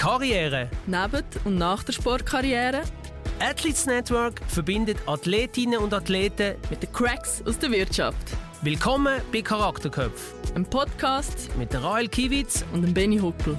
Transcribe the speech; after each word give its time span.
Karriere. 0.00 0.70
Neben 0.86 1.22
und 1.44 1.58
nach 1.58 1.84
der 1.84 1.92
Sportkarriere. 1.92 2.84
Athletes 3.38 3.84
Network 3.84 4.40
verbindet 4.48 4.96
Athletinnen 5.04 5.78
und 5.78 5.92
Athleten 5.92 6.54
mit 6.70 6.82
den 6.82 6.90
Cracks 6.90 7.42
aus 7.46 7.58
der 7.58 7.70
Wirtschaft. 7.70 8.16
Willkommen 8.62 9.20
bei 9.30 9.42
Charakterköpf. 9.42 10.54
Ein 10.54 10.64
Podcast 10.64 11.54
mit 11.58 11.74
der 11.74 11.84
Rael 11.84 12.08
Kiewitz 12.08 12.64
und 12.72 12.80
dem 12.80 12.94
Benny 12.94 13.18
Huckel. 13.18 13.58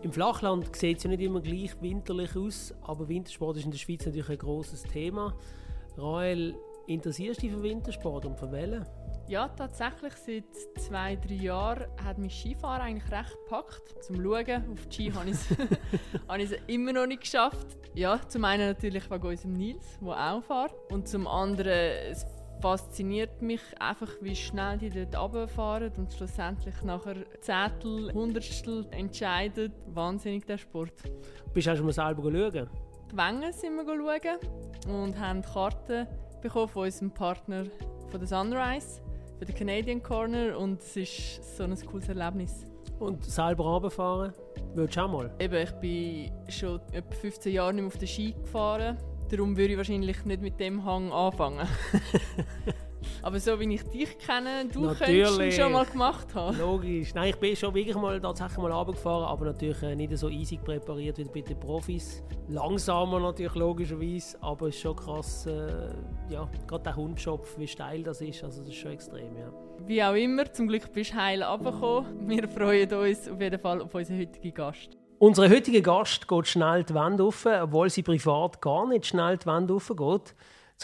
Im 0.00 0.10
Flachland 0.10 0.74
sieht 0.74 0.96
es 0.96 1.04
ja 1.04 1.10
nicht 1.10 1.20
immer 1.20 1.42
gleich 1.42 1.76
winterlich 1.82 2.34
aus, 2.34 2.72
aber 2.84 3.06
Wintersport 3.06 3.58
ist 3.58 3.66
in 3.66 3.70
der 3.70 3.76
Schweiz 3.76 4.06
natürlich 4.06 4.30
ein 4.30 4.38
großes 4.38 4.84
Thema. 4.84 5.34
Rael, 5.98 6.54
interessierst 6.86 7.42
du 7.42 7.48
dich 7.48 7.54
für 7.54 7.62
Wintersport 7.62 8.24
und 8.24 8.38
für 8.38 8.50
Wellen? 8.50 8.86
Ja, 9.26 9.48
tatsächlich. 9.48 10.12
Seit 10.14 10.44
zwei, 10.78 11.16
drei 11.16 11.34
Jahren 11.34 11.86
hat 12.04 12.18
mich 12.18 12.34
Skifahren 12.34 12.82
eigentlich 12.82 13.10
recht 13.10 13.32
gepackt. 13.44 14.04
Zum 14.04 14.16
Schauen 14.16 14.70
auf 14.70 14.86
die 14.86 14.94
Ski 14.94 15.12
habe 15.12 15.30
ich 16.42 16.50
es 16.50 16.58
immer 16.66 16.92
noch 16.92 17.06
nicht 17.06 17.22
geschafft. 17.22 17.78
Ja, 17.94 18.20
zum 18.28 18.44
einen 18.44 18.68
natürlich 18.68 19.10
wegen 19.10 19.26
unserem 19.26 19.52
Nils, 19.54 19.98
der 20.00 20.32
auch 20.32 20.42
fährt. 20.42 20.74
Und 20.92 21.08
zum 21.08 21.26
anderen, 21.26 21.68
es 22.10 22.26
fasziniert 22.60 23.40
mich 23.40 23.62
einfach, 23.80 24.10
wie 24.20 24.36
schnell 24.36 24.78
die 24.78 24.90
dort 24.90 25.16
runterfahren 25.16 25.92
und 25.96 26.12
schlussendlich 26.12 26.82
nachher 26.82 27.16
Zettel, 27.40 28.12
Hundertstel 28.12 28.86
entscheiden. 28.90 29.72
Wahnsinnig 29.86 30.44
der 30.44 30.58
Sport. 30.58 30.92
Bist 31.52 31.66
du 31.66 31.76
schon 31.76 31.86
mal 31.86 31.92
selber 31.92 32.22
schauen? 32.22 32.68
Die 33.10 33.16
Wengen 33.16 33.52
sind 33.52 33.76
wir 33.76 33.84
schauen 33.86 35.02
und 35.02 35.18
haben 35.18 35.42
Karten 35.42 36.06
bekommen 36.42 36.68
von 36.68 36.84
unserem 36.84 37.10
Partner 37.10 37.64
von 38.10 38.20
der 38.20 38.28
Sunrise 38.28 39.03
für 39.38 39.44
den 39.44 39.54
Canadian 39.54 40.02
Corner 40.02 40.58
und 40.58 40.80
es 40.80 40.96
ist 40.96 41.56
so 41.56 41.64
ein 41.64 41.76
cooles 41.86 42.08
Erlebnis. 42.08 42.64
Und 42.98 43.24
selber 43.24 43.64
runterfahren? 43.64 44.32
Willst 44.74 44.96
du 44.96 45.00
auch 45.00 45.10
mal? 45.10 45.30
Eben, 45.38 45.54
ich 45.54 45.72
bin 45.72 46.30
schon 46.48 46.80
etwa 46.92 47.14
15 47.14 47.52
Jahre 47.52 47.72
nicht 47.72 47.82
mehr 47.82 47.88
auf 47.88 47.98
der 47.98 48.06
Ski 48.06 48.32
gefahren. 48.32 48.96
Darum 49.30 49.56
würde 49.56 49.72
ich 49.72 49.76
wahrscheinlich 49.76 50.24
nicht 50.24 50.42
mit 50.42 50.60
dem 50.60 50.84
Hang 50.84 51.12
anfangen. 51.12 51.66
Aber 53.22 53.38
so 53.40 53.58
wie 53.58 53.74
ich 53.74 53.82
dich 53.84 54.18
kenne, 54.18 54.66
du 54.72 54.86
natürlich. 54.86 55.24
könntest 55.24 55.40
ihn 55.40 55.52
schon 55.52 55.72
mal 55.72 55.84
gemacht 55.84 56.34
haben. 56.34 56.58
Logisch. 56.58 57.14
Nein, 57.14 57.30
ich 57.30 57.36
bin 57.36 57.56
schon 57.56 57.74
wirklich 57.74 57.96
mal 57.96 58.20
tatsächlich 58.20 58.58
mal 58.58 58.72
runtergefahren, 58.72 59.24
aber 59.24 59.46
natürlich 59.46 59.82
äh, 59.82 59.96
nicht 59.96 60.16
so 60.16 60.28
easy 60.28 60.58
präpariert 60.58 61.18
wie 61.18 61.24
bei 61.24 61.40
den 61.40 61.58
Profis. 61.58 62.22
Langsamer 62.48 63.20
natürlich, 63.20 63.54
logischerweise, 63.54 64.36
aber 64.42 64.68
es 64.68 64.74
ist 64.76 64.82
schon 64.82 64.96
krass, 64.96 65.46
äh, 65.46 65.88
ja, 66.30 66.48
gerade 66.66 66.84
der 66.84 66.96
Hundschopf, 66.96 67.58
wie 67.58 67.66
steil 67.66 68.02
das 68.02 68.20
ist, 68.20 68.44
also 68.44 68.60
das 68.60 68.68
ist 68.68 68.76
schon 68.76 68.92
extrem, 68.92 69.36
ja. 69.36 69.52
Wie 69.86 70.02
auch 70.02 70.14
immer, 70.14 70.50
zum 70.52 70.68
Glück 70.68 70.92
bist 70.92 71.12
du 71.12 71.16
heil 71.16 71.42
runtergekommen. 71.42 72.28
Wir 72.28 72.48
freuen 72.48 72.92
uns 72.92 73.28
auf 73.28 73.40
jeden 73.40 73.58
Fall 73.58 73.82
auf 73.82 73.94
unseren 73.94 74.18
heutigen 74.18 74.54
Gast. 74.54 74.96
Unser 75.18 75.48
heutiger 75.48 75.80
Gast 75.80 76.26
geht 76.28 76.46
schnell 76.48 76.84
die 76.84 76.94
Wand 76.94 77.20
auf, 77.20 77.46
obwohl 77.46 77.88
sie 77.88 78.02
privat 78.02 78.60
gar 78.60 78.86
nicht 78.86 79.06
schnell 79.06 79.38
die 79.38 79.46
Wand 79.46 79.70
aufgeht. 79.70 80.34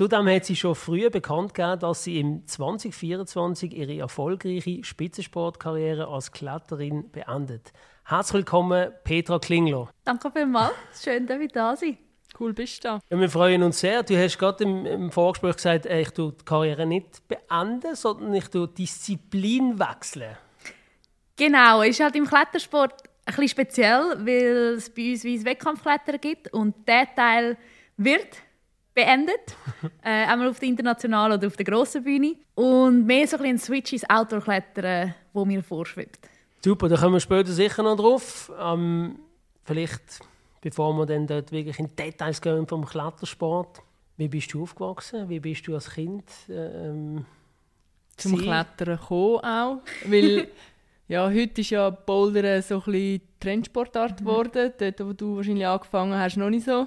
Zudem 0.00 0.28
hat 0.28 0.46
sie 0.46 0.56
schon 0.56 0.74
früh 0.74 1.10
bekannt 1.10 1.52
gegeben, 1.52 1.78
dass 1.80 2.04
sie 2.04 2.20
im 2.20 2.46
2024 2.46 3.76
ihre 3.76 3.98
erfolgreiche 3.98 4.82
Spitzensportkarriere 4.82 6.08
als 6.08 6.32
Kletterin 6.32 7.10
beendet. 7.10 7.74
Herzlich 8.06 8.36
willkommen, 8.36 8.92
Petra 9.04 9.38
Klingler. 9.38 9.90
Danke 10.02 10.30
vielmals. 10.30 10.72
Schön, 11.04 11.26
dass 11.26 11.38
ich 11.38 11.52
da 11.52 11.76
sein. 11.76 11.98
Cool, 12.38 12.54
bist 12.54 12.82
du 12.82 12.88
da. 12.88 13.00
Ja, 13.10 13.20
wir 13.20 13.28
freuen 13.28 13.62
uns 13.62 13.80
sehr. 13.80 14.02
Du 14.02 14.16
hast 14.16 14.38
gerade 14.38 14.64
im, 14.64 14.86
im 14.86 15.10
Vorgespräch 15.12 15.56
gesagt, 15.56 15.84
äh, 15.84 16.00
ich 16.00 16.10
tue 16.12 16.32
die 16.32 16.46
Karriere 16.46 16.86
nicht 16.86 17.28
beenden, 17.28 17.94
sondern 17.94 18.32
ich 18.32 18.48
tue 18.48 18.68
Disziplin 18.68 19.78
wechseln. 19.78 20.34
Genau, 21.36 21.82
ist 21.82 22.00
halt 22.00 22.16
im 22.16 22.24
Klettersport 22.24 22.94
ein 23.26 23.34
bisschen 23.34 23.48
speziell, 23.50 24.16
weil 24.20 24.76
es 24.78 24.88
bei 24.88 25.10
uns 25.10 25.24
wie 25.24 25.36
ein 25.36 25.44
Wettkampfklettern 25.44 26.18
gibt 26.22 26.50
und 26.54 26.88
der 26.88 27.14
Teil 27.14 27.58
wird 27.98 28.38
beendet. 28.94 29.56
äh, 30.02 30.26
einmal 30.26 30.48
auf 30.48 30.58
der 30.58 30.68
internationalen 30.68 31.38
oder 31.38 31.46
auf 31.46 31.56
der 31.56 31.64
grossen 31.64 32.02
Bühne. 32.04 32.36
Und 32.54 33.06
mehr 33.06 33.26
so 33.26 33.36
ein, 33.38 33.44
ein 33.44 33.58
Switch 33.58 33.92
ins 33.92 34.08
Outdoor-Klettern, 34.08 35.14
wo 35.32 35.44
mir 35.44 35.62
vorschwebt. 35.62 36.18
Super, 36.62 36.88
da 36.88 36.96
kommen 36.96 37.14
wir 37.14 37.20
später 37.20 37.52
sicher 37.52 37.82
noch 37.82 37.96
drauf. 37.96 38.52
Ähm, 38.60 39.18
vielleicht, 39.64 40.20
bevor 40.60 40.92
wir 40.94 41.06
dann 41.06 41.26
dort 41.26 41.52
wirklich 41.52 41.78
in 41.78 41.94
Details 41.96 42.40
gehen 42.40 42.66
vom 42.66 42.84
Klettersport. 42.84 43.80
Wie 44.16 44.28
bist 44.28 44.52
du 44.52 44.62
aufgewachsen? 44.64 45.28
Wie 45.30 45.40
bist 45.40 45.66
du 45.66 45.74
als 45.74 45.88
Kind 45.88 46.24
ähm, 46.50 47.24
zum 48.18 48.36
Klettern 48.36 48.98
gekommen 48.98 49.38
auch? 49.38 49.78
Weil 50.04 50.48
ja, 51.08 51.26
heute 51.30 51.62
ist 51.62 51.70
ja 51.70 51.88
Bouldern 51.88 52.60
so 52.60 52.74
ein 52.74 52.92
bisschen 52.92 53.22
Trendsportart 53.40 54.20
mhm. 54.20 54.24
geworden. 54.24 54.72
Dort, 54.78 55.00
wo 55.00 55.12
du 55.14 55.36
wahrscheinlich 55.36 55.66
angefangen 55.66 56.18
hast, 56.18 56.36
noch 56.36 56.50
nicht 56.50 56.66
so. 56.66 56.86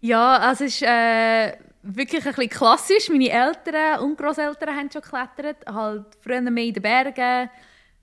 Ja, 0.00 0.38
also 0.38 0.64
es 0.64 0.74
ist 0.74 0.82
äh, 0.82 1.52
wirklich 1.82 2.26
ein 2.26 2.34
bisschen 2.34 2.50
klassisch. 2.50 3.08
Meine 3.08 3.30
Eltern 3.30 4.00
und 4.00 4.18
Großeltern 4.18 4.76
haben 4.76 4.90
schon 4.90 5.02
geklettert. 5.02 5.66
Halt 5.66 6.06
früher 6.20 6.40
mehr 6.42 6.64
in 6.64 6.74
den 6.74 6.82
Bergen. 6.82 7.50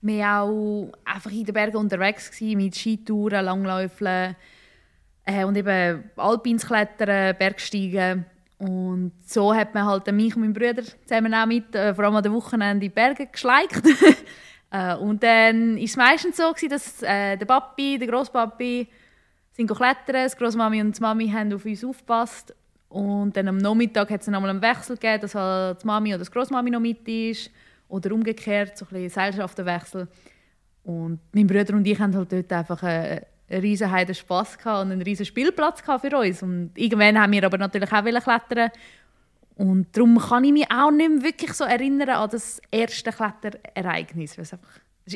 Wir 0.00 0.24
waren 0.24 0.50
auch 0.50 0.92
einfach 1.04 1.30
in 1.30 1.44
den 1.44 1.54
Bergen 1.54 1.76
unterwegs 1.76 2.30
gewesen, 2.30 2.58
mit 2.58 2.74
Skitouren, 2.74 3.44
Langläufeln 3.44 4.36
äh, 5.24 5.44
und 5.44 5.56
eben 5.56 6.10
Alpins 6.16 6.66
Klettern, 6.66 7.36
Bergsteigen. 7.38 8.26
Und 8.58 9.12
so 9.26 9.54
hat 9.54 9.74
man 9.74 9.86
halt 9.86 10.10
mich 10.12 10.34
und 10.36 10.42
meinen 10.42 10.52
Bruder 10.52 10.82
zusammen 11.06 11.34
auch 11.34 11.46
mit, 11.46 11.74
äh, 11.74 11.94
vor 11.94 12.04
allem 12.04 12.16
an 12.16 12.22
den 12.22 12.32
Wochenenden, 12.32 12.76
in 12.76 12.80
die 12.80 12.88
Berge 12.88 13.26
geschleicht. 13.26 13.82
äh, 14.70 14.94
und 14.96 15.22
dann 15.22 15.76
war 15.76 15.82
es 15.82 15.96
meistens 15.96 16.36
so, 16.36 16.52
gewesen, 16.52 16.70
dass 16.70 17.02
äh, 17.02 17.36
der 17.36 17.46
Papi, 17.46 17.98
der 17.98 18.08
Großpapi, 18.08 18.88
sind 19.54 19.70
klettern. 19.70 20.28
Die 20.30 20.36
Großmami 20.36 20.80
und 20.80 20.96
die 20.96 21.00
Mami 21.00 21.28
haben 21.30 21.52
auf 21.52 21.64
uns 21.64 21.84
aufgepasst. 21.84 22.54
Und 22.88 23.36
dann 23.36 23.48
am 23.48 23.56
Nachmittag 23.56 24.10
hat 24.10 24.20
es 24.20 24.28
nochmal 24.28 24.50
einen 24.50 24.62
Wechsel 24.62 24.96
gegeben, 24.96 25.22
dass 25.22 25.34
halt 25.34 25.82
die 25.82 25.86
Mami 25.86 26.14
oder 26.14 26.24
die 26.24 26.30
Großmami 26.30 26.70
noch 26.70 26.80
mit 26.80 27.08
ist. 27.08 27.50
Oder 27.88 28.12
umgekehrt, 28.12 28.76
so 28.78 28.84
ein 28.84 28.88
bisschen 28.88 29.04
Gesellschaftenwechsel. 29.04 30.08
Und 30.84 31.20
mein 31.32 31.46
Bruder 31.46 31.74
und 31.74 31.86
ich 31.86 31.98
haben 31.98 32.14
halt 32.14 32.32
dort 32.32 32.52
einfach 32.52 32.82
einen, 32.82 33.20
einen 33.48 33.60
riesen 33.60 33.90
Heiden 33.90 34.14
Spass 34.14 34.58
gehabt 34.58 34.84
und 34.84 34.92
einen 34.92 35.02
riesen 35.02 35.26
Spielplatz 35.26 35.80
für 35.80 36.18
uns. 36.18 36.42
Und 36.42 36.72
irgendwann 36.74 37.20
haben 37.20 37.32
wir 37.32 37.44
aber 37.44 37.58
natürlich 37.58 37.92
auch 37.92 38.04
klettern 38.04 38.70
und 39.56 39.96
darum 39.96 40.18
kann 40.18 40.44
ich 40.44 40.52
mich 40.52 40.70
auch 40.70 40.90
nicht 40.90 41.10
mehr 41.10 41.22
wirklich 41.22 41.52
so 41.52 41.64
erinnern 41.64 42.08
an 42.10 42.30
das 42.30 42.60
erste 42.70 43.12
Kletterereignis. 43.12 44.36
Das 44.36 44.52
war 44.52 44.58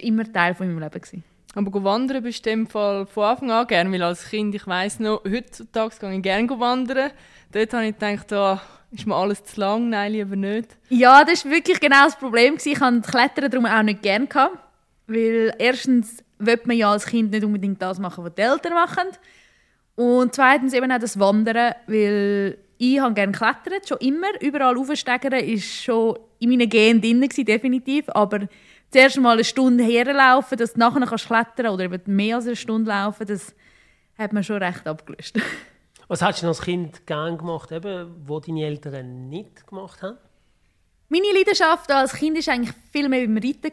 immer 0.02 0.32
Teil 0.32 0.54
von 0.54 0.68
meinem 0.68 0.78
Leben. 0.78 1.00
Gewesen. 1.00 1.24
Aber 1.54 1.82
wandern 1.82 2.22
bist 2.22 2.44
du 2.44 2.50
in 2.50 2.60
dem 2.60 2.66
Fall 2.66 3.06
von 3.06 3.24
Anfang 3.24 3.50
an 3.50 3.66
gerne, 3.66 3.90
weil 3.92 4.02
als 4.02 4.28
Kind, 4.28 4.54
ich 4.54 4.66
weiss 4.66 5.00
noch, 5.00 5.22
heutzutage 5.24 5.94
gehe 5.98 6.16
ich 6.16 6.22
gerne 6.22 6.60
wandern. 6.60 7.10
Dort 7.52 7.72
habe 7.72 7.86
ich 7.86 7.98
gedacht, 7.98 8.32
oh, 8.32 8.58
ist 8.90 9.06
mir 9.06 9.14
alles 9.14 9.44
zu 9.44 9.60
lang, 9.60 9.88
nein, 9.88 10.12
lieber 10.12 10.36
nicht. 10.36 10.76
Ja, 10.88 11.24
das 11.24 11.44
war 11.44 11.52
wirklich 11.52 11.80
genau 11.80 12.04
das 12.04 12.16
Problem. 12.16 12.56
Ich 12.62 12.80
hatte 12.80 13.00
Klettern 13.00 13.50
darum 13.50 13.66
auch 13.66 13.82
nicht 13.82 14.02
gerne. 14.02 14.28
Weil 15.06 15.54
erstens 15.58 16.22
will 16.38 16.60
man 16.64 16.76
ja 16.76 16.92
als 16.92 17.06
Kind 17.06 17.30
nicht 17.30 17.44
unbedingt 17.44 17.80
das 17.80 17.98
machen, 17.98 18.24
was 18.24 18.34
die 18.34 18.42
Eltern 18.42 18.74
machen. 18.74 19.08
Und 19.96 20.34
zweitens 20.34 20.74
eben 20.74 20.92
auch 20.92 20.98
das 20.98 21.18
Wandern, 21.18 21.74
weil 21.86 22.58
ich 22.76 23.00
habe 23.00 23.14
gerne 23.14 23.32
geklettert, 23.32 23.88
schon 23.88 23.98
immer. 23.98 24.40
Überall 24.40 24.76
aufsteigern 24.78 25.32
war 25.32 25.58
schon 25.58 26.18
in 26.38 26.50
meinen 26.50 26.68
Genen 26.68 27.00
drin, 27.00 27.28
definitiv. 27.44 28.08
Aber 28.10 28.40
zuerst 28.90 29.18
mal 29.20 29.32
eine 29.32 29.44
Stunde 29.44 29.84
herlaufen, 29.84 30.58
dass 30.58 30.74
du 30.74 30.78
nachher 30.78 31.06
kannst 31.06 31.26
klettern 31.26 31.68
oder 31.68 31.84
eben 31.84 32.00
mehr 32.06 32.36
als 32.36 32.46
eine 32.46 32.56
Stunde 32.56 32.90
laufen, 32.90 33.26
das 33.26 33.54
hat 34.16 34.32
man 34.32 34.42
schon 34.42 34.62
recht 34.62 34.86
abgelöst. 34.86 35.38
Was 36.08 36.22
hast 36.22 36.42
du 36.42 36.46
als 36.46 36.62
Kind 36.62 37.06
gerne 37.06 37.36
gemacht, 37.36 37.70
eben, 37.70 38.10
wo 38.24 38.40
deine 38.40 38.64
Eltern 38.64 39.28
nicht 39.28 39.66
gemacht 39.66 40.00
haben? 40.00 40.16
Meine 41.10 41.32
Leidenschaft 41.34 41.90
als 41.92 42.14
Kind 42.14 42.46
war 42.46 42.54
eigentlich 42.54 42.74
viel 42.90 43.08
mehr 43.08 43.26
beim 43.26 43.36
Reiten. 43.36 43.72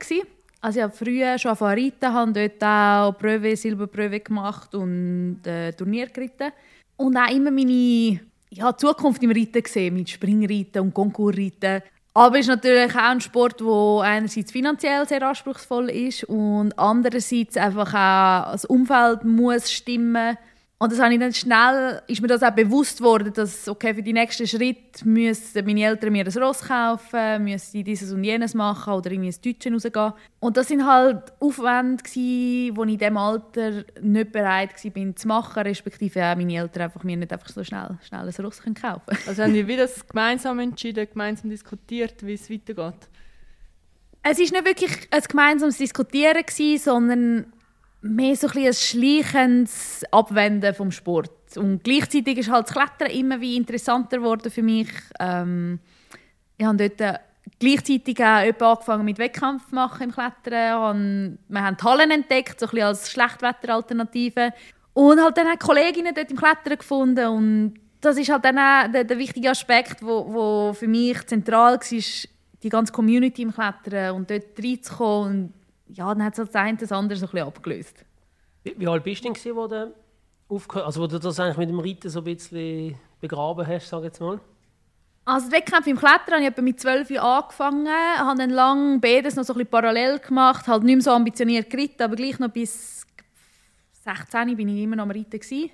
Also 0.61 0.79
ich 0.79 0.83
habe 0.83 0.93
früher 0.93 1.37
schon 1.37 1.51
angefangen 1.51 1.83
reiten, 1.83 2.13
habe 2.13 2.33
dort 2.33 2.63
auch 2.63 3.17
Pröve, 3.19 3.55
Silberpröve 3.55 4.19
gemacht 4.19 4.73
und 4.75 5.41
äh, 5.45 5.71
Turnier 5.73 6.07
geritten. 6.07 6.51
Und 6.97 7.15
auch 7.15 7.29
immer 7.29 7.51
meine 7.51 8.19
ja, 8.49 8.75
Zukunft 8.75 9.21
im 9.23 9.31
Reiten 9.31 9.61
gesehen, 9.61 9.95
mit 9.95 10.09
Springreiten 10.09 10.81
und 10.81 10.93
Konkursreiten. 10.93 11.83
Aber 12.17 12.39
es 12.39 12.45
ist 12.45 12.47
natürlich 12.47 12.95
auch 12.95 13.01
ein 13.01 13.19
Sport, 13.19 13.59
der 13.59 14.01
einerseits 14.03 14.49
finanziell 14.49 15.05
sehr 15.05 15.21
anspruchsvoll 15.21 15.89
ist 15.89 16.23
und 16.23 16.71
andererseits 16.79 17.57
einfach 17.57 17.89
auch 17.89 18.53
das 18.53 18.63
Umfeld 18.63 19.25
muss 19.25 19.69
stimmen. 19.69 20.37
Und 20.77 20.91
das 20.91 20.99
habe 20.99 21.13
ich 21.13 21.19
dann 21.21 21.33
schnell, 21.33 22.01
ist 22.07 22.21
mir 22.21 22.27
das 22.27 22.43
auch 22.43 22.51
bewusst 22.51 22.99
worden, 22.99 23.31
dass 23.31 23.67
okay, 23.69 23.93
für 23.93 24.03
die 24.03 24.11
nächsten 24.11 24.45
Schritt 24.45 25.05
müssen 25.05 25.65
meine 25.65 25.85
Eltern 25.85 26.11
mir 26.11 26.25
ein 26.25 26.43
Ross 26.43 26.63
kaufen, 26.63 27.45
müssen 27.45 27.81
dieses 27.85 28.11
und 28.11 28.25
jenes 28.25 28.53
machen 28.53 28.91
oder 28.91 29.09
irgendwie 29.09 29.27
ins 29.27 29.39
Deutsche 29.39 29.71
rausgehen. 29.71 30.11
Und 30.41 30.57
das 30.57 30.67
sind 30.67 30.85
halt 30.85 31.31
Aufwände 31.39 32.03
die 32.13 32.67
ich 32.67 32.77
in 32.77 32.97
diesem 32.97 33.15
Alter 33.15 33.85
nicht 34.01 34.31
bereit 34.33 34.71
war 34.83 35.15
zu 35.15 35.27
machen, 35.29 35.63
respektive 35.63 36.25
auch 36.25 36.35
meine 36.35 36.57
Eltern 36.57 36.83
einfach 36.83 37.03
mir 37.03 37.15
nicht 37.15 37.31
einfach 37.31 37.49
so 37.49 37.63
schnell, 37.63 37.97
schnell 38.05 38.27
ein 38.27 38.45
Ross 38.45 38.61
kaufen 38.61 38.75
können. 38.75 39.01
Also 39.27 39.43
haben 39.43 39.53
wir 39.53 39.77
das 39.77 40.05
gemeinsam 40.05 40.59
entschieden, 40.59 41.07
gemeinsam 41.09 41.49
diskutiert, 41.49 42.15
wie 42.25 42.33
es 42.33 42.49
weitergeht? 42.49 43.07
Es 44.23 44.39
war 44.39 44.43
nicht 44.43 44.65
wirklich 44.65 45.07
ein 45.09 45.21
gemeinsames 45.21 45.77
Diskutieren, 45.77 46.43
sondern 46.79 47.53
mehr 48.05 48.35
so 48.35 48.47
ein, 48.47 48.65
ein 48.65 48.73
schleichendes 48.73 50.03
Abwenden 50.11 50.73
vom 50.73 50.91
Sport. 50.91 51.31
Und 51.57 51.83
gleichzeitig 51.83 52.37
ist 52.37 52.51
halt 52.51 52.67
das 52.67 52.73
Klettern 52.73 53.15
immer 53.15 53.41
wie 53.41 53.57
interessanter 53.57 54.17
geworden 54.17 54.51
für 54.51 54.61
mich. 54.61 54.89
Ähm, 55.19 55.79
ich 56.57 56.65
habe 56.65 56.77
dort 56.77 57.01
äh, 57.01 57.19
gleichzeitig 57.59 58.19
auch 58.19 58.73
angefangen 58.73 59.05
mit 59.05 59.17
Wettkampf 59.17 59.71
machen 59.71 60.03
im 60.03 60.11
Klettern. 60.11 61.39
Wir 61.47 61.61
haben 61.61 61.77
Hallen 61.81 62.11
entdeckt, 62.11 62.59
so 62.59 62.67
ein 62.67 62.71
bisschen 62.71 62.87
als 62.87 63.11
Schlechtwetteralternative. 63.11 64.53
Und 64.93 65.21
halt 65.21 65.37
dann 65.37 65.47
auch 65.47 65.59
Kolleginnen 65.59 66.13
dort 66.13 66.31
im 66.31 66.37
Klettern 66.37 66.77
gefunden. 66.77 67.27
Und 67.27 67.73
das 68.01 68.17
ist 68.17 68.29
halt 68.29 68.45
dann 68.45 68.57
auch 68.57 68.91
der, 68.91 69.03
der 69.03 69.17
wichtige 69.17 69.49
Aspekt, 69.49 70.01
wo, 70.01 70.31
wo 70.31 70.73
für 70.73 70.87
mich 70.87 71.25
zentral 71.25 71.79
war, 71.79 72.29
die 72.63 72.69
ganze 72.69 72.93
Community 72.93 73.41
im 73.41 73.53
Klettern 73.53 74.15
und 74.15 74.29
dort 74.29 74.57
reinzukommen. 74.57 75.53
Ja, 75.87 76.13
dann 76.13 76.23
hat 76.23 76.33
es 76.33 76.39
halt 76.39 76.49
das 76.49 76.55
eine 76.55 76.77
das 76.77 76.91
andere 76.91 77.17
so 77.17 77.25
ein 77.25 77.31
bisschen 77.31 77.47
abgelöst. 77.47 78.05
Wie, 78.63 78.75
wie 78.77 78.87
alt 78.87 79.03
bist 79.03 79.23
du 79.23 79.31
denn, 79.31 79.55
wo 79.55 79.67
du, 79.67 79.93
aufgehört, 80.47 80.85
also 80.85 81.01
wo 81.01 81.07
du 81.07 81.19
das 81.19 81.39
eigentlich 81.39 81.57
mit 81.57 81.69
dem 81.69 81.79
Reiten 81.79 82.09
so 82.09 82.19
ein 82.19 82.25
bisschen 82.25 82.95
begraben 83.21 83.65
hast, 83.65 83.89
sag 83.89 84.03
jetzt 84.03 84.19
mal? 84.19 84.39
Also 85.27 85.51
Wettkämpfe 85.51 85.89
im 85.89 85.97
Klettern 85.97 86.43
habe 86.43 86.53
ich 86.55 86.61
mit 86.61 86.79
12 86.79 87.09
Jahren 87.09 87.43
angefangen, 87.43 87.87
habe 87.87 88.37
dann 88.37 88.51
lange 88.51 88.99
beides 88.99 89.35
noch 89.35 89.43
so 89.43 89.53
ein 89.53 89.57
bisschen 89.57 89.71
parallel 89.71 90.19
gemacht, 90.19 90.67
halt 90.67 90.83
nicht 90.83 90.95
mehr 90.95 91.03
so 91.03 91.11
ambitioniert 91.11 91.69
geritten, 91.69 92.03
aber 92.03 92.15
gleich 92.15 92.37
noch 92.37 92.49
bis 92.49 93.05
16 94.03 94.55
bin 94.55 94.69
ich 94.69 94.83
immer 94.83 94.97
noch 94.97 95.03
am 95.03 95.11
Reiten 95.11 95.31
gewesen. 95.31 95.71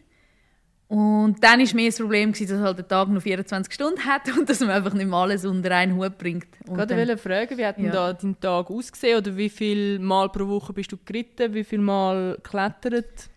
Und 0.91 1.41
dann 1.41 1.61
war 1.61 1.75
mehr 1.75 1.85
das 1.85 1.97
Problem, 1.99 2.33
dass 2.33 2.51
halt 2.51 2.77
der 2.79 2.85
Tag 2.87 3.07
nur 3.07 3.21
24 3.21 3.73
Stunden 3.73 4.03
hat 4.05 4.23
und 4.37 4.49
dass 4.49 4.59
man 4.59 4.71
einfach 4.71 4.93
nicht 4.93 5.05
mehr 5.07 5.19
alles 5.19 5.45
unter 5.45 5.71
einen 5.73 5.95
Hut 5.95 6.17
bringt. 6.17 6.47
Und 6.67 6.75
Gerade 6.75 6.87
dann- 6.95 7.07
wollte 7.07 7.17
fragen, 7.17 7.57
wie 7.57 7.65
hat 7.65 7.77
denn 7.77 7.85
Ja. 7.85 7.91
da 7.91 8.13
dein 8.13 8.37
Tag 8.41 8.69
ausgesehen? 8.69 9.17
Oder 9.19 9.37
wie 9.37 9.47
viel 9.47 9.99
Mal 9.99 10.27
pro 10.29 10.45
Woche 10.49 10.73
bist 10.73 10.91
du 10.91 10.97
geritten? 11.05 11.53
Wie 11.53 11.63
viel 11.63 11.79
Mal 11.79 12.35
geklettert? 12.43 13.29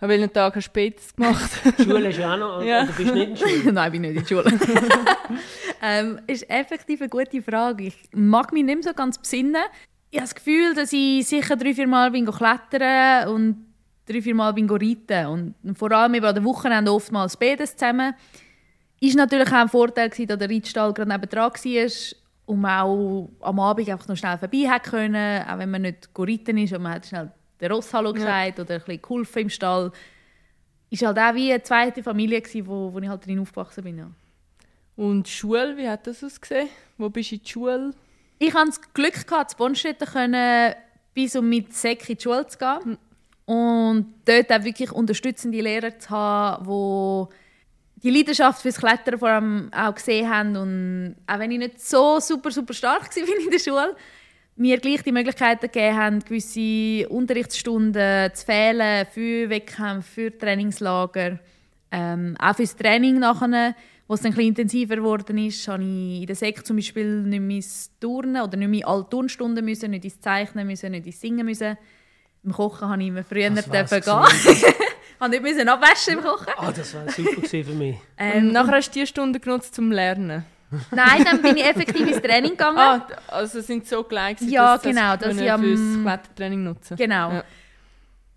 An 0.00 0.08
welchen 0.08 0.32
Tag 0.32 0.56
hast 0.56 0.64
du 0.64 0.70
spätestens 0.70 1.14
gemacht? 1.14 1.50
Die 1.78 1.82
Schule 1.84 2.08
ist 2.08 2.18
ja 2.18 2.32
auch 2.32 2.38
noch, 2.38 2.62
Ja. 2.64 2.84
oder 2.84 2.92
bist 2.92 3.10
du 3.10 3.14
nicht 3.14 3.28
in 3.28 3.34
der 3.34 3.46
Schule? 3.60 3.72
Nein, 3.74 3.86
ich 3.86 3.92
bin 3.92 4.00
nicht 4.00 4.16
in 4.16 4.20
der 4.22 4.26
Schule. 4.26 4.58
ähm, 5.82 6.20
ist 6.26 6.48
effektiv 6.48 7.00
eine 7.02 7.10
gute 7.10 7.42
Frage. 7.42 7.84
Ich 7.84 7.96
mag 8.14 8.50
mich 8.52 8.64
nicht 8.64 8.74
mehr 8.76 8.82
so 8.82 8.94
ganz 8.94 9.18
besinnen. 9.18 9.62
Ich 10.10 10.18
habe 10.18 10.26
das 10.28 10.34
Gefühl, 10.34 10.74
dass 10.74 10.92
ich 10.92 11.26
sicher 11.26 11.56
drei, 11.56 11.74
vier 11.74 11.86
Mal 11.86 12.10
bin 12.12 12.24
klettern 12.24 13.28
und 13.28 13.66
drei, 14.06 14.22
vier 14.22 14.34
Mal 14.34 14.52
bin 14.52 14.68
reiten. 14.68 15.54
Und 15.62 15.78
vor 15.78 15.92
allem 15.92 16.14
eben 16.14 16.26
an 16.26 16.34
den 16.34 16.44
Wochenenden 16.44 16.94
oftmals 16.94 17.36
beides 17.36 17.76
zusammen. 17.76 18.14
Ist 19.00 19.16
natürlich 19.16 19.48
auch 19.48 19.52
ein 19.52 19.68
Vorteil, 19.68 20.08
gewesen, 20.08 20.28
dass 20.28 20.38
der 20.38 20.50
Reitstall 20.50 20.92
gerade 20.94 21.10
nebenan 21.10 21.50
war 21.50 21.90
und 22.46 22.60
man 22.60 22.80
auch 22.80 23.30
am 23.40 23.60
Abend 23.60 23.88
einfach 23.88 24.08
noch 24.08 24.16
schnell 24.16 24.38
vorbei 24.38 24.68
hätte 24.70 24.90
können, 24.90 25.42
auch 25.46 25.58
wenn 25.58 25.70
man 25.70 25.82
nicht 25.82 26.08
reiten 26.16 26.58
ist 26.58 26.72
und 26.72 26.82
man 26.82 26.94
hat 26.94 27.06
schnell 27.06 27.32
den 27.60 27.72
Ross 27.72 27.92
Hallo 27.92 28.12
gesagt 28.12 28.60
oder 28.60 28.74
ein 28.74 28.80
bisschen 28.80 29.02
geholfen 29.02 29.42
im 29.42 29.50
Stall. 29.50 29.92
Ist 30.90 31.04
halt 31.04 31.18
auch 31.18 31.34
wie 31.34 31.52
eine 31.52 31.62
zweite 31.62 32.02
Familie 32.02 32.40
gewesen, 32.40 32.66
wo, 32.66 32.92
wo 32.92 32.98
ich 32.98 33.08
halt 33.08 33.26
drin 33.26 33.40
aufgewachsen 33.40 33.84
bin. 33.84 33.98
Ja. 33.98 34.10
Und 34.96 35.26
die 35.26 35.30
Schule, 35.30 35.76
wie 35.76 35.88
hat 35.88 36.06
das 36.06 36.22
ausgesehen? 36.22 36.68
Wo 36.98 37.08
bist 37.08 37.30
du 37.30 37.36
in 37.36 37.42
die 37.42 37.50
Schule? 37.50 37.90
Ich 38.38 38.54
hatte 38.54 38.66
das 38.66 38.80
Glück, 38.92 39.26
gehabt, 39.26 39.50
zu 39.50 39.56
Bonstetten 39.56 40.06
können, 40.06 40.74
bis 41.14 41.34
und 41.36 41.48
mit 41.48 41.72
Sek 41.72 42.08
in 42.08 42.16
die 42.16 42.22
Schule 42.22 42.46
zu 42.46 42.58
gehen. 42.58 42.98
Und 43.46 44.14
dort 44.24 44.50
auch 44.50 44.64
wirklich 44.64 44.90
unterstützende 44.90 45.60
Lehrer 45.60 45.98
zu 45.98 46.10
haben, 46.10 46.64
die 46.64 47.34
die 48.04 48.10
Leidenschaft 48.10 48.62
fürs 48.62 48.78
Klettern 48.78 49.18
vor 49.18 49.28
allem 49.28 49.70
auch 49.72 49.94
gesehen 49.94 50.28
haben. 50.28 50.56
Und 50.56 51.16
auch 51.26 51.38
wenn 51.38 51.50
ich 51.50 51.58
nicht 51.58 51.80
so 51.80 52.20
super, 52.20 52.50
super 52.50 52.74
stark 52.74 53.14
war 53.14 53.22
in 53.44 53.50
der 53.50 53.58
Schule, 53.58 53.96
mir 54.56 54.78
gleich 54.78 55.02
die 55.02 55.12
Möglichkeit 55.12 55.60
gegeben 55.60 55.96
haben, 55.96 56.20
gewisse 56.20 57.08
Unterrichtsstunden 57.08 58.32
zu 58.34 58.46
fehlen 58.46 59.06
für 59.10 59.48
Wettkämpfe, 59.50 60.30
für 60.30 60.38
Trainingslager. 60.38 61.38
Ähm, 61.90 62.36
auch 62.38 62.54
fürs 62.54 62.76
Training 62.76 63.18
nachher, 63.18 63.74
wo 64.06 64.14
es 64.14 64.20
dann 64.20 64.34
ein 64.34 64.40
intensiver 64.40 64.96
geworden 64.96 65.38
ist, 65.38 65.66
habe 65.66 65.82
ich 65.82 66.20
in 66.20 66.26
der 66.26 66.36
Sek 66.36 66.64
zum 66.66 66.76
Beispiel 66.76 67.22
nicht 67.22 67.40
mehr 67.40 67.62
Turnen 68.00 68.42
oder 68.42 68.56
nicht 68.56 68.68
mehr 68.68 68.86
alle 68.86 69.08
Turnstunden 69.08 69.64
müssen, 69.64 69.90
nicht 69.90 70.04
ins 70.04 70.20
Zeichnen 70.20 70.66
müssen, 70.66 70.90
nicht 70.92 71.06
ins 71.06 71.20
Singen 71.20 71.46
müssen. 71.46 71.78
Im 72.44 72.52
Kochen 72.52 72.88
habe 72.88 73.00
ich 73.02 73.08
immer 73.08 73.24
früher 73.24 73.50
Das 73.50 73.68
dürfen 73.68 74.00
gehen. 74.00 74.12
habe 75.20 75.30
nicht 75.30 75.42
müssen 75.42 75.68
abwaschen 75.68 76.14
im 76.14 76.20
Kochen. 76.22 76.46
Ah, 76.56 76.70
das 76.72 76.94
war 76.94 77.08
super 77.10 77.46
für 77.48 77.64
mich. 77.72 77.96
Und 78.18 78.52
nachher 78.52 78.72
hast 78.76 78.90
du 78.94 79.00
die 79.00 79.06
Stunde 79.06 79.40
genutzt 79.40 79.74
zum 79.74 79.90
Lernen. 79.90 80.44
Nein, 80.90 81.24
dann 81.24 81.40
bin 81.40 81.56
ich 81.56 81.64
effektiv 81.64 82.06
ins 82.06 82.20
Training 82.20 82.50
gegangen. 82.56 82.78
Ah, 82.78 83.06
also 83.28 83.60
sind 83.60 83.86
so 83.86 84.02
gleich 84.02 84.36
gewesen, 84.36 84.52
Ja, 84.52 84.74
dass 84.74 84.82
genau, 84.82 85.16
das 85.16 85.36
ich 85.36 85.50
am- 85.50 85.62
fürs 85.62 85.80
Klettertraining 86.02 86.64
nutzen. 86.64 86.96
Genau. 86.96 87.30
Ja. 87.32 87.44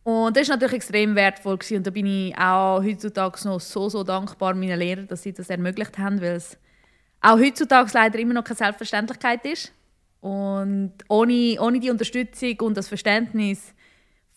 Und 0.04 0.38
das 0.38 0.48
war 0.48 0.56
natürlich 0.56 0.76
extrem 0.76 1.16
wertvoll. 1.16 1.58
Gewesen. 1.58 1.78
Und 1.78 1.88
da 1.88 1.92
bin 1.92 2.06
ich 2.06 2.38
auch 2.38 2.82
heutzutage 2.82 3.46
noch 3.48 3.60
so, 3.60 3.90
so 3.90 4.04
dankbar 4.04 4.54
meinen 4.54 4.80
Lehrern, 4.80 5.08
dass 5.08 5.24
sie 5.24 5.34
das 5.34 5.50
ermöglicht 5.50 5.98
haben, 5.98 6.22
weil 6.22 6.36
es 6.36 6.58
auch 7.22 7.38
heutzutage 7.38 7.90
leider 7.94 8.20
immer 8.20 8.36
noch 8.36 8.44
keine 8.44 8.56
Selbstverständlichkeit 8.58 9.44
ist. 9.46 9.74
Und 10.22 10.94
ohne, 11.10 11.58
ohne 11.60 11.80
die 11.80 11.90
Unterstützung 11.90 12.56
und 12.62 12.78
das 12.78 12.88
Verständnis 12.88 13.74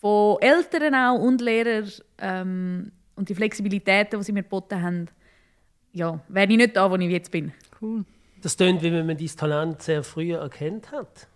von 0.01 0.41
Eltern 0.41 0.95
auch 0.95 1.19
und 1.19 1.41
Lehrern 1.41 1.89
ähm, 2.17 2.91
und 3.15 3.29
die 3.29 3.35
Flexibilität, 3.35 4.11
die 4.11 4.23
sie 4.23 4.31
mir 4.31 4.43
geboten 4.43 4.81
haben, 4.81 5.07
ja, 5.93 6.19
wäre 6.27 6.51
ich 6.51 6.57
nicht 6.57 6.75
da, 6.75 6.89
wo 6.89 6.95
ich 6.95 7.09
jetzt 7.09 7.31
bin. 7.31 7.53
Cool. 7.79 8.03
Das 8.41 8.57
tönt, 8.57 8.81
wie 8.81 8.91
wenn 8.91 9.05
man 9.05 9.17
dein 9.17 9.27
Talent 9.27 9.81
sehr 9.81 10.03
früh 10.03 10.33
erkannt 10.33 10.91
hat. 10.91 11.27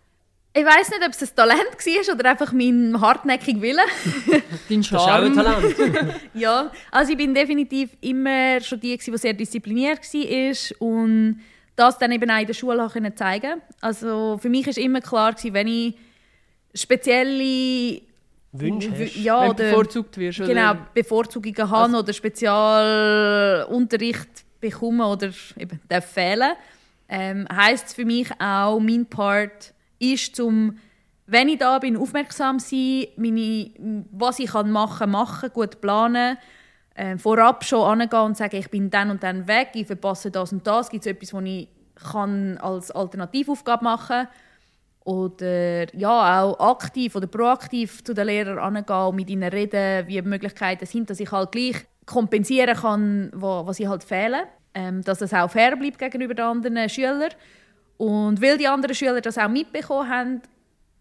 Ich 0.57 0.65
weiß 0.65 0.89
nicht, 0.89 1.03
ob 1.05 1.11
es 1.11 1.21
ein 1.21 1.35
Talent 1.35 1.59
war 1.59 2.15
oder 2.15 2.29
einfach 2.31 2.53
mein 2.53 2.99
hartnäckig 2.99 3.59
Wille. 3.61 3.81
Dein 4.69 4.79
Das 4.79 4.85
ist 4.87 4.93
auch 4.93 5.07
ein 5.07 5.35
Charme. 5.35 5.75
Talent. 5.75 6.15
Ja, 6.33 6.71
also 6.91 7.11
ich 7.11 7.17
bin 7.17 7.33
definitiv 7.33 7.89
immer 7.99 8.61
schon 8.61 8.79
die, 8.79 8.97
gewesen, 8.97 9.11
die 9.11 9.17
sehr 9.17 9.33
diszipliniert 9.33 9.99
war 10.01 10.87
und 10.87 11.41
das 11.75 11.97
dann 11.97 12.13
eben 12.13 12.31
auch 12.31 12.39
in 12.39 12.47
der 12.47 12.53
Schule 12.53 12.85
auch 12.85 12.93
können 12.93 13.15
zeigen 13.17 13.61
Also 13.81 14.39
für 14.41 14.47
mich 14.47 14.65
ist 14.65 14.77
immer 14.77 15.01
klar, 15.01 15.33
gewesen, 15.33 15.53
wenn 15.53 15.67
ich 15.67 15.95
spezielle 16.73 18.01
Wünsche 18.59 18.91
hast. 18.91 19.15
ja, 19.15 19.41
Wenn 19.41 19.47
du 19.47 19.53
oder, 19.53 19.69
bevorzugt 19.69 20.17
wirst. 20.17 20.39
Oder? 20.39 20.49
genau, 20.49 20.73
Bevorzugungen 20.93 21.69
habe 21.69 21.97
oder 21.97 22.13
Spezialunterricht 22.13 24.29
bekomme 24.59 25.07
oder 25.07 25.29
eben 25.57 25.79
darf 25.87 26.05
fehlen, 26.05 26.53
ähm, 27.07 27.47
heisst 27.51 27.87
es 27.87 27.93
für 27.93 28.05
mich 28.05 28.29
auch, 28.39 28.79
mein 28.79 29.05
Part 29.05 29.73
ist 29.99 30.35
zum 30.35 30.79
wenn 31.27 31.49
ich 31.49 31.57
da 31.57 31.79
bin, 31.79 31.97
aufmerksam 31.97 32.59
sein, 32.59 33.07
meine, 33.17 33.71
was 34.11 34.39
ich 34.39 34.51
kann 34.51 34.71
machen, 34.71 35.09
machen, 35.09 35.49
gut 35.53 35.81
planen, 35.81 36.37
äh, 36.93 37.17
vorab 37.17 37.65
schon 37.65 38.01
angehen 38.01 38.19
und 38.19 38.37
sagen, 38.37 38.57
ich 38.57 38.69
bin 38.69 38.89
dann 38.89 39.09
und 39.09 39.23
dann 39.23 39.47
weg, 39.47 39.69
ich 39.73 39.87
verpasse 39.87 40.29
das 40.29 40.53
und 40.53 40.65
das, 40.67 40.89
gibt 40.89 41.05
es 41.05 41.11
etwas, 41.11 41.33
was 41.33 41.43
ich 41.43 41.67
kann 41.95 42.57
als 42.57 42.91
Alternativaufgabe 42.91 43.83
machen 43.83 44.07
kann 44.07 44.27
oder 45.05 45.95
ja, 45.95 46.43
auch 46.43 46.59
aktiv 46.59 47.15
oder 47.15 47.27
proaktiv 47.27 48.03
zu 48.03 48.13
den 48.13 48.25
Lehrern 48.25 48.57
angehen 48.57 49.07
und 49.07 49.15
mit 49.15 49.29
ihnen 49.29 49.49
reden, 49.49 50.07
wie 50.07 50.21
Möglichkeiten 50.21 50.85
sind, 50.85 51.09
dass 51.09 51.19
ich 51.19 51.31
halt 51.31 51.51
gleich 51.51 51.85
kompensieren 52.05 52.75
kann, 52.75 53.31
was 53.33 53.79
ich 53.79 53.87
halt 53.87 54.03
fehle. 54.03 54.47
Ähm, 54.73 55.01
dass 55.03 55.21
es 55.21 55.33
auch 55.33 55.49
fair 55.49 55.77
bleibt 55.77 55.99
gegenüber 55.99 56.33
den 56.33 56.43
anderen 56.43 56.89
Schülern. 56.89 57.31
Und 57.97 58.41
weil 58.41 58.57
die 58.57 58.67
anderen 58.67 58.93
Schüler 58.93 59.21
das 59.21 59.37
auch 59.37 59.47
mitbekommen 59.47 60.09
haben, 60.09 60.41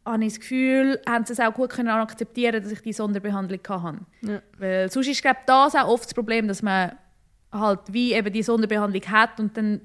habe 0.04 0.24
ich 0.24 0.34
das 0.34 0.40
Gefühl, 0.40 1.00
haben 1.08 1.24
sie 1.24 1.32
es 1.32 1.40
auch 1.40 1.52
gut 1.52 1.70
können 1.70 1.88
akzeptieren, 1.88 2.62
dass 2.62 2.70
ich 2.70 2.82
die 2.82 2.92
Sonderbehandlung 2.92 3.60
hatte. 3.68 3.98
Ja. 4.20 4.42
Weil 4.58 4.90
sonst 4.90 5.08
ist 5.08 5.22
glaube 5.22 5.38
ich, 5.40 5.46
das 5.46 5.74
auch 5.74 5.88
oft 5.88 6.04
das 6.04 6.14
Problem, 6.14 6.46
dass 6.46 6.62
man 6.62 6.92
halt 7.50 7.80
wie 7.88 8.12
eben 8.12 8.32
die 8.32 8.42
Sonderbehandlung 8.42 9.02
hat 9.10 9.40
und 9.40 9.56
dann 9.56 9.80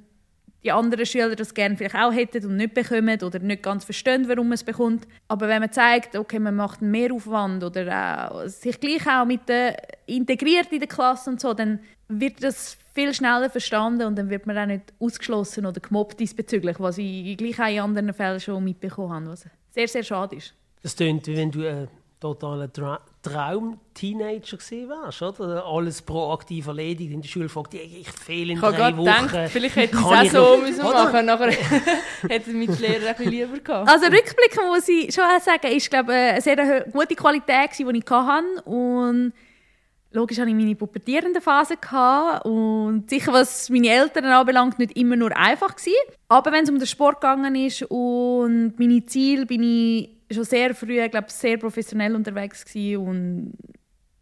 die 0.63 0.71
anderen 0.71 1.05
Schüler 1.05 1.35
das 1.35 1.53
gerne 1.53 1.77
vielleicht 1.77 1.95
auch 1.95 2.11
hätten 2.11 2.45
und 2.45 2.57
nicht 2.57 2.73
bekommen 2.73 3.21
oder 3.21 3.39
nicht 3.39 3.63
ganz 3.63 3.85
verstehen, 3.85 4.27
warum 4.27 4.47
man 4.47 4.55
es 4.55 4.63
bekommt. 4.63 5.07
Aber 5.27 5.47
wenn 5.47 5.61
man 5.61 5.71
zeigt, 5.71 6.15
okay, 6.15 6.39
man 6.39 6.55
macht 6.55 6.81
einen 6.81 6.91
Mehraufwand 6.91 7.63
oder 7.63 8.31
auch 8.31 8.47
sich 8.47 8.79
gleich 8.79 9.07
auch 9.07 9.25
mit 9.25 9.47
der, 9.47 9.77
integriert 10.05 10.71
in 10.71 10.79
der 10.79 10.87
Klasse 10.87 11.29
und 11.29 11.39
so, 11.39 11.53
dann 11.53 11.79
wird 12.09 12.43
das 12.43 12.77
viel 12.93 13.13
schneller 13.13 13.49
verstanden 13.49 14.07
und 14.07 14.17
dann 14.17 14.29
wird 14.29 14.47
man 14.47 14.57
auch 14.57 14.65
nicht 14.65 14.93
ausgeschlossen 14.99 15.65
oder 15.65 15.79
gemobbt 15.79 16.19
diesbezüglich, 16.19 16.79
was 16.79 16.97
ich 16.97 17.37
gleich 17.37 17.59
auch 17.59 17.67
in 17.67 17.79
anderen 17.79 18.13
Fällen 18.13 18.39
schon 18.39 18.63
mitbekommen 18.63 19.13
habe, 19.13 19.27
was 19.27 19.45
sehr, 19.71 19.87
sehr 19.87 20.03
schade 20.03 20.35
ist. 20.35 20.53
Das 20.81 20.95
tönt, 20.95 21.27
wie 21.27 21.37
wenn 21.37 21.51
du 21.51 21.67
ein 21.67 21.87
totaler 22.19 22.67
Dra 22.67 22.99
Traum-Teenager 23.21 24.57
gewesen 24.57 24.89
wärst, 24.89 25.21
oder? 25.21 25.65
Alles 25.65 26.01
proaktiv 26.01 26.67
erledigt. 26.67 27.11
In 27.11 27.21
der 27.21 27.27
Schule 27.27 27.49
fragt 27.49 27.73
ich, 27.73 28.01
ich 28.01 28.11
fehle 28.11 28.53
in 28.53 28.57
Ich 28.57 28.63
drei 28.63 28.95
Wochen. 28.95 29.05
gedacht, 29.05 29.51
vielleicht 29.51 29.75
hätte 29.75 29.97
ich 29.97 30.03
Kann 30.03 30.25
es 30.25 30.35
auch 30.35 30.55
so 30.55 30.61
müssen 30.61 30.83
machen 30.83 31.25
Nachher 31.25 31.51
hätte 32.29 32.51
mein 32.51 32.67
Lehrer 32.67 33.09
ein 33.09 33.15
bisschen 33.15 33.31
lieber 33.31 33.59
gehabt. 33.59 33.89
Also 33.89 34.05
rückblickend 34.05 34.67
muss 34.67 34.87
ich 34.87 35.13
schon 35.13 35.25
auch 35.25 35.41
sagen, 35.41 35.67
ist 35.67 35.89
glaube 35.89 36.11
ich, 36.13 36.17
eine 36.17 36.41
sehr 36.41 36.85
gute 36.91 37.15
Qualität 37.15 37.71
gewesen, 37.71 37.93
die 37.93 37.99
ich 37.99 38.09
hatte. 38.09 38.61
Und 38.63 39.33
logisch 40.11 40.39
hatte 40.39 40.49
ich 40.49 40.55
meine 40.55 40.75
pubertierende 40.75 41.41
Phase 41.41 41.75
gehabt 41.75 42.45
und 42.45 43.09
sicher 43.09 43.33
was 43.33 43.69
meine 43.69 43.89
Eltern 43.89 44.25
anbelangt 44.25 44.79
nicht 44.79 44.97
immer 44.97 45.17
nur 45.17 45.35
einfach 45.35 45.75
gewesen. 45.75 45.93
Aber 46.29 46.51
wenn 46.51 46.63
es 46.63 46.69
um 46.69 46.79
den 46.79 46.87
Sport 46.87 47.21
gegangen 47.21 47.55
ist 47.55 47.83
und 47.83 48.79
meine 48.79 49.05
Ziele, 49.05 49.45
bin 49.45 49.63
ich 49.63 50.18
schon 50.31 50.43
sehr 50.43 50.75
früh, 50.75 51.07
glaube 51.09 51.29
sehr 51.29 51.57
professionell 51.57 52.15
unterwegs 52.15 52.65
und 52.75 53.53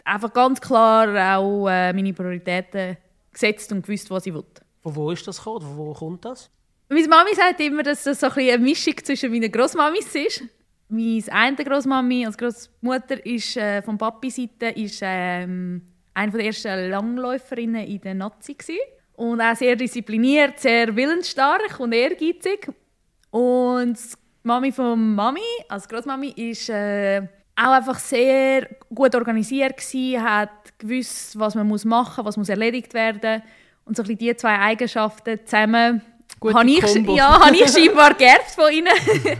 einfach 0.04 0.32
ganz 0.34 0.62
klar 0.62 1.38
auch 1.38 1.68
äh, 1.68 1.94
meine 1.94 2.14
Prioritäten 2.14 2.98
gesetzt 3.32 3.72
und 3.72 3.86
gewusst, 3.86 4.10
was 4.10 4.26
ich 4.26 4.34
will. 4.34 4.44
Von 4.82 4.96
wo 4.96 5.12
ist 5.12 5.28
das 5.28 5.38
gekommen? 5.38 5.62
Von 5.62 5.78
wo 5.78 5.94
kommt 5.94 6.26
das? 6.26 6.50
Meine 6.90 7.08
Mami 7.08 7.36
sagt 7.36 7.60
immer, 7.60 7.84
dass 7.84 8.04
das 8.04 8.22
so 8.22 8.28
ein 8.28 8.34
eine 8.38 8.58
Mischung 8.60 8.96
zwischen 9.04 9.32
meinen 9.32 9.52
Großmamis 9.52 10.16
ist. 10.16 10.44
Meine 10.90 11.24
eine 11.34 11.56
Großmami 11.58 12.26
als 12.26 12.38
Großmutter 12.38 13.26
ist 13.26 13.58
äh, 13.58 13.82
von 13.82 13.98
Papi 13.98 14.30
Seite 14.30 14.68
ist 14.68 15.02
ähm, 15.02 15.82
eine 16.14 16.32
der 16.32 16.46
ersten 16.46 16.90
Langläuferinnen 16.90 17.86
in 17.86 18.00
der 18.00 18.14
Nazi 18.14 18.54
gewesen. 18.54 18.80
und 19.18 19.42
auch 19.42 19.56
sehr 19.56 19.76
diszipliniert, 19.76 20.60
sehr 20.60 20.96
willensstark 20.96 21.80
und 21.80 21.92
ehrgeizig. 21.92 22.70
Und 23.32 23.98
Mami 24.48 24.72
von 24.72 25.13
Mami 25.13 25.42
als 25.68 25.89
Großmami 25.89 26.30
ist 26.30 26.70
äh, 26.70 27.22
auch 27.54 27.72
einfach 27.72 28.00
sehr 28.00 28.68
gut 28.96 29.13
organisiert 29.13 29.75
gewesen, 29.75 30.24
hat 30.24 30.50
gewusst, 30.80 31.38
was 31.38 31.54
man 31.54 31.68
muss 31.68 31.84
machen, 31.84 32.24
was 32.24 32.38
muss 32.38 32.48
erledigt 32.48 32.94
werden 32.94 33.44
und 33.84 33.98
so 33.98 34.04
ein 34.04 34.08
bisschen 34.08 34.20
die 34.20 34.36
zwei 34.38 34.58
Eigenschaften 34.58 35.39
zusammen 35.46 36.01
Gute 36.39 36.54
habe 36.54 36.70
ich, 36.70 36.82
Kombo. 36.82 37.16
ja, 37.16 37.46
habe 37.46 37.56
ich 37.56 37.70
scheinbar 37.70 38.13
geerbt 38.18 38.51
von 38.51 38.72
ihnen. 38.72 38.94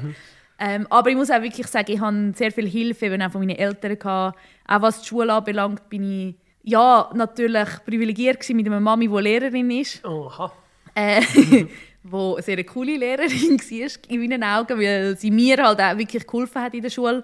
ähm, 0.60 0.88
aber 0.90 1.10
ich 1.10 1.16
muss 1.16 1.32
auch 1.32 1.42
wirklich 1.42 1.68
sagen, 1.68 1.92
ich 1.92 2.02
habe 2.02 2.34
sehr 2.36 2.52
viel 2.52 2.68
Hilfe 2.68 3.06
eben 3.06 3.22
auch 3.22 3.32
von 3.32 3.40
meinen 3.42 3.58
Eltern 3.58 3.98
gehabt. 3.98 4.38
Auch 4.68 4.82
was 4.82 5.02
die 5.02 5.08
Schule 5.08 5.32
anbelangt, 5.32 5.88
bin 5.90 6.04
ich 6.04 6.36
ja, 6.64 7.10
natürlich 7.14 7.70
privilegiert 7.86 8.42
gewesen 8.42 8.58
mit 8.58 8.66
einer 8.66 8.82
Mami, 8.82 9.08
die 9.08 9.22
Lehrerin 9.22 9.72
ist. 9.72 10.04
Aha. 10.04 10.52
Äh, 10.96 11.22
wo 12.10 12.36
eine 12.36 12.44
sehr 12.44 12.64
coole 12.64 12.98
Lehrerin 12.98 13.60
war 13.60 13.92
in 14.10 14.20
meinen 14.22 14.44
Augen, 14.44 14.80
weil 14.80 15.18
sie 15.18 15.32
mir 15.32 15.58
halt 15.64 15.80
auch 15.80 15.98
wirklich 15.98 16.26
geholfen 16.26 16.62
hat 16.62 16.74
in 16.74 16.82
der 16.82 16.90
Schule. 16.90 17.24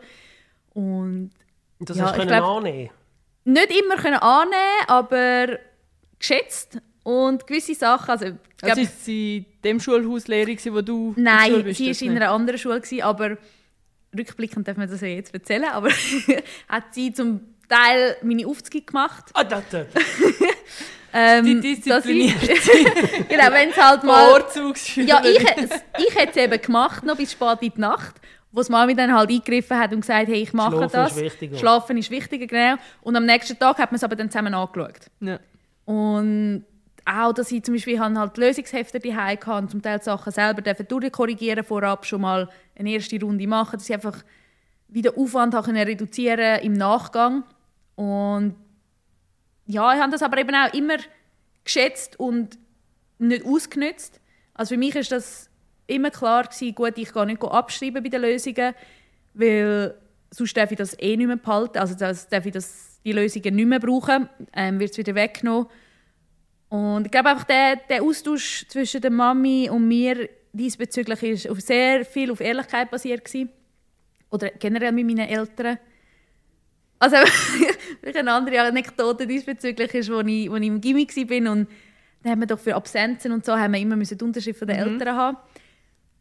Und 0.74 1.32
Und 1.80 1.90
das 1.90 1.98
Ja, 1.98 2.06
hast 2.06 2.18
du 2.18 2.22
ich 2.22 2.28
können 2.28 2.40
glaub- 2.40 2.58
annehmen? 2.58 2.90
nicht 3.46 3.72
immer 3.84 3.96
können 3.98 4.16
annehmen, 4.16 4.88
aber 4.88 5.60
geschätzt. 6.20 6.78
Und 7.04 7.46
gewisse 7.46 7.76
Sachen, 7.76 8.10
also, 8.12 8.26
ich 8.28 8.34
glaub, 8.58 8.70
Also 8.72 8.82
ist 8.82 9.04
sie 9.04 9.38
in 9.38 9.46
dem 9.64 9.80
Schulhaus 9.82 10.28
Lehrerin, 10.28 10.58
wo 10.74 10.82
du 10.82 11.14
Nein, 11.18 11.64
bist, 11.64 11.78
sie 11.80 11.88
war 11.94 12.02
in 12.12 12.16
einer 12.16 12.32
anderen 12.32 12.58
Schule, 12.58 12.80
gewesen, 12.80 13.02
aber 13.02 13.38
rückblickend 14.18 14.66
darf 14.68 14.78
man 14.78 14.90
das 14.90 15.02
ja 15.02 15.08
jetzt 15.10 15.34
erzählen, 15.34 15.66
aber 15.66 15.90
hat 16.70 16.84
sie 16.94 17.12
zum 17.12 17.42
Teil 17.68 18.16
meine 18.22 18.48
Aufzüge 18.48 18.82
gemacht. 18.86 19.26
Ah, 19.34 19.44
das, 19.44 19.64
das. 19.70 19.88
Ähm, 21.14 21.62
Die 21.62 21.80
dass 21.82 22.06
ich- 22.08 22.34
genau, 23.30 23.52
wenn 23.52 23.70
es 23.70 23.78
halt 23.78 24.04
mal... 24.04 24.44
Ja, 24.96 25.22
ich, 25.24 25.40
ich 25.40 26.16
hätte 26.16 26.32
es 26.32 26.38
eben 26.38 26.62
gemacht, 26.62 27.04
noch 27.04 27.16
bis 27.16 27.32
spät 27.32 27.62
in 27.62 27.72
die 27.76 27.82
Nacht, 27.82 28.16
wo 28.52 28.62
die 28.62 28.72
Mami 28.72 28.96
dann 28.96 29.14
halt 29.14 29.30
eingegriffen 29.30 29.78
hat 29.78 29.94
und 29.94 30.02
gesagt 30.02 30.28
hey, 30.28 30.42
ich 30.42 30.54
mache 30.54 30.72
Schlafen 30.78 30.92
das. 30.92 31.12
ist 31.16 31.22
wichtiger. 31.22 31.58
Schlafen 31.58 31.98
ist 31.98 32.10
wichtiger, 32.10 32.48
genau. 32.48 32.76
Und 33.02 33.16
am 33.16 33.26
nächsten 33.26 33.58
Tag 33.60 33.78
hat 33.78 33.92
man 33.92 33.98
es 33.98 34.04
aber 34.04 34.16
dann 34.16 34.30
zusammen 34.32 34.54
angeschaut. 34.54 35.00
Ja. 35.20 35.40
Und 35.86 36.66
auch, 37.06 37.34
dass 37.34 37.52
ich 37.52 37.64
zum 37.64 37.74
Beispiel 37.76 38.00
habe 38.00 38.18
halt 38.18 38.38
Lösungshefte 38.38 39.00
die 39.00 39.16
hatte 39.16 39.52
und 39.54 39.70
zum 39.70 39.82
Teil 39.82 40.00
die 40.00 40.06
Sachen 40.06 40.32
selber 40.32 40.62
dürfen 40.62 40.88
durchkorrigieren 40.88 41.64
vorab 41.64 42.06
schon 42.06 42.22
mal 42.22 42.50
eine 42.78 42.92
erste 42.92 43.20
Runde 43.20 43.46
machen, 43.46 43.74
dass 43.78 43.90
ich 43.90 43.94
einfach 43.94 44.24
wieder 44.88 45.12
Aufwand 45.18 45.54
reduzieren 45.88 46.62
im 46.62 46.74
Nachgang 46.74 47.44
und 47.96 48.56
ja, 49.66 49.94
ich 49.94 50.02
habe 50.02 50.12
das 50.12 50.22
aber 50.22 50.38
eben 50.38 50.56
auch 50.56 50.74
immer 50.74 50.98
geschätzt 51.64 52.20
und 52.20 52.58
nicht 53.20 53.46
ausgenutzt. 53.46 54.20
Also 54.54 54.76
für 54.76 54.80
mich 54.80 54.96
ist 54.96 55.12
das 55.12 55.50
immer 55.88 56.12
klar 56.12 56.44
gewesen, 56.44 56.76
gut, 56.76 56.98
ich 56.98 57.14
gehe 57.14 57.26
nicht 57.26 57.44
abschreiben 57.44 58.04
bei 58.04 58.10
den 58.10 58.22
Lösungen, 58.22 58.74
weil 59.34 59.96
sonst 60.32 60.56
darf 60.58 60.72
ich 60.72 60.78
das 60.78 60.98
eh 61.00 61.16
nicht 61.16 61.28
mehr 61.28 61.38
behalten, 61.38 61.78
also 61.78 61.96
das 61.96 62.28
darf 62.28 62.46
ich 62.46 62.54
das, 62.54 63.00
die 63.04 63.12
Lösungen 63.12 63.56
nicht 63.56 63.66
mehr 63.66 63.80
brauchen, 63.80 64.30
ähm, 64.54 64.80
wird 64.80 64.92
es 64.92 64.98
wieder 64.98 65.16
weggenommen. 65.16 65.68
Und 66.70 67.06
ich 67.06 67.12
glaube 67.12 67.30
einfach, 67.30 67.44
der, 67.44 67.76
der 67.76 68.02
Austausch 68.02 68.66
zwischen 68.68 69.02
der 69.02 69.12
Mami 69.12 69.70
und 69.70 69.88
mir 69.88 70.30
diesbezüglich 70.54 71.22
ist 71.24 71.50
auf 71.50 71.60
sehr 71.62 72.06
viel 72.06 72.32
auf 72.32 72.40
Ehrlichkeit 72.40 72.90
basiert 72.90 73.26
gewesen. 73.26 73.50
Oder 74.32 74.50
generell 74.50 74.92
mit 74.92 75.06
meinen 75.06 75.28
Eltern. 75.28 75.78
Also 77.04 77.18
vielleicht 78.00 78.18
eine 78.18 78.32
andere 78.32 78.62
Anekdote 78.62 79.28
diesbezüglich 79.28 79.94
ist, 79.94 80.10
wo 80.10 80.22
ich, 80.22 80.50
wo 80.50 80.56
ich 80.56 80.68
im 80.68 80.80
Gimmi 80.80 81.06
war 81.06 81.52
und 81.52 81.68
da 82.24 82.30
haben 82.30 82.40
wir 82.40 82.48
doch 82.48 82.60
für 82.60 82.76
Absenzen 82.76 83.34
und 83.34 83.44
so 83.44 83.58
haben 83.58 83.74
wir 83.74 83.82
immer 83.82 83.98
müssen 83.98 84.18
die 84.18 84.24
Unterschrift 84.24 84.58
von 84.58 84.70
den 84.70 84.78
Eltern 84.78 85.18
haben. 85.18 85.38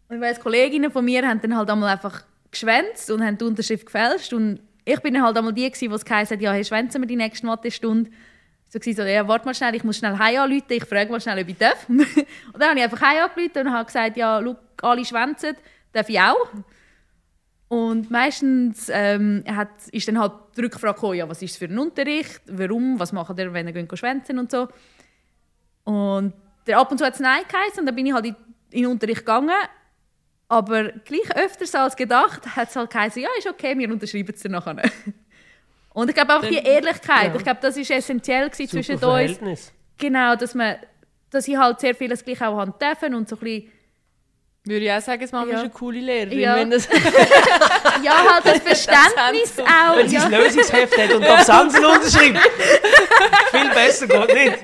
Und 0.08 0.20
weiss, 0.20 0.40
Kolleginnen 0.40 0.90
von 0.90 1.04
mir 1.04 1.24
haben 1.24 1.40
dann 1.40 1.56
halt 1.56 1.70
einmal 1.70 1.90
einfach 1.90 2.24
geschwänzt 2.50 3.12
und 3.12 3.24
haben 3.24 3.38
die 3.38 3.44
Unterschrift 3.44 3.86
gefälscht 3.86 4.32
und 4.32 4.58
ich 4.84 4.98
bin 4.98 5.14
dann 5.14 5.22
halt 5.22 5.36
einmal 5.38 5.52
die 5.52 5.70
gewesen, 5.70 5.88
die 5.88 6.04
gesagt 6.04 6.32
hat, 6.32 6.40
ja, 6.40 6.50
hey, 6.50 6.64
schwänzen 6.64 7.00
wir 7.00 7.06
die 7.06 7.14
nächste 7.14 7.46
Mathestunde. 7.46 8.10
So 8.68 8.80
war 8.80 8.92
so, 8.92 9.02
ja, 9.02 9.28
warte 9.28 9.44
mal 9.46 9.54
schnell, 9.54 9.76
ich 9.76 9.84
muss 9.84 9.98
schnell 9.98 10.18
heim 10.18 10.40
anrufen, 10.40 10.64
ich 10.68 10.84
frage 10.84 11.12
mal 11.12 11.20
schnell, 11.20 11.40
ob 11.40 11.48
ich 11.48 11.58
darf. 11.58 11.88
und 11.88 12.04
dann 12.58 12.70
habe 12.70 12.78
ich 12.80 12.84
einfach 12.84 13.00
heim 13.02 13.30
angerufen 13.30 13.68
und 13.68 13.72
habe 13.72 13.84
gesagt, 13.84 14.16
ja, 14.16 14.42
schau, 14.42 14.56
alle 14.82 15.04
schwänzen, 15.04 15.54
darf 15.92 16.08
ich 16.08 16.18
auch? 16.18 16.48
Und 17.72 18.10
meistens 18.10 18.90
ähm, 18.92 19.44
hat, 19.48 19.70
ist 19.92 20.06
dann 20.06 20.18
halt 20.18 20.32
die 20.54 20.60
Rückfrage 20.60 20.92
gekommen, 20.92 21.14
ja, 21.14 21.26
was 21.26 21.40
ist 21.40 21.52
es 21.52 21.56
für 21.56 21.64
ein 21.64 21.78
Unterricht, 21.78 22.42
warum, 22.46 23.00
was 23.00 23.12
machen 23.12 23.34
ihr, 23.38 23.50
wenn 23.54 23.66
ihr 23.66 23.72
geht 23.72 23.98
schwänzen 23.98 24.38
und 24.38 24.50
so. 24.50 24.68
Und 25.84 26.34
der 26.66 26.78
ab 26.78 26.92
und 26.92 26.98
zu 26.98 27.06
hat 27.06 27.14
es 27.14 27.20
Nein 27.20 27.44
geheißen 27.48 27.80
und 27.80 27.86
dann 27.86 27.94
bin 27.94 28.04
ich 28.04 28.12
halt 28.12 28.26
in, 28.26 28.36
in 28.72 28.82
den 28.82 28.90
Unterricht 28.90 29.20
gegangen. 29.20 29.56
Aber 30.48 30.92
gleich 30.92 31.34
öfters 31.34 31.74
als 31.74 31.96
gedacht 31.96 32.44
hat 32.56 32.68
es 32.68 32.76
halt 32.76 32.90
geheißen, 32.90 33.22
ja, 33.22 33.30
ist 33.38 33.48
okay, 33.48 33.78
wir 33.78 33.90
unterschreiben 33.90 34.34
es 34.34 34.42
dann 34.42 34.52
nachher. 34.52 34.76
Und 35.94 36.10
ich 36.10 36.14
glaube 36.14 36.36
auch 36.36 36.44
die 36.44 36.56
Ehrlichkeit, 36.56 37.28
ja. 37.28 37.36
ich 37.36 37.42
glaube, 37.42 37.60
das 37.62 37.78
ist 37.78 37.90
essentiell 37.90 38.50
zwischen 38.50 38.96
uns. 38.96 39.00
Verhältnis. 39.00 39.72
Genau, 39.96 40.36
dass, 40.36 40.54
man, 40.54 40.76
dass 41.30 41.48
ich 41.48 41.56
halt 41.56 41.80
sehr 41.80 41.94
vieles 41.94 42.22
gleich 42.22 42.42
auch 42.42 42.58
haben 42.58 42.74
dürfen 42.78 43.14
und 43.14 43.30
so 43.30 43.36
ein 43.36 43.40
bisschen, 43.40 43.72
Würde 44.64 44.84
ich 44.84 44.92
auch 44.92 45.00
sagen, 45.00 45.28
Mama 45.32 45.50
Ja. 45.50 45.56
ist 45.56 45.60
eine 45.62 45.70
coole 45.70 45.98
Lehrerin. 46.00 46.38
Ja. 46.38 46.54
Wenn 46.56 46.70
das 46.70 46.88
ja, 48.02 48.12
halt 48.32 48.44
das 48.46 48.58
Verständnis 48.62 49.56
Zentrum. 49.56 49.66
auch. 49.74 49.96
Wenn 49.96 50.08
sie 50.08 50.14
Ja. 50.16 50.28
das 50.28 50.30
Lösungsheft 50.30 50.98
hat 50.98 51.12
und 51.14 51.24
Absenzen 51.28 51.84
unterschreibt. 51.84 52.38
Viel 53.50 53.70
besser 53.70 54.06
geht 54.06 54.34
nicht. 54.34 54.58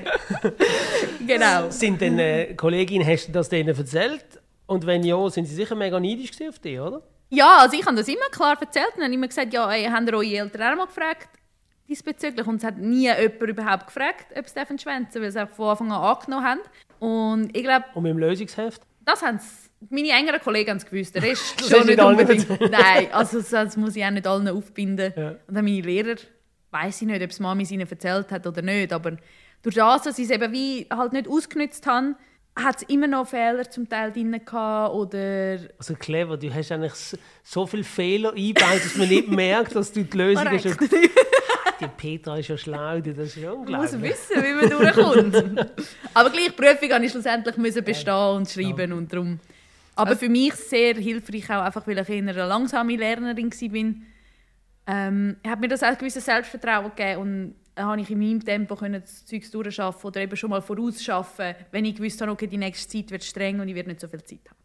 Genau. 1.27 1.69
Sind 1.69 1.99
denn 2.01 2.17
äh, 2.17 2.53
Kolleginnen, 2.55 3.05
hast 3.07 3.27
du 3.27 3.31
das 3.33 3.49
denen 3.49 3.75
erzählt? 3.77 4.25
Und 4.67 4.85
wenn 4.85 5.03
ja, 5.03 5.29
sind 5.29 5.45
sie 5.45 5.55
sicher 5.55 5.75
mega 5.75 5.99
neidisch 5.99 6.31
gewesen 6.31 6.49
auf 6.49 6.59
dich, 6.59 6.79
oder? 6.79 7.01
Ja, 7.29 7.57
also 7.57 7.75
ich 7.77 7.85
habe 7.85 7.95
das 7.97 8.07
immer 8.07 8.25
klar 8.31 8.57
erzählt 8.59 8.93
und 8.95 9.03
habe 9.03 9.13
immer 9.13 9.27
gesagt, 9.27 9.53
ja, 9.53 9.69
ey, 9.71 9.85
habt 9.85 10.07
ihr 10.07 10.13
eure 10.13 10.25
Eltern 10.25 10.73
auch 10.73 10.77
mal 10.77 10.85
gefragt 10.85 11.27
diesbezüglich? 11.87 12.45
Und 12.47 12.57
es 12.57 12.63
hat 12.63 12.77
nie 12.77 13.07
jemand 13.07 13.41
überhaupt 13.41 13.87
gefragt, 13.87 14.27
ob 14.37 14.47
sie 14.47 14.53
dürfen 14.55 14.79
schwänzen, 14.79 15.21
weil 15.21 15.31
sie 15.31 15.43
auch 15.43 15.49
von 15.49 15.69
Anfang 15.69 15.91
an 15.91 16.01
angenommen 16.03 16.45
haben. 16.45 16.59
Und 16.99 17.55
ich 17.57 17.63
glaube, 17.63 17.85
Und 17.95 18.03
mit 18.03 18.11
dem 18.11 18.19
Lösungsheft? 18.19 18.81
das 19.05 19.21
haben 19.23 19.39
sie, 19.39 19.68
meine 19.89 20.09
engeren 20.09 20.39
Kollegen 20.41 20.71
haben 20.71 20.77
es 20.77 20.85
gewusst. 20.85 21.15
Der 21.15 21.23
Rest 21.23 21.55
Das 21.59 21.69
schon 21.69 21.85
nicht 21.87 21.99
unbedingt. 22.01 22.49
Nein, 22.71 23.07
also 23.11 23.41
das, 23.41 23.77
muss 23.77 23.95
ich 23.95 24.03
auch 24.03 24.11
nicht 24.11 24.27
allen 24.27 24.47
aufbinden. 24.49 25.13
Ja. 25.15 25.29
Und 25.47 25.55
dann 25.55 25.63
meine 25.65 25.81
Lehrer, 25.81 26.15
weiß 26.71 27.01
ich 27.01 27.07
nicht, 27.07 27.21
ob 27.23 27.29
es 27.29 27.39
Mami 27.39 27.63
ihnen 27.69 27.87
erzählt 27.89 28.31
hat 28.31 28.45
oder 28.45 28.61
nicht, 28.61 28.91
aber 28.93 29.17
durch 29.61 29.75
das, 29.75 30.03
dass 30.03 30.15
sie 30.15 30.23
es 30.23 30.29
eben 30.31 30.51
wie 30.51 30.87
halt 30.89 31.13
nicht 31.13 31.27
ausgenutzt 31.27 31.85
haben, 31.87 32.15
hat 32.55 32.77
es 32.77 32.83
immer 32.89 33.07
noch 33.07 33.27
Fehler 33.27 33.69
zum 33.69 33.87
Teil 33.87 34.11
drin 34.11 34.31
gehabt 34.31 34.93
oder 34.93 35.59
Also 35.77 35.93
clever, 35.95 36.35
du 36.35 36.53
hast 36.53 36.71
eigentlich 36.71 36.93
so- 37.43 37.65
viele 37.65 37.83
Fehler 37.83 38.33
eingebaut, 38.33 38.81
dass 38.83 38.97
man 38.97 39.07
nicht 39.07 39.27
merkt, 39.31 39.75
dass 39.75 39.91
du 39.93 40.03
die 40.03 40.17
Lösung 40.17 40.59
schon... 40.59 40.75
Die 41.81 41.87
Petra 41.87 42.37
ist 42.37 42.49
ja 42.49 42.57
schlau, 42.57 42.99
das 42.99 43.17
ist 43.17 43.37
ja 43.37 43.51
Man 43.55 43.59
muss 43.71 43.93
unglaublich. 43.93 44.11
wissen, 44.11 44.43
wie 44.43 44.53
man 44.53 44.69
durchkommt. 44.69 45.71
Aber 46.13 46.29
gleich 46.29 46.47
die 46.47 46.51
Prüfung 46.51 46.89
musste 46.89 47.05
ich 47.05 47.11
schlussendlich 47.11 47.55
müssen 47.55 47.83
bestehen 47.85 48.35
und 48.35 48.49
schreiben 48.49 48.91
und 48.91 49.13
darum. 49.13 49.39
Aber 49.99 50.15
für 50.15 50.29
mich 50.29 50.53
sehr 50.53 50.95
hilfreich 50.95 51.49
auch 51.49 51.63
einfach, 51.63 51.85
weil 51.87 51.97
ich 51.99 52.09
eher 52.09 52.17
eine 52.17 52.33
langsame 52.33 52.95
Lernerin 52.95 53.51
war. 53.51 53.93
Ähm, 54.87 55.37
hat 55.45 55.59
mir 55.59 55.67
das 55.67 55.83
auch 55.83 55.89
ein 55.89 55.97
gewisses 55.97 56.25
Selbstvertrauen 56.25 56.91
gegeben 56.95 57.21
und 57.21 57.55
habe 57.77 58.01
ich 58.01 58.09
in 58.09 58.19
meinem 58.19 58.43
Tempo 58.43 58.75
können 58.75 59.01
das 59.01 59.25
Zeug 59.25 59.49
durchschaffen 59.51 60.07
oder 60.07 60.21
eben 60.21 60.35
schon 60.35 60.49
mal 60.49 60.61
vorausschaffen, 60.61 61.55
wenn 61.71 61.85
ich 61.85 61.95
gewusst 61.95 62.19
habe, 62.21 62.31
okay, 62.31 62.47
die 62.47 62.57
nächste 62.57 62.97
Zeit 62.97 63.11
wird 63.11 63.23
streng 63.23 63.59
und 63.59 63.67
ich 63.67 63.75
werde 63.75 63.89
nicht 63.89 64.01
so 64.01 64.07
viel 64.07 64.23
Zeit 64.23 64.41
haben. 64.49 64.59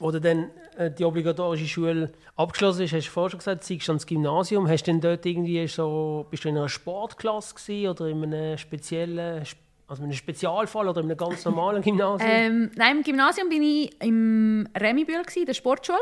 Du 0.00 0.20
dann 0.20 0.50
äh, 0.76 0.90
die 0.92 1.04
obligatorische 1.04 1.66
Schule 1.66 2.12
abgeschlossen 2.36 2.84
hast, 2.84 2.92
hast 2.92 3.06
du 3.08 3.10
vorher 3.10 3.30
schon 3.30 3.38
gesagt, 3.38 3.68
du 3.68 3.74
gehst 3.74 3.88
ans 3.88 4.06
Gymnasium. 4.06 4.68
Hast 4.68 4.84
du 4.84 4.92
denn 4.92 5.00
dort 5.00 5.26
irgendwie 5.26 5.66
so, 5.66 6.26
bist 6.30 6.44
du 6.44 6.50
in 6.50 6.56
einer 6.56 6.68
Sportklasse 6.68 7.54
gewesen 7.54 7.88
oder 7.88 8.06
in 8.06 8.22
einem 8.22 8.56
speziellen, 8.58 9.44
also 9.88 10.02
in 10.02 10.10
einem 10.10 10.16
Spezialfall 10.16 10.86
oder 10.86 11.00
in 11.00 11.06
einem 11.06 11.16
ganz 11.16 11.44
normalen 11.44 11.82
Gymnasium? 11.82 12.30
Ähm, 12.30 12.70
nein, 12.76 12.98
im 12.98 13.02
Gymnasium 13.02 13.48
bin 13.48 13.62
ich 13.62 14.02
im 14.02 14.68
Remibühl, 14.78 15.22
gsi, 15.24 15.46
der 15.46 15.54
Sportschule. 15.54 15.98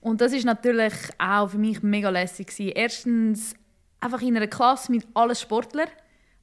Und 0.00 0.20
das 0.20 0.34
ist 0.34 0.44
natürlich 0.44 0.92
auch 1.18 1.48
für 1.48 1.58
mich 1.58 1.82
mega 1.82 2.10
lässig. 2.10 2.48
Gewesen. 2.48 2.72
Erstens 2.74 3.54
einfach 3.98 4.20
in 4.20 4.36
einer 4.36 4.46
Klasse 4.46 4.92
mit 4.92 5.06
allen 5.14 5.34
Sportlern. 5.34 5.88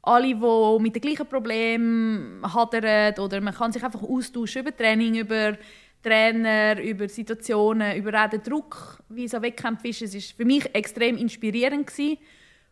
Alle, 0.02 0.34
die 0.34 0.84
mit 0.84 0.96
den 0.96 1.02
gleichen 1.02 1.28
Problemen 1.28 2.42
hadern 2.44 3.14
oder 3.20 3.40
man 3.40 3.54
kann 3.54 3.72
sich 3.72 3.84
einfach 3.84 4.02
austauschen 4.02 4.64
über 4.64 4.76
Training, 4.76 5.14
über 5.14 5.56
Trainer, 6.02 6.82
über 6.82 7.08
Situationen, 7.08 7.96
über 7.96 8.26
auch 8.26 8.30
den 8.30 8.42
Druck, 8.42 9.04
wie 9.10 9.28
so 9.28 9.40
Wettkämpfe 9.44 9.90
ist. 9.90 10.02
Es 10.02 10.16
war 10.16 10.22
für 10.38 10.46
mich 10.46 10.74
extrem 10.74 11.18
inspirierend 11.18 11.86
gewesen. 11.86 12.18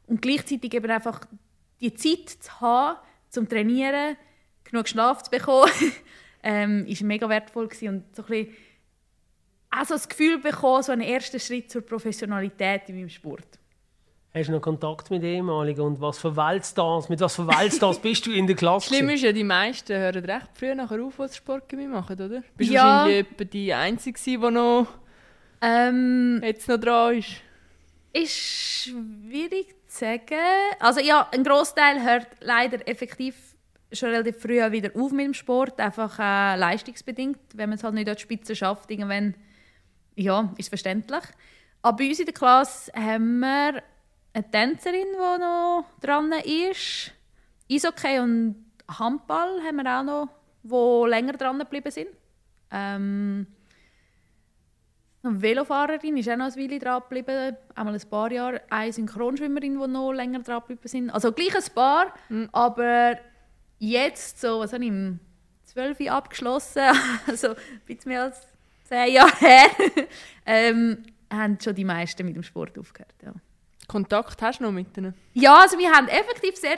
und 0.08 0.24
gleichzeitig 0.24 0.74
eben 0.74 0.90
einfach 0.90 1.22
die 1.80 1.94
Zeit 1.94 2.30
zu 2.30 2.60
haben, 2.62 2.98
zum 3.30 3.48
Trainieren, 3.48 4.16
genug 4.64 4.88
Schlaf 4.88 5.24
zu 5.24 5.32
bekommen, 5.32 5.72
ähm, 6.44 6.86
ist 6.88 7.02
mega 7.02 7.28
wertvoll 7.30 7.68
gewesen. 7.68 7.88
und 7.90 8.16
so 8.16 8.24
ein 8.24 8.28
bisschen 8.30 8.56
also 9.72 9.94
das 9.94 10.10
Gefühl 10.10 10.40
bekommen, 10.40 10.82
so 10.82 10.92
einen 10.92 11.02
ersten 11.02 11.40
Schritt 11.40 11.70
zur 11.72 11.82
Professionalität 11.84 12.84
in 12.88 12.96
meinem 12.96 13.10
Sport. 13.10 13.60
Hast 14.34 14.48
du 14.48 14.54
noch 14.54 14.62
Kontakt 14.62 15.10
mit 15.12 15.24
ehemaligen 15.24 15.82
und 15.82 16.02
was 16.02 16.18
für 16.20 16.36
Weltstars, 16.36 17.10
mit 17.10 17.20
was 17.20 17.36
für 17.36 17.48
Weltstars 17.48 18.00
bist 18.02 18.26
du 18.26 18.32
in 18.32 18.48
der 18.48 18.56
Klasse? 18.56 18.88
Schlimm 18.94 19.10
ist 19.10 19.24
ja, 19.24 19.32
die 19.32 19.44
meisten 19.44 19.96
hören 19.96 20.24
recht 20.26 20.50
früh 20.54 20.74
nachher 20.76 21.04
auf, 21.04 21.18
was 21.20 21.36
Sportchemie 21.36 21.88
machen, 21.88 22.14
oder? 22.20 22.44
Bist 22.58 22.70
du 22.70 22.74
Ja. 22.76 23.04
wahrscheinlich 23.06 23.28
die 23.52 23.74
Einzige, 23.74 24.20
die 24.20 24.38
noch, 24.38 24.88
Ähm, 25.62 26.42
jetzt 26.44 26.68
noch 26.68 26.80
dran 26.80 27.18
ist. 27.18 27.30
Ist 28.14 28.32
schwierig 28.38 29.76
sagen. 29.92 30.40
Also 30.80 31.00
ja, 31.00 31.28
ein 31.32 31.44
Großteil 31.44 32.04
hört 32.04 32.28
leider 32.40 32.88
effektiv 32.88 33.36
schon 33.92 34.10
relativ 34.10 34.38
früh 34.38 34.60
wieder 34.72 34.92
auf 34.96 35.12
mit 35.12 35.26
dem 35.26 35.34
Sport, 35.34 35.80
einfach 35.80 36.20
äh, 36.20 36.56
leistungsbedingt, 36.58 37.40
wenn 37.56 37.70
man 37.70 37.78
es 37.78 37.84
halt 37.84 37.96
nicht 37.96 38.08
an 38.08 38.16
die 38.16 38.22
Spitze 38.22 38.56
schafft, 38.56 38.92
irgendwann, 38.92 39.34
ja, 40.16 40.54
ist 40.58 40.70
verständlich. 40.70 41.24
Aber 41.82 41.98
bei 41.98 42.10
uns 42.10 42.20
in 42.20 42.26
der 42.26 42.34
Klasse 42.34 42.92
haben 42.94 43.40
wir 43.40 43.82
eine 44.34 44.52
Tänzerin, 44.52 45.08
die 45.14 45.40
noch 45.40 45.86
dran 46.02 46.32
ist. 46.32 47.12
Eishockey 47.72 48.20
und 48.20 48.66
Handball 48.88 49.62
haben 49.64 49.78
wir 49.78 50.00
auch 50.00 50.04
noch, 50.04 50.30
die 50.64 51.10
länger 51.10 51.34
dran 51.34 51.60
geblieben 51.60 51.92
sind. 51.92 52.10
Ähm, 52.72 53.48
eine 55.24 55.42
Velofahrerin 55.42 56.18
ist 56.18 56.30
auch 56.30 56.38
noch 56.38 56.46
ein 56.46 56.56
Weile 56.56 56.80
dran 56.80 57.02
geblieben, 57.02 57.58
einmal 57.76 57.94
ein 57.96 58.10
paar 58.10 58.32
Jahre. 58.32 58.62
Eine 58.70 58.94
Synchronschwimmerin, 58.94 59.80
die 59.80 59.88
noch 59.88 60.12
länger 60.14 60.40
dran 60.40 60.60
geblieben 60.62 60.88
sind. 60.88 61.10
Also 61.10 61.32
gleich 61.32 61.56
ein 61.56 61.74
paar, 61.76 62.14
aber 62.54 63.18
jetzt, 63.80 64.40
so, 64.42 64.60
was 64.60 64.74
habe 64.74 64.84
ich, 64.84 64.90
im 64.90 65.20
12. 65.66 66.00
Uhr 66.02 66.12
abgeschlossen, 66.12 66.84
also 67.28 67.50
ein 67.50 67.56
bisschen 67.86 68.10
mehr 68.10 68.24
als 68.24 68.48
10 68.86 69.14
Jahre 69.14 69.36
her, 69.40 69.66
ähm, 70.46 71.04
haben 71.32 71.58
schon 71.62 71.76
die 71.76 71.86
meisten 71.86 72.26
mit 72.26 72.36
dem 72.36 72.44
Sport 72.44 72.78
aufgehört. 72.80 73.14
Ja. 73.24 73.34
Kontakt 73.88 74.42
hast 74.42 74.60
du 74.60 74.64
noch 74.64 74.72
mit 74.72 74.96
ihnen? 74.98 75.14
Ja, 75.34 75.60
also 75.62 75.78
wir 75.78 75.92
haben 75.92 76.08
effektiv 76.08 76.56
sehr 76.56 76.78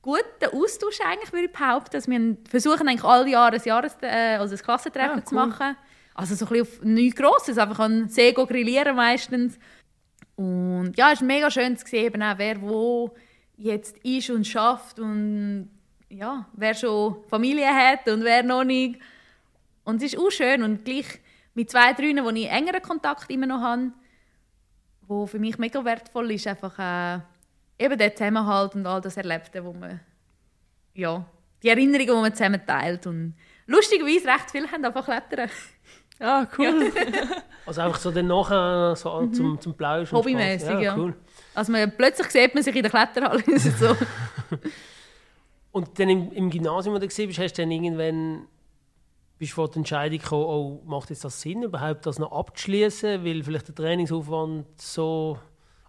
guten 0.00 0.46
Austausch 0.52 0.98
eigentlich, 1.04 1.32
würde 1.32 1.46
ich 1.46 1.52
behaupten. 1.52 1.94
Also 1.96 2.10
wir 2.10 2.36
versuchen 2.48 2.88
eigentlich 2.88 3.04
alle 3.04 3.28
Jahre 3.28 3.56
ein, 3.56 3.62
Jahres 3.64 3.96
äh, 4.02 4.36
also 4.36 4.54
ein 4.56 4.62
Klassentreffen 4.62 5.20
Ah, 5.20 5.24
zu 5.24 5.34
cool. 5.36 5.46
machen. 5.46 5.76
Also 6.14 6.34
so 6.34 6.46
ein 6.46 6.48
bisschen 6.50 6.62
auf 6.62 6.84
nichts 6.84 7.16
Grosses, 7.16 7.58
einfach 7.58 7.78
an 7.78 8.08
See 8.08 8.32
grillieren 8.32 8.96
meistens. 8.96 9.58
Und 10.36 10.92
ja, 10.96 11.12
es 11.12 11.20
ist 11.20 11.26
mega 11.26 11.50
schön 11.50 11.76
zu 11.76 11.86
sehen, 11.86 12.06
eben 12.06 12.22
auch, 12.22 12.38
wer 12.38 12.60
wo 12.60 13.14
jetzt 13.56 13.96
ist 13.98 14.30
und 14.30 14.46
schafft 14.46 14.98
und 14.98 15.70
ja, 16.08 16.46
wer 16.54 16.74
schon 16.74 17.24
Familie 17.28 17.68
hat 17.68 18.08
und 18.08 18.24
wer 18.24 18.42
noch 18.42 18.64
nicht. 18.64 19.00
Und 19.84 20.02
es 20.02 20.12
ist 20.12 20.18
auch 20.18 20.30
schön 20.30 20.62
und 20.62 20.84
gleich 20.84 21.20
mit 21.54 21.70
zwei, 21.70 21.92
drei, 21.92 22.14
wo 22.22 22.30
ich 22.30 22.48
engeren 22.48 22.82
Kontakt 22.82 23.30
immer 23.30 23.46
noch 23.46 23.60
habe, 23.60 23.92
wo 25.06 25.26
für 25.26 25.38
mich 25.38 25.58
mega 25.58 25.84
wertvoll 25.84 26.32
ist, 26.32 26.46
einfach 26.46 26.78
äh, 26.78 27.20
eben 27.82 27.98
der 27.98 28.14
Zusammenhalt 28.14 28.74
und 28.74 28.86
all 28.86 29.00
das 29.00 29.16
Erlebte, 29.16 29.64
wo 29.64 29.72
man, 29.72 30.00
ja, 30.94 31.24
die 31.62 31.68
Erinnerungen, 31.68 32.06
die 32.06 32.12
man 32.12 32.34
zusammen 32.34 32.66
teilt. 32.66 33.06
Und 33.06 33.34
lustigerweise 33.66 34.28
recht 34.28 34.50
viele 34.50 34.70
haben 34.70 34.84
einfach 34.84 35.04
klettern. 35.04 35.50
Ah, 36.22 36.46
cool. 36.58 36.92
Also 37.64 37.80
einfach 37.80 38.00
so 38.00 38.10
dann 38.10 38.26
nachher 38.26 38.96
so 38.96 39.24
zum, 39.28 39.60
zum 39.60 39.74
Plauschen. 39.74 40.16
und 40.16 40.24
Mhm. 40.24 40.30
Hobbymäßig, 40.34 40.68
Spaß. 40.68 40.82
ja. 40.82 40.96
Cool. 40.96 41.14
Also 41.54 41.70
man, 41.70 41.92
plötzlich 41.96 42.26
sieht 42.28 42.54
man 42.54 42.64
sich 42.64 42.74
in 42.74 42.82
der 42.82 42.90
Kletterhalle. 42.90 43.42
So. 43.58 43.96
Und 45.72 45.98
dann 45.98 46.08
im, 46.08 46.32
im 46.32 46.50
Gymnasium, 46.50 46.94
wo 46.94 46.98
du 46.98 47.06
warst, 47.06 47.18
hast 47.38 47.52
du 47.58 47.62
dann 47.62 47.70
irgendwann 47.70 48.46
bist 49.38 49.52
du 49.52 49.54
vor 49.56 49.70
die 49.70 49.78
Entscheidung 49.78 50.18
gekommen, 50.18 50.44
oh, 50.44 50.82
macht 50.84 51.10
jetzt 51.10 51.24
das 51.24 51.40
Sinn, 51.40 51.62
überhaupt 51.62 52.04
das 52.06 52.18
noch 52.18 52.30
abzuschließen, 52.32 53.24
weil 53.24 53.42
vielleicht 53.42 53.68
der 53.68 53.74
Trainingsaufwand 53.74 54.66
so 54.80 55.38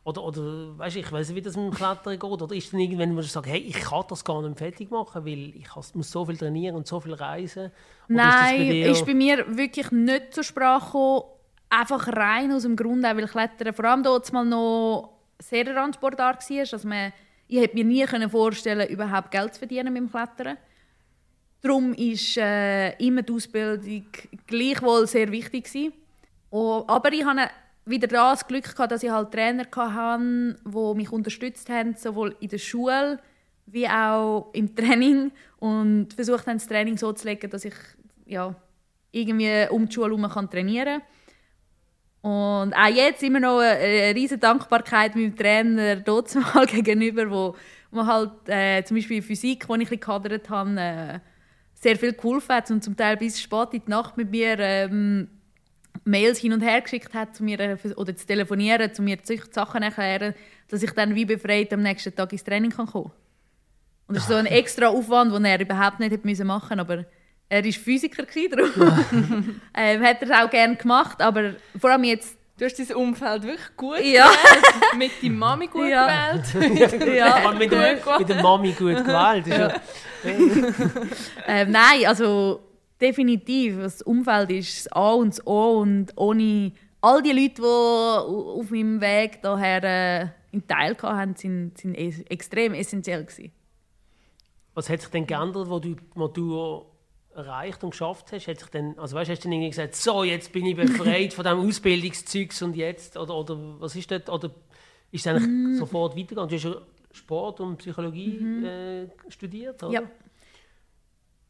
oder, 0.05 0.23
oder 0.23 0.77
weißt, 0.77 0.97
ich 0.97 1.11
weiß 1.11 1.29
nicht, 1.29 1.37
wie 1.37 1.41
das 1.41 1.55
mit 1.55 1.65
dem 1.65 1.73
Klettern 1.73 2.19
geht, 2.19 2.23
oder 2.23 2.53
ist 2.55 2.73
dann 2.73 2.79
irgendwann, 2.81 3.13
wo 3.15 3.21
du 3.21 3.27
sagst, 3.27 3.49
hey, 3.49 3.59
ich 3.59 3.79
kann 3.79 4.03
das 4.09 4.23
gar 4.23 4.41
nicht 4.41 4.57
fertig 4.57 4.91
machen, 4.91 5.25
weil 5.25 5.53
ich 5.55 5.67
muss 5.95 6.11
so 6.11 6.25
viel 6.25 6.37
trainieren 6.37 6.75
und 6.75 6.87
so 6.87 6.99
viel 6.99 7.13
reisen. 7.13 7.71
Oder 8.09 8.17
Nein, 8.17 8.61
ist, 8.61 8.67
bei 8.67 8.71
dir- 8.73 8.91
ist 8.91 9.05
bei 9.05 9.13
mir 9.13 9.57
wirklich 9.57 9.91
nicht 9.91 10.33
zur 10.33 10.43
Sprache 10.43 10.85
gekommen. 10.87 11.23
Einfach 11.69 12.07
rein 12.09 12.51
aus 12.51 12.63
dem 12.63 12.75
Grund, 12.75 13.03
auch 13.03 13.15
weil 13.15 13.27
Klettern 13.27 13.73
vor 13.73 13.85
allem 13.85 14.03
dort 14.03 14.31
mal 14.31 14.45
noch 14.45 15.13
sehr 15.39 15.65
Randsportart 15.75 16.47
war. 16.49 16.59
Also 16.59 16.87
man, 16.87 17.11
ich 17.47 17.59
hätte 17.59 17.75
mir 17.75 17.83
nie 17.83 18.29
vorstellen 18.29 18.87
überhaupt 18.89 19.31
Geld 19.31 19.53
zu 19.55 19.59
verdienen 19.59 19.91
mit 19.91 20.03
dem 20.03 20.11
Klettern. 20.11 20.57
Darum 21.61 21.93
war 21.97 22.43
äh, 22.43 23.03
immer 23.03 23.23
die 23.23 23.33
Ausbildung 23.33 24.03
gleichwohl 24.45 25.07
sehr 25.07 25.31
wichtig. 25.31 25.63
Gewesen. 25.63 25.93
Oh, 26.51 26.83
aber 26.85 27.11
ich 27.11 27.25
hatte 27.25 27.49
wieder 27.85 28.07
das 28.07 28.47
Glück, 28.47 28.63
gehabt, 28.63 28.91
dass 28.91 29.03
ich 29.03 29.09
halt 29.09 29.31
Trainer 29.31 29.65
hatte, 29.75 30.55
die 30.65 30.93
mich 30.95 31.11
unterstützt 31.11 31.69
haben, 31.69 31.95
sowohl 31.95 32.35
in 32.39 32.49
der 32.49 32.57
Schule 32.57 33.19
wie 33.65 33.87
auch 33.87 34.49
im 34.53 34.75
Training 34.75 35.31
und 35.57 36.13
versucht 36.13 36.47
haben, 36.47 36.57
das 36.57 36.67
Training 36.67 36.97
so 36.97 37.13
zu 37.13 37.27
legen, 37.27 37.49
dass 37.49 37.65
ich 37.65 37.75
ja, 38.25 38.55
irgendwie 39.11 39.67
um 39.69 39.87
die 39.87 39.93
Schule 39.93 40.07
herum 40.07 40.29
kann 40.29 40.49
trainieren 40.49 41.01
kann. 41.01 42.31
Und 42.31 42.73
auch 42.73 42.87
jetzt 42.87 43.21
immer 43.21 43.39
noch 43.39 43.59
eine, 43.59 44.15
riesige 44.15 44.39
Dankbarkeit 44.39 45.15
meinem 45.15 45.35
Trainer 45.35 45.97
dort 45.97 46.33
mal 46.55 46.65
gegenüber, 46.65 47.29
wo 47.29 47.55
man 47.91 48.07
halt 48.07 48.31
äh, 48.47 48.83
zum 48.83 48.95
Beispiel 48.95 49.21
Physik, 49.21 49.67
wo 49.67 49.75
ich 49.75 49.91
ein 49.91 49.99
gehadert 49.99 50.49
habe, 50.49 50.79
äh, 50.79 51.19
sehr 51.73 51.97
viel 51.97 52.13
geholfen 52.13 52.55
hat 52.55 52.71
und 52.71 52.83
zum 52.83 52.95
Teil 52.95 53.17
bis 53.17 53.41
spät 53.41 53.73
in 53.73 53.81
die 53.85 53.89
Nacht 53.89 54.15
mit 54.15 54.31
mir 54.31 54.57
ähm, 54.59 55.27
Mails 56.05 56.39
hin 56.39 56.53
und 56.53 56.61
her 56.61 56.81
geschickt 56.81 57.13
hat, 57.13 57.35
zu 57.35 57.43
mir, 57.43 57.59
äh, 57.59 57.77
oder 57.95 58.15
zu 58.15 58.25
telefonieren, 58.25 58.93
zu 58.93 59.01
mir 59.01 59.17
die 59.17 59.41
Sachen 59.51 59.83
erklären, 59.83 60.33
dass 60.69 60.83
ich 60.83 60.91
dann 60.91 61.15
wie 61.15 61.25
befreit 61.25 61.71
am 61.73 61.81
nächsten 61.81 62.15
Tag 62.15 62.31
ins 62.31 62.43
Training 62.43 62.71
kann 62.71 62.87
kommen 62.87 63.11
Und 64.07 64.15
das 64.15 64.23
ist 64.23 64.29
so 64.29 64.35
ein 64.35 64.45
extra 64.45 64.87
Aufwand, 64.87 65.33
den 65.33 65.45
er 65.45 65.59
überhaupt 65.59 65.99
nicht 65.99 66.11
hätte 66.11 66.27
müssen 66.27 66.47
machen 66.47 66.79
aber 66.79 67.05
er 67.49 67.63
war 67.63 67.71
Physiker, 67.71 68.23
darum 68.49 68.71
ähm, 69.75 70.03
hat 70.03 70.21
er 70.21 70.29
es 70.29 70.31
auch 70.31 70.49
gerne 70.49 70.75
gemacht, 70.75 71.21
aber 71.21 71.53
vor 71.79 71.91
allem 71.91 72.03
jetzt 72.05 72.37
Du 72.55 72.65
hast 72.65 72.77
dein 72.77 72.95
Umfeld 72.95 73.43
wirklich 73.43 73.75
gut 73.75 73.99
Ja. 74.03 74.27
gewählt, 74.29 74.95
mit 74.95 75.23
deiner 75.23 75.33
Mami 75.35 75.67
gut 75.67 75.89
Ja. 75.89 76.31
gewählt. 76.53 77.03
Ja, 77.15 77.51
mit, 77.51 77.61
Gut 77.61 77.71
der, 77.71 78.19
mit 78.19 78.29
der 78.29 78.41
Mami 78.43 78.71
gut 78.73 79.03
gewählt. 79.03 79.47
Ja. 79.47 79.81
Ähm, 81.47 81.71
nein, 81.71 82.05
also 82.05 82.61
definitiv. 83.01 83.77
Das 83.79 84.01
Umfeld 84.01 84.51
ist 84.51 84.85
das 84.85 84.91
A 84.93 85.11
und 85.13 85.29
das 85.29 85.45
O 85.47 85.79
und 85.81 86.13
ohne 86.15 86.71
all 87.01 87.21
die 87.21 87.31
Leute, 87.31 87.55
die 87.55 87.61
au- 87.63 88.59
auf 88.59 88.69
meinem 88.71 89.01
Weg 89.01 89.41
daher 89.41 89.83
äh, 89.83 90.27
einen 90.53 90.67
Teil 90.67 90.95
hatten, 91.01 91.35
sind, 91.35 91.77
sind 91.77 91.95
extrem 91.95 92.73
essentiell 92.73 93.23
gewesen. 93.25 93.51
Was 94.73 94.89
hat 94.89 95.01
sich 95.01 95.09
denn 95.11 95.27
geändert, 95.27 95.69
wo 95.69 95.79
du, 95.79 95.95
wo 96.15 96.27
du 96.27 96.85
erreicht 97.35 97.83
und 97.83 97.91
geschafft 97.91 98.31
hast? 98.31 98.47
Hat 98.47 98.59
sich 98.59 98.69
denn, 98.69 98.97
also 98.97 99.15
weißt, 99.15 99.29
hast 99.29 99.39
du 99.39 99.43
dann 99.43 99.53
irgendwie 99.53 99.69
gesagt, 99.69 99.95
so, 99.95 100.23
jetzt 100.23 100.51
bin 100.51 100.65
ich 100.65 100.75
befreit 100.75 101.33
von 101.33 101.43
diesem 101.43 101.59
Ausbildungszeugs 101.67 102.61
und 102.61 102.75
jetzt? 102.75 103.17
Oder, 103.17 103.35
oder 103.35 103.57
was 103.79 103.95
ist 103.95 104.09
das? 104.09 104.27
Oder 104.29 104.49
ist 105.11 105.25
es 105.25 105.27
eigentlich 105.27 105.47
Mm. 105.47 105.75
sofort 105.75 106.15
weitergegangen? 106.15 106.49
Du 106.49 106.55
hast 106.55 106.63
ja 106.63 106.75
Sport 107.11 107.59
und 107.59 107.77
Psychologie 107.77 108.37
äh, 108.65 109.07
studiert, 109.29 109.83
oder? 109.83 110.01
Mhm. 110.01 110.07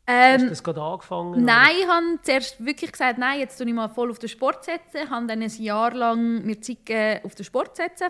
Ja. 0.08 0.14
Hast 0.14 0.40
du 0.42 0.44
Ähm, 0.46 0.50
das 0.50 0.64
gerade 0.64 0.82
angefangen? 0.82 1.46
Nein, 1.46 1.76
ich 1.80 1.88
habe 1.88 2.06
zuerst 2.22 2.66
wirklich 2.66 2.92
gesagt, 2.92 3.18
nein, 3.18 3.40
jetzt 3.40 3.58
tue 3.58 3.68
ich 3.68 3.74
mal 3.74 3.88
voll 3.88 4.12
auf 4.12 4.20
den 4.20 4.30
Sport 4.30 4.66
setzen. 4.66 4.98
Ich 5.04 5.10
habe 5.10 5.26
dann 5.28 5.42
ein 5.42 5.50
Jahr 5.50 5.94
lang 5.94 6.44
mir 6.46 6.60
Zeit 6.62 6.86
gegeben, 6.86 7.22
auf 7.26 7.36
den 7.36 7.46
Sport 7.46 7.76
zu 7.76 7.84
setzen. 7.84 8.08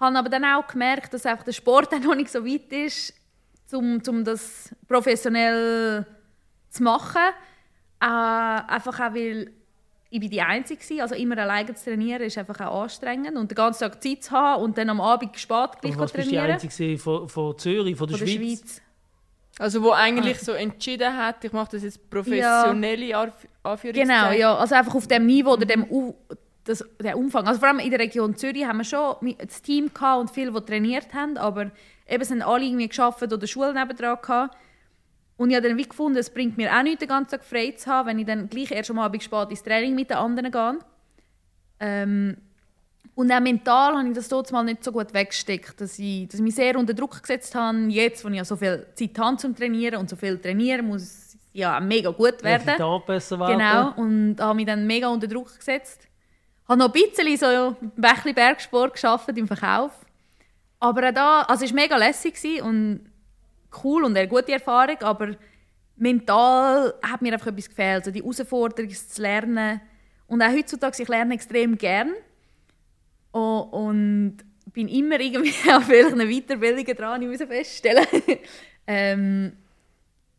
Habe 0.00 0.18
aber 0.18 0.28
dann 0.28 0.44
auch 0.44 0.66
gemerkt, 0.66 1.12
dass 1.14 1.26
einfach 1.26 1.44
der 1.44 1.52
Sport 1.52 1.92
dann 1.92 2.02
noch 2.02 2.14
nicht 2.14 2.30
so 2.30 2.44
weit 2.44 2.72
ist, 2.72 3.12
um, 3.72 4.00
um 4.08 4.24
das 4.24 4.74
professionell 4.88 6.06
zu 6.70 6.82
machen. 6.82 7.22
Äh, 8.00 8.04
einfach 8.06 8.98
auch, 9.00 9.14
weil 9.14 9.50
ich 10.08 10.20
bin 10.20 10.30
die 10.30 10.40
Einzige 10.40 10.80
war. 10.96 11.02
Also 11.02 11.14
immer 11.16 11.36
alleine 11.38 11.74
zu 11.74 11.84
trainieren 11.84 12.22
ist 12.22 12.38
einfach 12.38 12.60
auch 12.60 12.82
anstrengend. 12.84 13.36
Und 13.36 13.50
den 13.50 13.56
ganzen 13.56 13.80
Tag 13.90 14.02
Zeit 14.02 14.22
zu 14.24 14.30
haben 14.32 14.62
und 14.62 14.78
dann 14.78 14.88
am 14.88 15.00
Abend 15.00 15.36
spät 15.38 15.70
gleich 15.80 15.98
was 15.98 16.12
bist 16.12 16.26
du 16.28 16.30
die 16.30 16.36
trainieren. 16.36 16.60
Einzige 16.60 16.98
von, 16.98 17.28
von 17.28 17.58
Zürich, 17.58 17.96
von 17.96 18.08
der, 18.08 18.16
Von 18.18 18.26
der 18.26 18.32
Schweiz? 18.32 18.58
Schweiz. 18.60 18.82
Also 19.58 19.82
wo 19.82 19.90
eigentlich 19.92 20.38
so 20.40 20.52
entschieden 20.52 21.16
hat, 21.16 21.42
ich 21.44 21.52
mache 21.52 21.72
das 21.72 21.82
jetzt 21.82 22.10
professionelle 22.10 23.16
Anf 23.16 23.34
Anführungszeichen. 23.62 24.08
Genau, 24.08 24.30
ja. 24.32 24.54
Also 24.54 24.74
einfach 24.74 24.94
auf 24.94 25.06
dem 25.06 25.26
Niveau 25.26 25.52
oder 25.52 25.64
dem 25.64 25.84
U 25.90 26.14
das, 26.64 26.84
der 27.00 27.16
Umfang. 27.16 27.46
Also 27.46 27.60
vor 27.60 27.68
allem 27.68 27.78
in 27.78 27.90
der 27.90 28.00
Region 28.00 28.36
Zürich 28.36 28.66
haben 28.66 28.78
wir 28.78 28.84
schon 28.84 29.16
das 29.38 29.62
Team 29.62 29.92
gehabt 29.94 30.20
und 30.20 30.30
viele, 30.30 30.52
die 30.52 30.60
trainiert 30.60 31.14
haben, 31.14 31.36
aber 31.38 31.70
eben 32.08 32.24
sind 32.24 32.42
alle 32.42 32.64
irgendwie 32.64 32.88
geschafft 32.88 33.22
oder 33.22 33.46
Schulen 33.46 33.74
nebendran 33.74 34.18
gehabt. 34.20 34.56
Und 35.36 35.50
ich 35.50 35.56
habe 35.56 35.68
dann 35.68 35.76
wie 35.76 35.88
gefunden, 35.88 36.18
es 36.18 36.30
bringt 36.30 36.56
mir 36.56 36.74
auch 36.76 36.82
nichts, 36.82 37.00
den 37.00 37.08
ganzen 37.08 37.32
Tag 37.32 37.44
frei 37.44 37.72
zu 37.72 37.90
haben, 37.90 38.08
wenn 38.08 38.18
ich 38.18 38.26
dann 38.26 38.48
gleich 38.48 38.70
erst 38.70 38.90
am 38.90 38.98
Abend 38.98 39.22
spät 39.22 39.50
ins 39.50 39.62
Training 39.62 39.94
mit 39.94 40.10
den 40.10 40.16
anderen 40.16 40.50
gehe. 40.50 40.78
Ähm, 41.78 42.36
und 43.14 43.32
auch 43.32 43.40
mental 43.40 43.94
habe 43.96 44.08
ich 44.08 44.14
das 44.14 44.28
dort 44.28 44.50
mal 44.52 44.62
nicht 44.62 44.84
so 44.84 44.92
gut 44.92 45.12
weggesteckt, 45.12 45.80
dass 45.80 45.98
ich, 45.98 46.28
dass 46.28 46.40
ich 46.40 46.42
mich 46.42 46.54
sehr 46.54 46.78
unter 46.78 46.94
Druck 46.94 47.20
gesetzt 47.20 47.54
habe. 47.54 47.78
Jetzt, 47.88 48.24
wo 48.24 48.28
ich 48.28 48.36
ja 48.36 48.44
so 48.44 48.56
viel 48.56 48.86
Zeit 48.94 49.18
habe 49.18 49.36
zum 49.36 49.54
Trainieren 49.54 50.00
und 50.00 50.10
so 50.10 50.16
viel 50.16 50.38
trainieren, 50.38 50.86
muss 50.86 51.02
es 51.02 51.38
ja 51.52 51.80
mega 51.80 52.10
gut 52.10 52.42
werden. 52.42 52.68
Resultat 52.68 53.06
besser 53.06 53.38
werden. 53.40 53.58
Genau, 53.58 53.92
und 53.96 54.36
habe 54.40 54.54
mich 54.54 54.66
dann 54.66 54.86
mega 54.86 55.08
unter 55.08 55.26
Druck 55.26 55.56
gesetzt. 55.56 56.06
Habe 56.68 56.78
noch 56.78 56.92
ein 56.92 56.92
bisschen 56.92 57.36
so 57.36 57.46
ein 57.46 57.92
bisschen 57.96 58.34
Bergsport 58.34 58.94
geschafft 58.94 59.28
im 59.36 59.46
Verkauf. 59.46 59.92
Aber 60.78 61.08
auch 61.08 61.14
da, 61.14 61.42
also 61.42 61.64
es 61.64 61.70
war 61.70 61.82
mega 61.82 61.96
lässig 61.96 62.62
und 62.62 63.10
cool 63.82 64.04
und 64.04 64.16
eine 64.16 64.28
gute 64.28 64.52
Erfahrung, 64.52 64.98
aber 65.00 65.36
mental 65.96 66.94
hat 67.02 67.22
mir 67.22 67.32
einfach 67.32 67.46
etwas 67.48 67.68
gefehlt, 67.68 68.00
also 68.00 68.10
die 68.10 68.20
Herausforderung 68.20 68.90
es 68.90 69.08
zu 69.08 69.22
lernen. 69.22 69.80
Und 70.26 70.42
auch 70.42 70.50
heutzutage, 70.50 71.02
ich 71.02 71.08
lerne 71.08 71.34
extrem 71.34 71.78
gern 71.78 72.12
Oh, 73.36 73.68
und 73.70 74.38
bin 74.72 74.88
immer 74.88 75.20
irgendwie 75.20 75.52
auf 75.70 75.90
welchen 75.90 76.20
Weiterbildungen 76.20 76.96
dran, 76.96 77.20
ich 77.20 77.28
muss 77.28 77.46
feststellen. 77.46 78.06
ähm, 78.86 79.52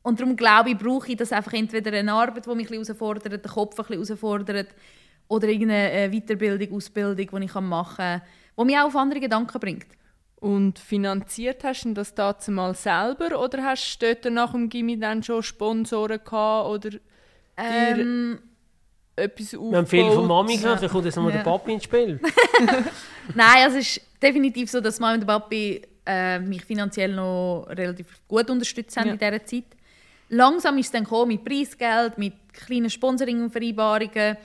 und 0.02 0.20
darum 0.20 0.36
glaube 0.36 0.72
ich, 0.72 0.78
brauche 0.80 1.12
ich 1.12 1.18
das 1.18 1.32
einfach 1.32 1.54
entweder 1.54 1.96
eine 1.96 2.12
Arbeit, 2.12 2.48
die 2.48 2.50
mich 2.50 2.72
ein 2.72 2.80
bisschen 2.80 2.86
herausfordert, 2.86 3.32
den 3.34 3.52
Kopf 3.52 3.80
ein 3.80 3.86
bisschen 3.86 4.04
herausfordert, 4.04 4.70
oder 5.28 5.48
irgendeine 5.48 5.92
äh, 5.92 6.10
Weiterbildung, 6.10 6.76
Ausbildung, 6.76 7.40
die 7.40 7.46
ich 7.46 7.54
machen 7.54 7.98
kann, 7.98 8.22
die 8.58 8.66
mich 8.66 8.78
auch 8.78 8.86
auf 8.86 8.96
andere 8.96 9.20
Gedanken 9.20 9.60
bringt. 9.60 9.88
Und 10.38 10.80
finanziert 10.80 11.64
hast 11.64 11.84
du 11.84 11.94
das 11.94 12.16
dazu 12.16 12.52
mal 12.52 12.74
selber 12.74 13.40
oder 13.40 13.64
hast 13.64 14.00
du 14.00 14.16
dort 14.16 14.34
nach 14.34 14.54
dem 14.54 14.70
Gimmi 14.70 14.98
dann 14.98 15.22
schon 15.22 15.44
Sponsoren 15.44 16.24
gehabt 16.24 16.70
oder 16.70 16.98
Ähm, 17.58 18.40
etwas 19.18 19.48
aufgebaut? 19.54 19.72
Wir 19.72 19.78
haben 19.80 19.88
viel 19.88 20.12
von 20.12 20.28
Mami 20.28 20.58
gehört, 20.58 20.80
vielleicht 20.80 20.94
kommt 20.94 21.06
jetzt 21.06 21.16
nochmal 21.16 21.34
Ja. 21.34 21.38
der 21.44 21.52
Papi 21.52 21.74
ins 21.74 21.84
Spiel. 21.84 22.20
Nein, 23.36 23.64
also 23.64 23.78
es 23.78 23.98
ist 23.98 24.02
definitiv 24.22 24.70
so, 24.72 24.80
dass 24.80 25.00
Mama 25.00 25.16
und 25.16 25.20
der 25.22 25.28
Papi 25.28 25.82
äh, 26.06 26.40
mich 26.40 26.64
finanziell 26.64 27.14
noch 27.14 27.66
relativ 27.70 28.08
gut 28.28 28.50
unterstützt 28.50 28.96
haben 28.98 29.08
Ja. 29.08 29.14
in 29.14 29.20
dieser 29.20 29.46
Zeit. 29.46 29.66
Langsam 30.30 30.78
ist 30.78 30.88
es 30.88 30.92
dann 30.92 31.04
gekommen 31.04 31.30
mit 31.30 31.44
Preisgeld, 31.46 32.18
mit 32.18 32.34
kleinen 32.54 32.90
Sponsoring-Vereinbarungen. 32.90 34.38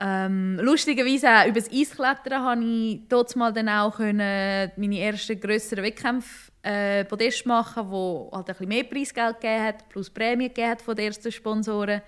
Ähm, 0.00 0.60
lustigerweise 0.62 1.28
auch 1.28 1.46
über 1.46 1.60
das 1.60 1.70
Eisklettern 1.72 2.42
habe 2.44 2.62
ich 2.64 3.00
dort 3.08 3.34
mal 3.34 3.52
dann 3.52 3.68
auch 3.68 3.96
können 3.96 4.70
meine 4.76 5.00
ersten 5.00 5.40
grösseren 5.40 5.82
Wettkämpfe 5.82 6.52
äh, 6.62 7.04
Podest 7.04 7.44
machen, 7.46 7.90
wo 7.90 8.30
halt 8.32 8.46
ein 8.48 8.52
bisschen 8.54 8.68
mehr 8.68 8.84
Preisgeld 8.84 9.40
gegeben 9.40 9.64
hat, 9.64 9.88
plus 9.88 10.08
Prämie 10.08 10.48
gegeben 10.48 10.70
hat 10.70 10.82
von 10.82 10.94
den 10.94 11.06
ersten 11.06 11.32
Sponsoren. 11.32 12.00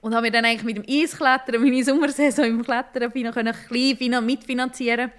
Und 0.00 0.14
habe 0.14 0.26
mir 0.26 0.30
dann 0.32 0.44
eigentlich 0.44 0.62
mit 0.64 0.76
dem 0.76 0.84
Eisklettern 1.02 1.60
meine 1.62 1.82
Sommersaison 1.84 2.44
im 2.44 2.62
Klettern 2.62 3.12
können 3.12 3.48
ein 3.48 3.54
bisschen 3.68 3.96
finan- 3.98 4.24
mitfinanzieren 4.24 5.10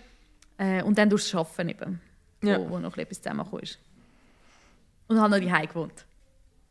äh, 0.57 0.81
und 0.83 0.97
dann 0.97 1.09
durchs 1.09 1.33
Arbeiten 1.35 1.69
eben, 1.69 2.01
Ja. 2.43 2.59
wo, 2.59 2.69
wo 2.71 2.79
noch 2.79 2.95
etwas 2.97 3.21
zusammengekommen 3.21 3.63
ist. 3.63 3.79
Und 5.07 5.19
habe 5.19 5.29
noch 5.39 5.45
daheim 5.45 5.67
gewohnt. 5.67 6.05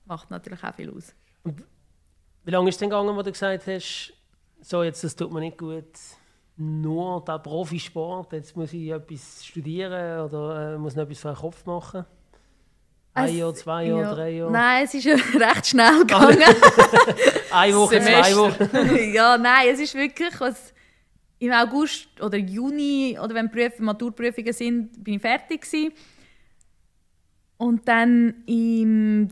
Macht 0.06 0.30
natürlich 0.30 0.62
auch 0.62 0.74
viel 0.74 0.90
aus. 0.90 1.14
Wie 2.44 2.50
lange 2.50 2.68
ist 2.68 2.76
es 2.76 2.78
denn 2.78 2.90
gegangen, 2.90 3.14
wo 3.16 3.22
du 3.22 3.32
gesagt 3.32 3.66
hast, 3.66 4.12
so 4.60 4.82
jetzt, 4.82 5.02
das 5.04 5.14
tut 5.16 5.32
mir 5.32 5.40
nicht 5.40 5.58
gut, 5.58 5.84
nur 6.56 7.22
der 7.24 7.38
Profisport, 7.38 8.32
jetzt 8.32 8.56
muss 8.56 8.72
ich 8.72 8.88
etwas 8.90 9.44
studieren 9.44 10.20
oder 10.22 10.74
äh, 10.74 10.78
muss 10.78 10.94
noch 10.96 11.02
etwas 11.02 11.18
für 11.20 11.28
den 11.28 11.36
Kopf 11.36 11.66
machen? 11.66 12.06
Ein 13.16 13.36
Jahr, 13.36 13.54
zwei 13.54 13.86
Jahre, 13.86 14.02
ja. 14.02 14.14
drei 14.14 14.30
Jahre? 14.30 14.52
Nein, 14.52 14.84
es 14.84 14.94
ist 14.94 15.06
recht 15.34 15.66
schnell 15.66 16.00
gegangen. 16.00 16.38
Eine 17.50 17.76
Woche, 17.76 18.00
zwei. 18.00 18.36
Wochen? 18.36 19.12
ja, 19.14 19.38
nein, 19.38 19.68
es 19.72 19.80
ist 19.80 19.94
wirklich, 19.94 20.38
was 20.38 20.74
im 21.38 21.52
August 21.52 22.08
oder 22.20 22.36
Juni 22.36 23.18
oder 23.22 23.34
wenn 23.34 23.50
Prüf 23.50 23.78
Maturprüfungen 23.78 24.52
sind, 24.52 25.02
bin 25.02 25.14
ich 25.14 25.20
fertig 25.20 25.62
gewesen. 25.62 25.92
Und 27.56 27.88
dann 27.88 28.34
im, 28.46 29.28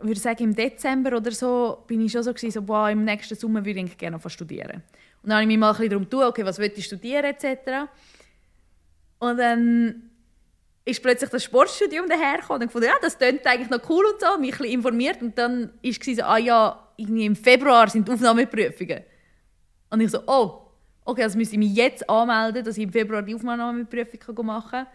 würde 0.00 0.12
ich 0.12 0.22
sagen, 0.22 0.42
im 0.42 0.54
Dezember 0.54 1.16
oder 1.16 1.30
so, 1.30 1.84
bin 1.86 2.00
ich 2.04 2.10
schon 2.10 2.24
so 2.24 2.32
gewesen, 2.32 2.50
so, 2.50 2.62
boah, 2.62 2.90
im 2.90 3.04
nächsten 3.04 3.36
Sommer 3.36 3.64
würde 3.64 3.80
ich 3.80 3.96
gerne 3.96 4.18
zu 4.20 4.28
studieren. 4.28 4.82
Und 5.22 5.30
dann 5.30 5.34
habe 5.34 5.42
ich 5.42 5.48
mich 5.48 5.58
mal 5.58 5.70
ein 5.70 5.76
bisschen 5.76 5.90
darum 5.90 6.04
getan, 6.04 6.28
okay, 6.28 6.44
was 6.44 6.58
will 6.58 6.72
ich 6.74 6.84
studieren 6.84 7.24
etc. 7.24 7.88
Und 9.20 9.36
dann 9.38 10.07
ist 10.88 11.02
plötzlich 11.02 11.30
das 11.30 11.44
Sportstudium 11.44 12.08
dahergekommen 12.08 12.62
und 12.62 12.68
ich 12.68 12.72
gefunden, 12.72 12.88
ja, 12.88 12.94
das 13.00 13.18
klingt 13.18 13.46
eigentlich 13.46 13.70
noch 13.70 13.88
cool 13.90 14.04
und 14.06 14.20
so, 14.20 14.38
mich 14.38 14.52
ein 14.52 14.58
bisschen 14.58 14.72
informiert 14.72 15.22
und 15.22 15.36
dann 15.36 15.70
war 15.82 15.90
es 15.90 16.16
so, 16.16 16.22
ah 16.22 16.38
ja, 16.38 16.88
irgendwie 16.96 17.26
im 17.26 17.36
Februar 17.36 17.88
sind 17.88 18.08
die 18.08 18.12
Aufnahmeprüfungen. 18.12 19.02
Und 19.90 20.00
ich 20.00 20.10
so, 20.10 20.20
oh, 20.26 20.62
okay, 21.04 21.22
also 21.22 21.38
müsste 21.38 21.54
ich 21.54 21.58
mich 21.58 21.74
jetzt 21.74 22.08
anmelden, 22.08 22.64
dass 22.64 22.76
ich 22.76 22.84
im 22.84 22.92
Februar 22.92 23.22
die 23.22 23.34
Aufnahmeprüfung 23.34 24.46
machen 24.46 24.70
kann. 24.70 24.86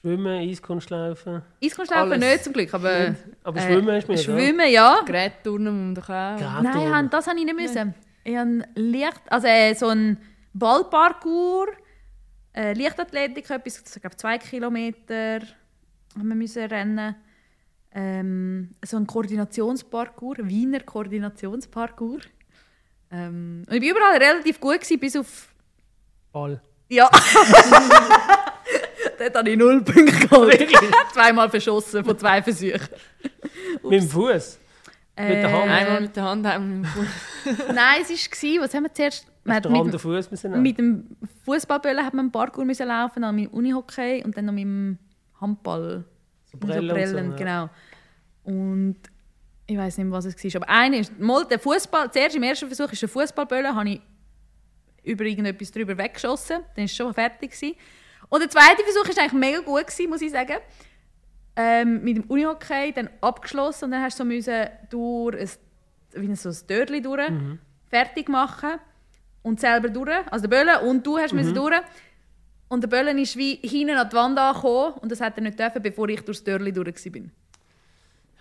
Schwimmen, 0.00 0.48
Eiskunstlaufen. 0.48 1.42
Eiskunstlaufen 1.62 2.12
Alles. 2.12 2.32
nicht 2.32 2.44
zum 2.44 2.52
Glück, 2.54 2.72
aber... 2.72 3.14
Aber 3.44 3.58
äh, 3.58 3.62
Schwimmen 3.62 4.00
du 4.00 4.12
mit, 4.12 4.20
Schwimmen, 4.20 4.70
ja. 4.70 5.02
Gerätturnen 5.04 5.88
muss 5.88 5.98
doch 5.98 6.08
auch. 6.08 6.36
Gerade 6.38 6.62
Nein, 6.62 7.10
das 7.10 7.26
habe 7.26 7.38
ich 7.38 7.44
nicht 7.44 7.56
müssen. 7.56 7.94
Ich 8.24 8.36
habe 8.36 8.64
Licht, 8.76 9.20
also 9.28 9.46
äh, 9.46 9.74
so 9.74 9.88
ein 9.88 10.16
Ballparcours, 10.54 11.70
äh, 12.52 12.72
Leichtathletik, 12.72 13.48
etwas, 13.50 13.82
ich 13.94 14.00
glaube 14.00 14.16
zwei 14.16 14.38
Kilometer 14.38 15.40
haben 16.16 16.28
wir 16.28 16.34
müssen 16.34 16.64
rennen. 16.64 17.14
Ähm, 17.92 18.74
so 18.84 18.96
ein 18.96 19.06
Koordinationsparcours, 19.06 20.38
Wiener 20.42 20.80
Koordinationsparcours. 20.80 22.24
Ähm, 23.10 23.64
und 23.68 23.74
ich 23.74 23.82
war 23.82 23.90
überall 23.90 24.16
relativ 24.18 24.60
gut, 24.60 24.80
gewesen, 24.80 25.00
bis 25.00 25.16
auf... 25.16 25.48
Ball. 26.32 26.62
Ja. 26.88 27.10
Dort 29.18 29.36
habe 29.36 29.50
ich 29.50 29.58
null 29.58 29.82
Punkte 29.82 30.28
geholt. 30.28 30.68
Zweimal 31.12 31.50
verschossen 31.50 32.04
von 32.04 32.16
zwei 32.16 32.40
Versuchen. 32.42 32.88
Mit 33.82 34.02
dem 34.02 34.08
Fuß. 34.08 34.60
Mit 35.18 35.30
der 35.30 35.52
Hand. 35.52 35.66
Äh, 35.66 35.72
Einmal 35.72 36.00
mit 36.00 36.16
der 36.16 36.24
Hand, 36.24 36.46
einmal 36.46 36.68
mit 36.68 36.86
dem 36.86 36.92
Fuß. 36.92 37.08
Nein, 37.74 38.02
es 38.02 38.10
war, 38.10 38.64
was 38.64 38.74
haben 38.74 38.84
wir 38.84 38.94
zuerst... 38.94 39.26
Man 39.44 39.56
hat 39.56 39.70
mit, 39.70 40.04
müssen 40.30 40.50
nehmen? 40.50 40.62
mit 40.62 40.78
dem 40.78 41.16
Fußballböllen 41.44 42.04
hat 42.04 42.12
man 42.12 42.26
einen 42.26 42.32
Parkour 42.32 42.64
müssen 42.64 42.86
laufen, 42.86 43.22
dann 43.22 43.34
mit 43.34 43.50
dem 43.50 43.54
Unihockey 43.54 44.22
und 44.24 44.36
dann 44.36 44.44
noch 44.46 44.52
mit 44.52 44.64
dem 44.64 44.98
Handball. 45.40 46.04
So 46.44 46.58
Und 46.58 46.72
so 46.72 46.80
Brillen, 46.80 47.30
so, 47.30 47.36
genau. 47.36 47.70
Und 48.44 48.96
ich 49.66 49.78
weiß 49.78 49.98
nicht 49.98 50.06
mehr, 50.06 50.18
was 50.18 50.26
es 50.26 50.36
war. 50.36 50.62
Aber 50.62 50.68
eine 50.68 50.98
ist, 50.98 51.18
mal 51.18 51.44
der 51.46 51.58
Fußball, 51.58 52.10
zuerst 52.12 52.36
im 52.36 52.42
ersten 52.42 52.66
Versuch 52.66 52.92
ist 52.92 53.00
der 53.00 53.08
Fußballböllen, 53.08 53.74
habe 53.74 53.88
ich 53.88 54.00
über 55.04 55.24
irgendetwas 55.24 55.70
drüber 55.70 55.96
weggeschossen. 55.96 56.56
Dann 56.56 56.76
war 56.76 56.84
es 56.84 56.94
schon 56.94 57.14
fertig. 57.14 57.52
Gewesen. 57.52 57.76
Und 58.28 58.40
der 58.40 58.50
zweite 58.50 58.82
Versuch 58.82 59.08
war 59.08 59.22
eigentlich 59.22 59.32
mega 59.32 59.60
gut, 59.60 59.86
gewesen, 59.86 60.10
muss 60.10 60.22
ich 60.22 60.32
sagen. 60.32 60.56
Ähm, 61.56 62.02
mit 62.02 62.16
dem 62.16 62.24
Unihockey 62.24 62.92
dann 62.92 63.08
abgeschlossen 63.20 63.86
und 63.86 63.90
dann 63.92 64.02
hast 64.02 64.18
du 64.18 64.22
so 64.22 64.28
müssen 64.28 64.66
durch 64.88 65.36
ein, 65.36 65.50
wie 66.22 66.28
ein, 66.28 66.36
so 66.36 66.50
ein 66.50 66.56
Dörrli 66.68 67.02
durch, 67.02 67.30
fertig 67.88 68.28
machen 68.28 68.78
und 69.42 69.60
selber 69.60 69.88
durch, 69.88 70.10
also 70.30 70.46
der 70.46 70.56
Böllen 70.56 70.88
und 70.88 71.06
du 71.06 71.18
hast 71.18 71.32
müssen 71.32 71.54
durch. 71.54 71.80
Und 72.68 72.82
der 72.82 72.88
Böllen 72.88 73.18
ist 73.18 73.36
wie 73.36 73.56
hinten 73.56 73.96
an 73.96 74.08
die 74.08 74.16
Wand 74.16 74.38
angekommen 74.38 74.94
und 75.00 75.10
das 75.10 75.20
hat 75.20 75.36
er 75.36 75.42
nicht 75.42 75.58
dürfen, 75.58 75.82
bevor 75.82 76.08
ich 76.08 76.20
durchs 76.20 76.44
Dörrli 76.44 76.72
durch 76.72 77.04
war. 77.04 77.22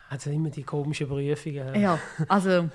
Hat 0.09 0.25
ja 0.25 0.31
immer 0.31 0.49
die 0.49 0.63
komischen 0.63 1.07
Prüfungen. 1.07 1.79
Ja, 1.79 1.99
also... 2.27 2.69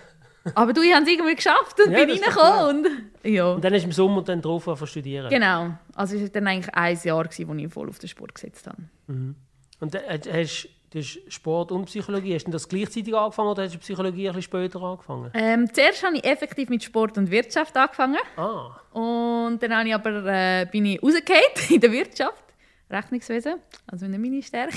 Aber 0.54 0.74
du, 0.74 0.82
ich 0.82 0.92
habe 0.92 1.04
es 1.04 1.10
irgendwie 1.10 1.34
geschafft 1.34 1.80
und 1.80 1.90
Ja, 1.90 2.04
bin 2.04 2.10
ist 2.10 2.22
reingekommen. 2.22 2.84
Und, 2.84 3.30
ja. 3.30 3.52
Und 3.52 3.64
dann 3.64 3.72
du 3.72 3.82
im 3.82 3.92
Sommer 3.92 4.20
dann 4.20 4.42
drauf 4.42 4.64
zu 4.64 4.84
studieren. 4.84 5.30
Genau. 5.30 5.70
Also 5.94 6.16
es 6.16 6.22
war 6.22 6.28
dann 6.28 6.46
eigentlich 6.46 6.74
ein 6.74 6.98
Jahr, 7.02 7.24
gewesen, 7.24 7.48
wo 7.48 7.54
ich 7.54 7.72
voll 7.72 7.88
auf 7.88 7.98
den 7.98 8.10
Sport 8.10 8.34
gesetzt 8.34 8.66
habe. 8.66 8.82
Und 9.06 9.36
dann 9.80 10.02
hast 10.06 10.68
du 10.94 11.00
hast 11.00 11.20
Sport 11.28 11.72
und 11.72 11.86
Psychologie. 11.86 12.34
Hast 12.34 12.46
du 12.46 12.52
das 12.52 12.68
gleichzeitig 12.68 13.14
angefangen 13.14 13.48
oder 13.48 13.64
hast 13.64 13.74
du 13.74 13.78
Psychologie 13.78 14.28
ein 14.28 14.34
bisschen 14.34 14.42
später 14.42 14.80
angefangen? 14.80 15.30
Ähm, 15.34 15.72
zuerst 15.72 16.04
habe 16.04 16.16
ich 16.16 16.24
effektiv 16.24 16.68
mit 16.68 16.82
Sport 16.84 17.18
und 17.18 17.30
Wirtschaft 17.30 17.76
angefangen. 17.76 18.18
Ah, 18.36 18.76
Und 18.92 19.58
dann 19.62 19.76
habe 19.76 19.88
ich 19.88 19.94
aber, 19.94 20.24
äh, 20.26 20.66
bin 20.70 20.86
ich 20.86 21.02
rausgefallen 21.02 21.42
in 21.70 21.80
der 21.80 21.90
Wirtschaft. 21.92 22.44
Rechnungswesen, 22.90 23.54
also 23.86 24.06
nicht 24.06 24.20
meine 24.20 24.42
Stärke. 24.42 24.76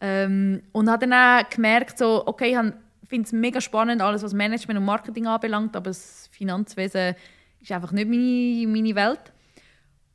ähm, 0.00 0.62
und 0.72 0.88
habe 0.88 1.06
dann 1.06 1.12
auch 1.44 1.50
gemerkt, 1.50 1.98
so, 1.98 2.22
okay, 2.26 2.58
ich 3.02 3.08
finde 3.08 3.26
es 3.26 3.32
mega 3.32 3.60
spannend, 3.60 4.00
alles 4.00 4.22
was 4.22 4.32
Management 4.32 4.78
und 4.78 4.86
Marketing 4.86 5.26
anbelangt, 5.26 5.76
aber 5.76 5.90
das 5.90 6.28
Finanzwesen 6.32 7.14
ist 7.60 7.72
einfach 7.72 7.92
nicht 7.92 8.08
meine, 8.08 8.66
meine 8.66 8.94
Welt. 8.94 9.32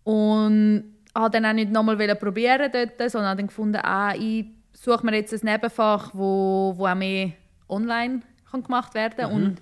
Und 0.06 0.96
habe 1.14 1.30
dann 1.32 1.46
auch 1.46 1.54
nicht 1.54 1.72
nochmal 1.72 2.16
probieren 2.16 2.72
dort, 2.72 3.12
sondern 3.12 3.30
habe 3.30 3.38
dann 3.38 3.48
gefunden, 3.48 3.80
ah, 3.84 4.16
ich 4.16 4.46
suche 4.80 5.06
mir 5.06 5.16
jetzt 5.16 5.34
ein 5.34 5.40
Nebenfach, 5.44 6.12
wo, 6.14 6.74
wo 6.76 6.88
auch 6.88 6.96
mehr 6.96 7.32
online 7.68 8.22
kann 8.50 8.64
gemacht 8.64 8.94
werden 8.94 9.18
kann. 9.18 9.32
Und 9.32 9.62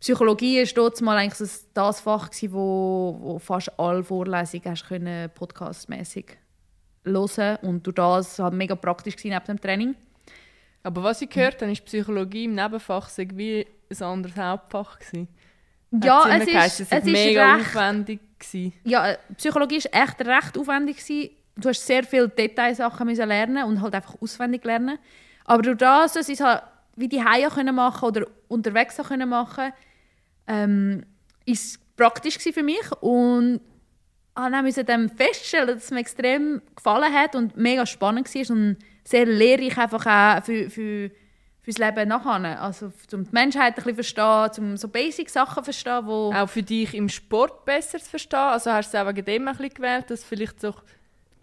Psychologie 0.00 0.58
war 0.60 0.72
dort 0.74 1.00
mal 1.00 1.16
eigentlich 1.16 1.38
das, 1.38 1.66
das 1.72 2.00
Fach, 2.00 2.30
gewesen, 2.30 2.52
wo, 2.52 3.18
wo 3.20 3.38
fast 3.38 3.78
alle 3.78 4.04
Vorlesungen 4.04 4.64
hast 4.66 4.86
können, 4.86 5.30
podcastmäßig 5.34 6.36
hören 7.04 7.56
und 7.62 7.86
durch 7.86 7.94
das 7.94 8.38
war 8.38 8.50
mega 8.50 8.74
praktisch 8.74 9.16
gewesen 9.16 9.34
neben 9.34 9.44
dem 9.46 9.60
Training. 9.60 9.94
Aber 10.82 11.02
was 11.02 11.22
ich 11.22 11.30
gehört 11.30 11.60
habe, 11.62 11.72
ist 11.72 11.84
Psychologie 11.84 12.44
im 12.44 12.54
Nebenfach 12.54 13.10
wie 13.16 13.66
ein 13.90 14.02
anderes 14.02 14.36
Hauptfach 14.36 14.98
gewesen. 14.98 15.28
Ja, 15.90 16.36
es 16.36 16.46
ist, 16.46 16.88
sei 16.88 16.96
es 16.98 17.04
ist 17.04 17.12
mega 17.12 17.54
recht 17.54 17.66
aufwendig 17.68 18.20
gewesen. 18.38 18.72
ja, 18.84 19.10
äh, 19.10 19.18
Psychologie 19.36 19.76
ist 19.76 19.94
echt 19.94 20.20
recht 20.20 20.58
aufwendig 20.58 20.96
gewesen. 20.98 21.30
Du 21.56 21.68
hast 21.68 21.86
sehr 21.86 22.04
viele 22.04 22.28
Detailsachen 22.28 23.06
müssen 23.06 23.28
lernen 23.28 23.64
und 23.64 23.80
halt 23.80 23.94
einfach 23.94 24.14
auswendig 24.20 24.64
lernen. 24.64 24.98
Aber 25.44 25.62
durch 25.62 25.78
das, 25.78 26.14
dass 26.14 26.28
ich 26.28 26.40
es 26.40 26.44
halt 26.44 26.62
wie 26.96 27.08
die 27.08 27.22
Haie 27.22 27.48
können 27.48 27.74
machen 27.74 28.06
oder 28.06 28.26
unterwegs 28.48 28.98
auch 28.98 29.08
können 29.08 29.28
machen, 29.28 29.72
ähm, 30.46 31.04
ist 31.44 31.78
praktisch 31.96 32.38
für 32.38 32.62
mich 32.62 32.92
und 33.00 33.60
dann 34.34 34.64
musste 34.64 34.84
dann 34.84 35.08
feststellen, 35.08 35.74
dass 35.74 35.84
es 35.84 35.90
mir 35.90 36.00
extrem 36.00 36.60
gefallen 36.74 37.12
hat 37.12 37.34
und 37.34 37.56
mega 37.56 37.86
spannend 37.86 38.34
war 38.34 38.56
und 38.56 38.76
sehr 39.04 39.24
lehrreich 39.24 39.78
einfach 39.78 40.06
auch 40.06 40.44
für, 40.44 40.68
für 40.68 41.10
fürs 41.66 41.78
Leben 41.78 42.08
nachher. 42.08 42.62
Also 42.62 42.92
um 43.12 43.24
die 43.24 43.30
Menschheit 43.32 43.76
ein 43.76 43.82
bisschen 43.82 43.94
verstehen, 43.96 44.64
um 44.64 44.76
so 44.76 44.86
basic 44.86 45.28
Sachen 45.28 45.64
verstehen, 45.64 46.06
wo 46.06 46.32
Auch 46.32 46.48
für 46.48 46.62
dich 46.62 46.94
im 46.94 47.08
Sport 47.08 47.64
besser 47.64 47.98
zu 47.98 48.08
verstehen. 48.08 48.38
Also 48.38 48.70
hast 48.70 48.94
du 48.94 48.96
es 48.96 49.02
auch 49.02 49.08
wegen 49.08 49.24
dem 49.24 49.48
ein 49.48 49.56
bisschen 49.56 49.74
gewählt, 49.74 50.08
dass 50.08 50.22
vielleicht 50.22 50.60
so 50.60 50.72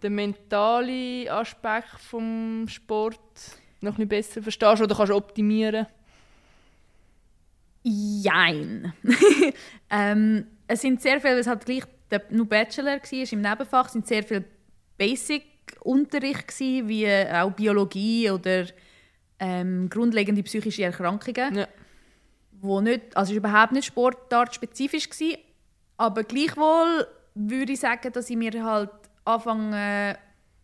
den 0.04 0.14
mentalen 0.14 1.28
Aspekt 1.28 1.98
vom 1.98 2.66
Sport 2.68 3.20
noch 3.80 3.98
ein 3.98 4.08
besser 4.08 4.42
verstehst 4.42 4.82
oder 4.82 4.94
kannst 4.94 5.12
optimieren. 5.12 5.86
Jein. 7.82 8.92
ähm, 9.90 10.46
es 10.66 10.80
sind 10.80 11.02
sehr 11.02 11.20
viele, 11.20 11.38
es 11.38 11.46
hat 11.46 11.66
gleich 11.66 11.84
der, 12.10 12.22
nur 12.30 12.46
Bachelor 12.46 12.96
war, 12.98 13.32
im 13.32 13.40
Nebenfach 13.40 13.88
sind 13.88 14.06
sehr 14.06 14.22
viel 14.22 14.44
Basic-Unterricht 14.96 16.58
wie 16.60 17.08
auch 17.08 17.50
Biologie 17.52 18.30
oder 18.30 18.66
ähm, 19.38 19.88
grundlegende 19.90 20.42
psychische 20.42 20.84
Erkrankungen, 20.84 21.56
Ja. 21.56 21.68
wo 22.60 22.80
nicht, 22.80 23.16
also 23.16 23.32
es 23.34 23.42
war 23.42 23.50
überhaupt 23.50 23.72
nicht 23.72 23.86
sportartspezifisch 23.86 25.10
gewesen, 25.10 25.38
aber 25.96 26.24
gleichwohl 26.24 27.06
würde 27.34 27.72
ich 27.72 27.80
sagen, 27.80 28.12
dass 28.12 28.30
ich 28.30 28.36
mir 28.36 28.64
halt 28.64 28.90
anfange, 29.24 30.18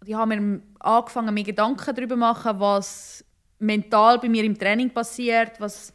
ich 0.04 0.14
habe 0.14 0.36
mir 0.36 0.62
angefangen, 0.78 1.34
mir 1.34 1.44
Gedanken 1.44 1.94
darüber 1.94 2.14
zu 2.14 2.20
machen, 2.20 2.60
was 2.60 3.24
mental 3.58 4.18
bei 4.18 4.28
mir 4.28 4.44
im 4.44 4.58
Training 4.58 4.90
passiert, 4.90 5.60
was 5.60 5.92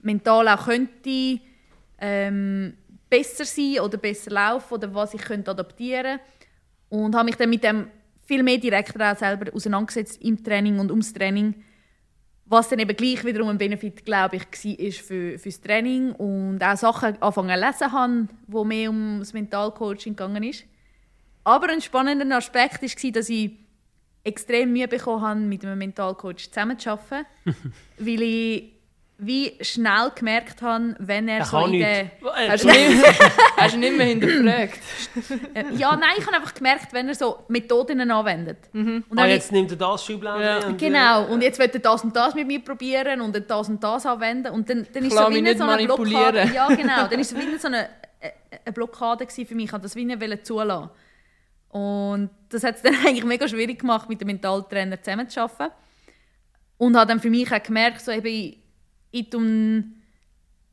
mental 0.00 0.48
auch 0.48 0.66
könnte 0.66 1.40
ähm, 1.98 2.74
besser 3.10 3.44
sein 3.44 3.80
oder 3.80 3.98
besser 3.98 4.30
laufen 4.30 4.74
oder 4.74 4.94
was 4.94 5.14
ich 5.14 5.22
könnte 5.22 5.50
adaptieren 5.50 6.20
und 6.88 7.14
habe 7.14 7.24
mich 7.24 7.36
dann 7.36 7.50
mit 7.50 7.64
dem 7.64 7.88
viel 8.22 8.42
mehr 8.42 8.58
direkter 8.58 9.14
selber 9.16 9.52
auseinandergesetzt 9.54 10.22
im 10.22 10.42
Training 10.42 10.78
und 10.78 10.90
ums 10.90 11.12
Training, 11.12 11.54
was 12.44 12.68
dann 12.68 12.78
eben 12.78 12.96
gleich 12.96 13.24
wiederum 13.24 13.48
ein 13.48 13.58
Benefit, 13.58 14.04
glaube 14.04 14.36
ich, 14.36 14.42
war 14.42 14.78
ist 14.78 15.00
für, 15.00 15.38
fürs 15.38 15.60
Training 15.60 16.12
und 16.12 16.62
auch 16.62 16.76
Sachen 16.76 17.20
anfangen 17.22 17.58
zu 17.58 17.66
lesen 17.66 17.92
habe, 17.92 18.28
wo 18.46 18.64
mehr 18.64 18.90
um 18.90 19.18
das 19.18 19.32
Mentalcoaching 19.32 20.14
gegangen 20.14 20.42
ist. 20.42 20.64
Aber 21.48 21.70
ein 21.70 21.80
spannender 21.80 22.36
Aspekt 22.36 22.82
war, 22.82 23.10
dass 23.12 23.28
ich 23.28 23.52
extrem 24.24 24.72
Mühe 24.72 24.86
bekommen 24.88 25.22
habe, 25.22 25.40
mit 25.40 25.64
einem 25.64 25.78
Mentalcoach 25.78 26.50
zusammenzuarbeiten, 26.50 27.26
weil 27.98 28.22
ich 28.22 28.72
wie 29.20 29.52
schnell 29.62 30.12
gemerkt 30.14 30.62
habe, 30.62 30.94
wenn 31.00 31.26
er, 31.26 31.38
Er 31.38 31.44
so 31.44 31.56
kann 31.58 31.74
in. 31.74 31.80
Äh, 31.82 32.06
Hast 32.48 32.62
du 32.62 32.68
nicht, 32.68 33.04
hast 33.56 33.74
du 33.74 33.78
nicht 33.78 33.96
mehr 33.96 34.06
hinterfragt? 34.06 34.78
Äh, 35.54 35.64
Ja, 35.74 35.96
nein, 35.96 36.10
ich 36.18 36.24
habe 36.26 36.36
einfach 36.36 36.54
gemerkt, 36.54 36.92
wenn 36.92 37.08
er 37.08 37.14
so 37.16 37.38
Methoden 37.48 38.08
anwendet. 38.10 38.58
Und 38.72 39.04
ah, 39.10 39.14
dann 39.16 39.26
ich- 39.28 39.34
jetzt 39.34 39.50
nimmt 39.50 39.70
er 39.72 39.76
das 39.76 40.04
Schubladen 40.04 40.42
Ja. 40.42 40.66
und, 40.68 40.78
Genau, 40.78 41.24
und 41.32 41.42
jetzt 41.42 41.58
will 41.58 41.68
er 41.72 41.80
das 41.80 42.04
und 42.04 42.14
das 42.14 42.34
mit 42.36 42.46
mir 42.46 42.60
probieren 42.60 43.20
und 43.20 43.42
das 43.50 43.68
und 43.68 43.82
das 43.82 44.06
anwenden. 44.06 44.52
Und 44.52 44.70
dann, 44.70 44.86
dann 44.92 45.04
ist 45.04 45.14
Lass 45.14 45.26
so 45.26 45.34
wie 45.34 45.40
nicht 45.42 45.58
so 45.58 45.64
eine 45.64 45.84
Blockade. 45.84 46.06
manipulieren. 46.12 46.54
Ja, 46.54 46.68
genau. 46.68 47.06
Dann 47.08 47.18
ist 47.18 47.32
es 47.32 47.38
wie 47.38 47.58
so 47.58 47.66
eine, 47.68 47.86
äh, 48.20 48.30
eine 48.66 48.72
Blockade 48.72 49.26
für 49.28 49.54
mich. 49.56 49.64
Ich 49.64 49.72
wollte 49.72 49.82
das 49.84 49.96
wie 49.96 50.04
nicht 50.04 50.20
wollen 50.20 50.44
zulassen. 50.44 50.90
Und 51.68 52.30
das 52.48 52.64
hat 52.64 52.76
es 52.76 52.82
dann 52.82 52.94
eigentlich 52.94 53.24
mega 53.24 53.46
schwierig 53.48 53.80
gemacht, 53.80 54.08
mit 54.08 54.20
dem 54.20 54.26
Mentaltrainer 54.26 55.00
zusammenzuarbeiten. 55.02 55.74
Und 56.78 56.96
habe 56.96 57.08
dann 57.08 57.20
für 57.20 57.30
mich 57.30 57.52
auch 57.52 57.62
gemerkt, 57.62 58.00
so 58.00 58.12
eben, 58.12 58.26
ich, 58.26 58.58
ich 59.10 59.36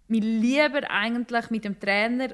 mich 0.07 0.23
lieber 0.23 0.89
eigentlich 0.89 1.49
mit 1.49 1.65
dem 1.65 1.79
Trainer 1.79 2.29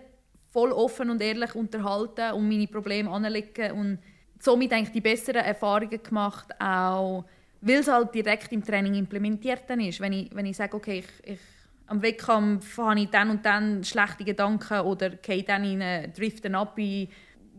voll 0.52 0.72
offen 0.72 1.10
und 1.10 1.22
ehrlich 1.22 1.56
unterhalten 1.56 2.34
und 2.34 2.50
meine 2.50 2.68
Probleme 2.68 3.10
anlegen 3.10 3.72
und 3.72 4.00
somit 4.40 4.74
eigentlich 4.74 4.92
die 4.92 5.02
besseren 5.02 5.46
Erfahrungen 5.46 6.04
gemacht, 6.04 6.48
auch 6.60 7.24
weil 7.62 7.80
es 7.80 7.88
halt 7.88 8.14
direkt 8.14 8.52
im 8.52 8.64
Training 8.64 8.96
implementiert 8.96 9.64
dann 9.68 9.80
ist. 9.80 10.00
Wenn 10.02 10.14
ich, 10.14 10.36
wenn 10.36 10.46
ich 10.46 10.58
sage, 10.58 10.76
okay, 10.76 11.00
ich, 11.00 11.32
ich, 11.32 11.40
am 11.88 12.02
Wettkampf 12.02 12.78
habe 12.78 13.00
ich 13.00 13.10
dann 13.10 13.30
und 13.30 13.46
dann 13.46 13.84
schlechte 13.84 14.24
Gedanken 14.24 14.80
oder 14.82 15.12
gehe 15.12 15.44
dann 15.44 15.64
in 15.64 15.82
einen, 15.82 16.12
driften 16.14 16.56
ab 16.56 16.78
in, 16.80 17.08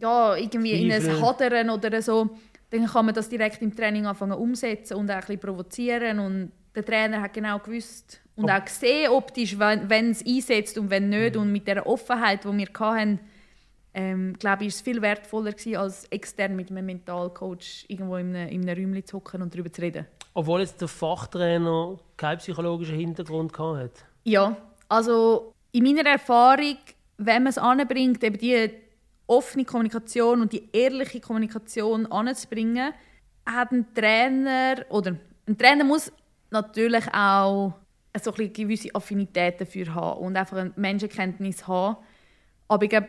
ja, 0.03 0.37
irgendwie 0.37 0.73
in 0.73 0.91
ein 0.93 1.01
Zweifel. 1.01 1.23
Hadern 1.23 1.71
oder 1.71 2.03
so, 2.03 2.29
dann 2.71 2.87
kann 2.87 3.07
man 3.07 3.15
das 3.15 3.29
direkt 3.29 3.63
im 3.63 3.75
Training 3.75 4.07
anfangen 4.07 4.33
umsetzen 4.33 4.95
und 4.97 5.11
auch 5.11 5.15
ein 5.15 5.21
bisschen 5.21 5.41
provozieren 5.41 6.19
und 6.19 6.53
der 6.75 6.85
Trainer 6.85 7.23
hat 7.23 7.33
genau 7.33 7.59
gewusst 7.59 8.21
und 8.35 8.45
Oh. 8.47 8.53
auch 8.53 8.65
gesehen 8.65 9.11
optisch, 9.11 9.59
wenn 9.59 9.89
wenn 9.91 10.11
es 10.11 10.25
einsetzt 10.27 10.79
und 10.79 10.91
wenn 10.91 11.09
nicht 11.11 11.37
und 11.37 11.53
mit 11.53 11.67
der 11.69 11.87
Offenheit, 11.87 12.45
die 12.45 12.49
wir 12.49 12.67
hatten, 12.81 13.21
ähm, 13.95 14.33
glaube 14.39 14.63
ich, 14.63 14.69
ist 14.69 14.77
es 14.77 14.81
viel 14.81 15.03
wertvoller 15.03 15.53
gewesen, 15.53 15.77
als 15.77 16.07
extern 16.07 16.57
mit 16.57 16.71
einem 16.71 16.87
Mentalcoach 16.87 17.85
irgendwo 17.89 18.17
in 18.17 18.35
einem, 18.35 18.49
in 18.49 18.69
einem 18.69 18.85
Räumchen 18.85 19.05
zu 19.07 19.19
hocken 19.19 19.43
und 19.43 19.53
darüber 19.55 19.71
zu 19.71 19.83
reden. 19.83 20.07
Obwohl 20.35 20.61
jetzt 20.61 20.81
der 20.81 20.89
Fachtrainer 20.89 21.99
keinen 22.17 22.39
psychologischen 22.39 22.97
Hintergrund 22.97 23.57
hatte. 23.59 23.91
Ja, 24.25 24.57
also 24.89 25.53
in 25.73 25.85
meiner 25.85 26.09
Erfahrung, 26.09 26.79
wenn 27.19 27.43
man 27.43 27.51
es 27.51 27.59
anbringt, 27.59 28.25
eben 28.25 28.39
die 28.39 28.71
offene 29.27 29.65
Kommunikation 29.65 30.43
und 30.43 30.53
die 30.53 30.69
ehrliche 30.73 31.21
Kommunikation 31.21 32.07
anzubringen, 32.07 32.93
hat 33.47 33.73
ein 33.73 33.87
Trainer 33.95 34.85
oder 34.89 35.17
ein 35.47 35.59
Trainer 35.59 35.85
muss 35.85 36.13
natürlich 36.51 37.05
auch 37.13 37.75
so 38.23 38.31
ein 38.31 38.37
bisschen 38.37 38.53
gewisse 38.53 38.95
Affinität 38.95 39.61
dafür 39.61 39.95
haben 39.95 40.21
und 40.21 40.37
einfach 40.37 40.59
eine 40.59 40.73
Menschenkenntnis 40.77 41.67
haben. 41.67 41.97
Aber 42.69 42.85
ich 42.85 42.91
glaube, 42.91 43.09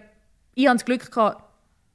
ich 0.56 0.68
hatte 0.68 0.76
das 0.78 0.86
Glück, 0.86 1.12
gehabt, 1.12 1.44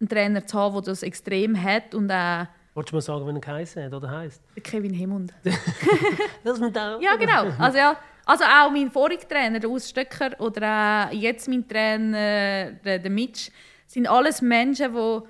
einen 0.01 0.09
Trainer 0.09 0.47
zu 0.47 0.59
haben, 0.59 0.75
der 0.75 0.83
das 0.83 1.03
extrem 1.03 1.61
hat 1.61 1.95
und 1.95 2.11
auch 2.11 2.47
Wolltest 2.75 2.93
du 2.93 2.97
mal 2.97 3.01
sagen, 3.01 3.27
wie 3.27 3.37
er 3.37 3.41
geheißen 3.41 3.85
hat 3.85 3.93
oder 3.93 4.09
heisst? 4.09 4.41
Kevin 4.63 4.95
Hemund. 4.95 5.35
Das 6.45 6.61
mit 6.61 6.77
der 6.77 6.99
Ja, 7.01 7.17
genau. 7.17 7.47
Also, 7.59 7.77
ja, 7.77 7.97
also 8.25 8.45
auch 8.45 8.71
mein 8.71 8.89
voriger 8.89 9.27
Trainer, 9.27 9.59
der 9.59 9.69
Urs 9.69 9.91
Stöcker, 9.91 10.31
oder 10.39 11.09
auch 11.09 11.13
jetzt 11.13 11.49
mein 11.49 11.67
Trainer, 11.67 12.71
der, 12.71 13.01
der 13.01 13.11
Mitch, 13.11 13.51
sind 13.89 14.07
alles 14.07 14.43
Menschen, 14.43 14.95
die, 14.95 15.21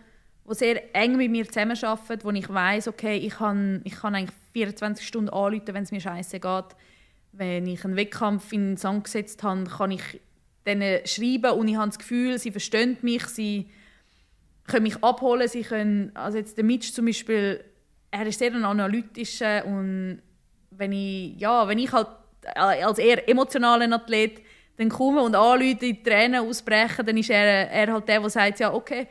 die 0.51 0.55
sehr 0.55 0.95
eng 0.95 1.17
mit 1.17 1.31
mir 1.31 1.47
zusammenarbeiten, 1.47 2.25
wo 2.25 2.31
ich 2.31 2.49
weiß, 2.49 2.89
okay, 2.89 3.17
ich 3.17 3.35
kann, 3.35 3.81
ich 3.85 3.95
kann 3.95 4.15
eigentlich 4.15 4.37
24 4.53 5.07
Stunden 5.07 5.31
anrufen, 5.31 5.73
wenn 5.73 5.85
es 5.85 5.93
mir 5.93 6.01
scheiße 6.01 6.41
geht. 6.41 6.65
Wenn 7.33 7.67
ich 7.67 7.85
einen 7.85 7.97
Wettkampf 7.97 8.53
in 8.53 8.71
den 8.71 8.77
Sand 8.77 9.05
gesetzt 9.05 9.43
habe, 9.43 9.65
kann 9.65 9.93
ich 9.93 10.21
denen 10.67 11.07
schreiben 11.07 11.53
und 11.53 11.69
ich 11.69 11.77
habe 11.77 11.89
das 11.89 11.99
Gefühl, 11.99 12.39
sie 12.39 12.51
verstehen 12.51 12.99
mich, 13.01 13.27
sie 13.27 13.71
können 14.67 14.83
mich 14.83 15.03
abholen, 15.03 15.49
sie 15.49 15.63
können, 15.63 16.11
also 16.15 16.37
jetzt 16.37 16.57
der 16.57 16.65
Mitch 16.65 16.93
zum 16.93 17.07
Beispiel, 17.07 17.65
er 18.11 18.27
ist 18.27 18.41
sehr 18.41 18.53
ein 18.53 18.65
analytischer 18.65 19.65
und 19.67 20.21
wenn 20.71 20.93
ich, 20.93 21.39
ja, 21.39 21.69
wenn 21.69 21.79
ich 21.79 21.93
halt 21.93 22.09
als 22.55 22.99
eher 22.99 23.29
emotionaler 23.29 23.91
Athlet 23.95 24.43
dann 24.79 24.89
komme 24.89 25.23
und 25.23 25.35
anrufe, 25.35 25.75
die 25.75 26.03
Tränen 26.03 26.47
ausbrechen, 26.49 27.05
dann 27.05 27.17
ist 27.17 27.31
er, 27.31 27.71
er 27.71 27.93
halt 27.93 28.09
der, 28.09 28.21
der 28.21 28.31
sagt, 28.31 28.61
ja, 28.61 28.73
okay, 28.73 29.09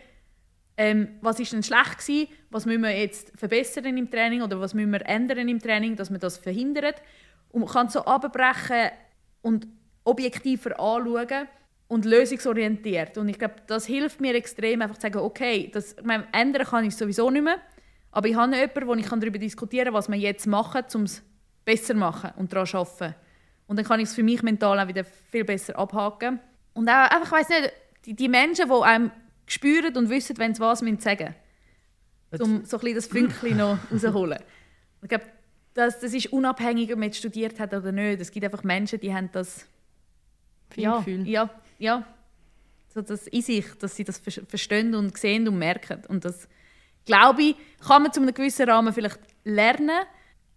ähm, 0.77 1.17
was 1.21 1.39
ist 1.39 1.51
denn 1.51 1.63
schlecht 1.63 1.97
gewesen, 1.97 2.29
was 2.49 2.65
müssen 2.65 2.83
wir 2.83 2.97
jetzt 2.97 3.37
verbessern 3.37 3.97
im 3.97 4.09
Training 4.09 4.41
oder 4.41 4.59
was 4.59 4.73
müssen 4.73 4.91
wir 4.91 5.05
ändern 5.05 5.49
im 5.49 5.59
Training, 5.59 5.95
dass 5.95 6.09
man 6.09 6.19
das 6.19 6.37
verhindert. 6.37 7.01
Und 7.49 7.61
man 7.61 7.69
kann 7.69 7.89
so 7.89 8.05
abbrechen 8.05 8.91
und 9.41 9.67
objektiver 10.03 10.79
anschauen 10.79 11.47
und 11.87 12.05
lösungsorientiert. 12.05 13.17
Und 13.17 13.27
ich 13.27 13.39
glaube, 13.39 13.55
das 13.65 13.85
hilft 13.85 14.21
mir 14.21 14.35
extrem, 14.35 14.81
einfach 14.81 14.97
zu 14.97 15.01
sagen, 15.01 15.19
okay, 15.19 15.69
das, 15.73 15.93
ich 15.93 16.03
meine, 16.03 16.27
ändern 16.31 16.65
kann 16.65 16.85
ich 16.85 16.95
sowieso 16.95 17.29
nicht 17.29 17.43
mehr, 17.43 17.57
aber 18.11 18.27
ich 18.29 18.35
habe 18.35 18.55
jemanden, 18.55 18.87
wo 18.87 18.93
ich 18.93 19.07
darüber 19.07 19.39
diskutieren 19.39 19.85
kann, 19.85 19.93
was 19.95 20.09
wir 20.09 20.17
jetzt 20.17 20.47
machen, 20.47 20.83
um 20.93 21.03
es 21.03 21.23
besser 21.65 21.93
machen 21.93 22.31
und 22.37 22.53
daran 22.53 22.67
zu 22.67 22.77
arbeiten. 22.77 23.15
Und 23.67 23.77
dann 23.77 23.85
kann 23.85 23.99
ich 23.99 24.07
es 24.09 24.15
für 24.15 24.23
mich 24.23 24.41
mental 24.43 24.79
auch 24.79 24.87
wieder 24.87 25.03
viel 25.03 25.43
besser 25.43 25.77
abhaken. 25.77 26.39
Und 26.73 26.87
auch, 26.89 27.09
einfach, 27.11 27.25
ich 27.25 27.31
weiss 27.31 27.49
nicht, 27.49 27.73
die, 28.05 28.13
die 28.15 28.29
Menschen, 28.29 28.67
die 28.69 28.81
einem 28.83 29.11
spüren 29.45 29.95
und 29.97 30.09
wissen, 30.09 30.37
wenn 30.37 30.53
sie 30.55 30.61
was 30.61 30.81
müssen 30.81 30.99
sagen 30.99 31.35
um 32.39 32.65
so 32.65 32.77
ein 32.77 32.81
bisschen 32.81 32.95
das 32.95 33.07
Fünkchen 33.07 33.57
noch 33.57 33.77
rausholen. 33.91 34.39
Ich 35.01 35.07
glaube, 35.09 35.25
das, 35.73 35.99
das 35.99 36.13
ist 36.13 36.27
unabhängig, 36.33 36.91
ob 36.91 36.99
man 36.99 37.03
jetzt 37.07 37.19
studiert 37.19 37.57
hat 37.59 37.73
oder 37.73 37.91
nicht. 37.91 38.19
Es 38.19 38.31
gibt 38.31 38.43
einfach 38.43 38.63
Menschen, 38.63 38.99
die 38.99 39.13
haben 39.13 39.29
das 39.31 39.65
ja, 40.75 41.01
Feingefühl. 41.01 41.27
ja, 41.27 41.49
ja, 41.79 42.05
so 42.93 43.01
das 43.01 43.27
in 43.27 43.41
sich, 43.41 43.65
dass 43.79 43.95
sie 43.95 44.03
das 44.03 44.17
ver- 44.17 44.45
verstehen 44.45 44.93
und 44.93 45.17
sehen 45.17 45.47
und 45.47 45.57
merken. 45.57 46.03
Und 46.09 46.25
das, 46.25 46.49
glaube 47.05 47.41
ich, 47.43 47.55
kann 47.79 48.03
man 48.03 48.11
zu 48.11 48.19
einem 48.21 48.33
gewissen 48.33 48.69
Rahmen 48.69 48.91
vielleicht 48.93 49.19
lernen, 49.45 50.01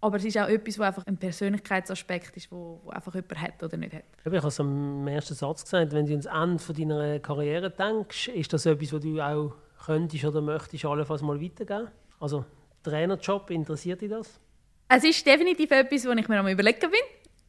Aber 0.03 0.17
es 0.17 0.25
ist 0.25 0.39
auch 0.39 0.49
etwas, 0.49 0.79
wo 0.79 0.83
einfach 0.83 1.07
ein 1.07 1.19
Persönlichkeitsaspekt 1.19 2.37
ist, 2.37 2.51
wo, 2.51 2.81
wo 2.85 2.91
einfach 2.91 3.15
jemand 3.15 3.41
hat 3.41 3.63
oder 3.63 3.77
nicht 3.77 3.93
hat. 3.93 4.05
Ich 4.25 4.33
habe 4.33 4.49
es 4.49 4.61
am 4.61 5.07
ersten 5.07 5.35
Satz 5.35 5.65
gesagt, 5.65 5.93
wenn 5.93 6.07
du 6.07 6.13
ans 6.13 6.27
Ende 6.27 6.59
von 6.59 6.75
deiner 6.75 7.19
Karriere 7.19 7.71
denkst, 7.71 8.29
ist 8.29 8.53
das 8.53 8.65
etwas, 8.65 8.93
was 8.95 9.01
du 9.01 9.21
auch 9.21 9.55
könntest 9.85 10.25
oder 10.25 10.41
möchtest 10.41 10.85
allenfalls 10.87 11.23
mal 11.23 11.41
weitergeben? 11.41 11.89
Also 12.19 12.45
Trainerjob, 12.83 13.51
interessiert 13.51 14.01
dich 14.01 14.11
das? 14.11 14.41
Es 14.89 15.05
ist 15.05 15.25
definitiv 15.27 15.71
etwas, 15.71 16.07
wo 16.07 16.11
ich 16.13 16.29
mir 16.29 16.41
am 16.41 16.49
überlegen 16.49 16.91
bin 16.91 17.01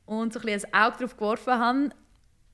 und 0.06 0.34
so 0.34 0.40
ein, 0.40 0.46
bisschen 0.46 0.74
ein 0.74 0.84
Auge 0.84 0.98
darauf 0.98 1.18
geworfen 1.18 1.54
habe. 1.54 1.90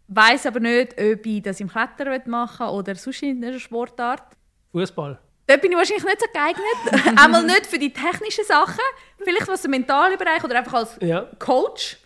Weiß 0.09 0.45
aber 0.45 0.59
nicht, 0.59 0.93
ob 0.93 1.25
ich 1.25 1.41
das 1.41 1.59
im 1.59 1.67
Klettern 1.67 2.21
machen 2.29 2.67
oder 2.67 2.95
sonst 2.95 3.23
in 3.23 3.43
einer 3.43 3.59
Sportart. 3.59 4.37
Fußball. 4.71 5.19
Dort 5.47 5.61
bin 5.61 5.71
ich 5.71 5.77
wahrscheinlich 5.77 6.03
nicht 6.05 6.19
so 6.19 6.27
geeignet. 6.33 7.17
Einmal 7.19 7.43
nicht 7.43 7.65
für 7.65 7.79
die 7.79 7.91
technischen 7.93 8.43
Sachen, 8.43 8.83
vielleicht 9.17 9.47
was 9.47 9.61
den 9.61 9.71
mentalen 9.71 10.17
Bereich 10.17 10.43
oder 10.43 10.57
einfach 10.57 10.73
als 10.73 10.97
Ja. 11.01 11.21
Coach, 11.39 11.97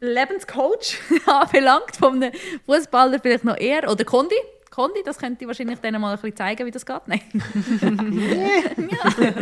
Lebenscoach 0.00 0.96
anbelangt, 1.26 2.02
einem 2.02 2.32
Fußballer 2.66 3.18
vielleicht 3.20 3.44
noch 3.44 3.56
eher. 3.56 3.90
Oder 3.90 4.04
Kondi. 4.04 4.36
Kondi, 4.70 5.00
das 5.04 5.18
könnte 5.18 5.42
ich 5.42 5.48
wahrscheinlich 5.48 5.80
denen 5.80 6.00
mal 6.00 6.12
ein 6.14 6.20
bisschen 6.20 6.36
zeigen, 6.36 6.64
wie 6.64 6.70
das 6.70 6.86
geht. 6.86 7.02
Nein. 7.06 7.20
ja. 8.90 9.34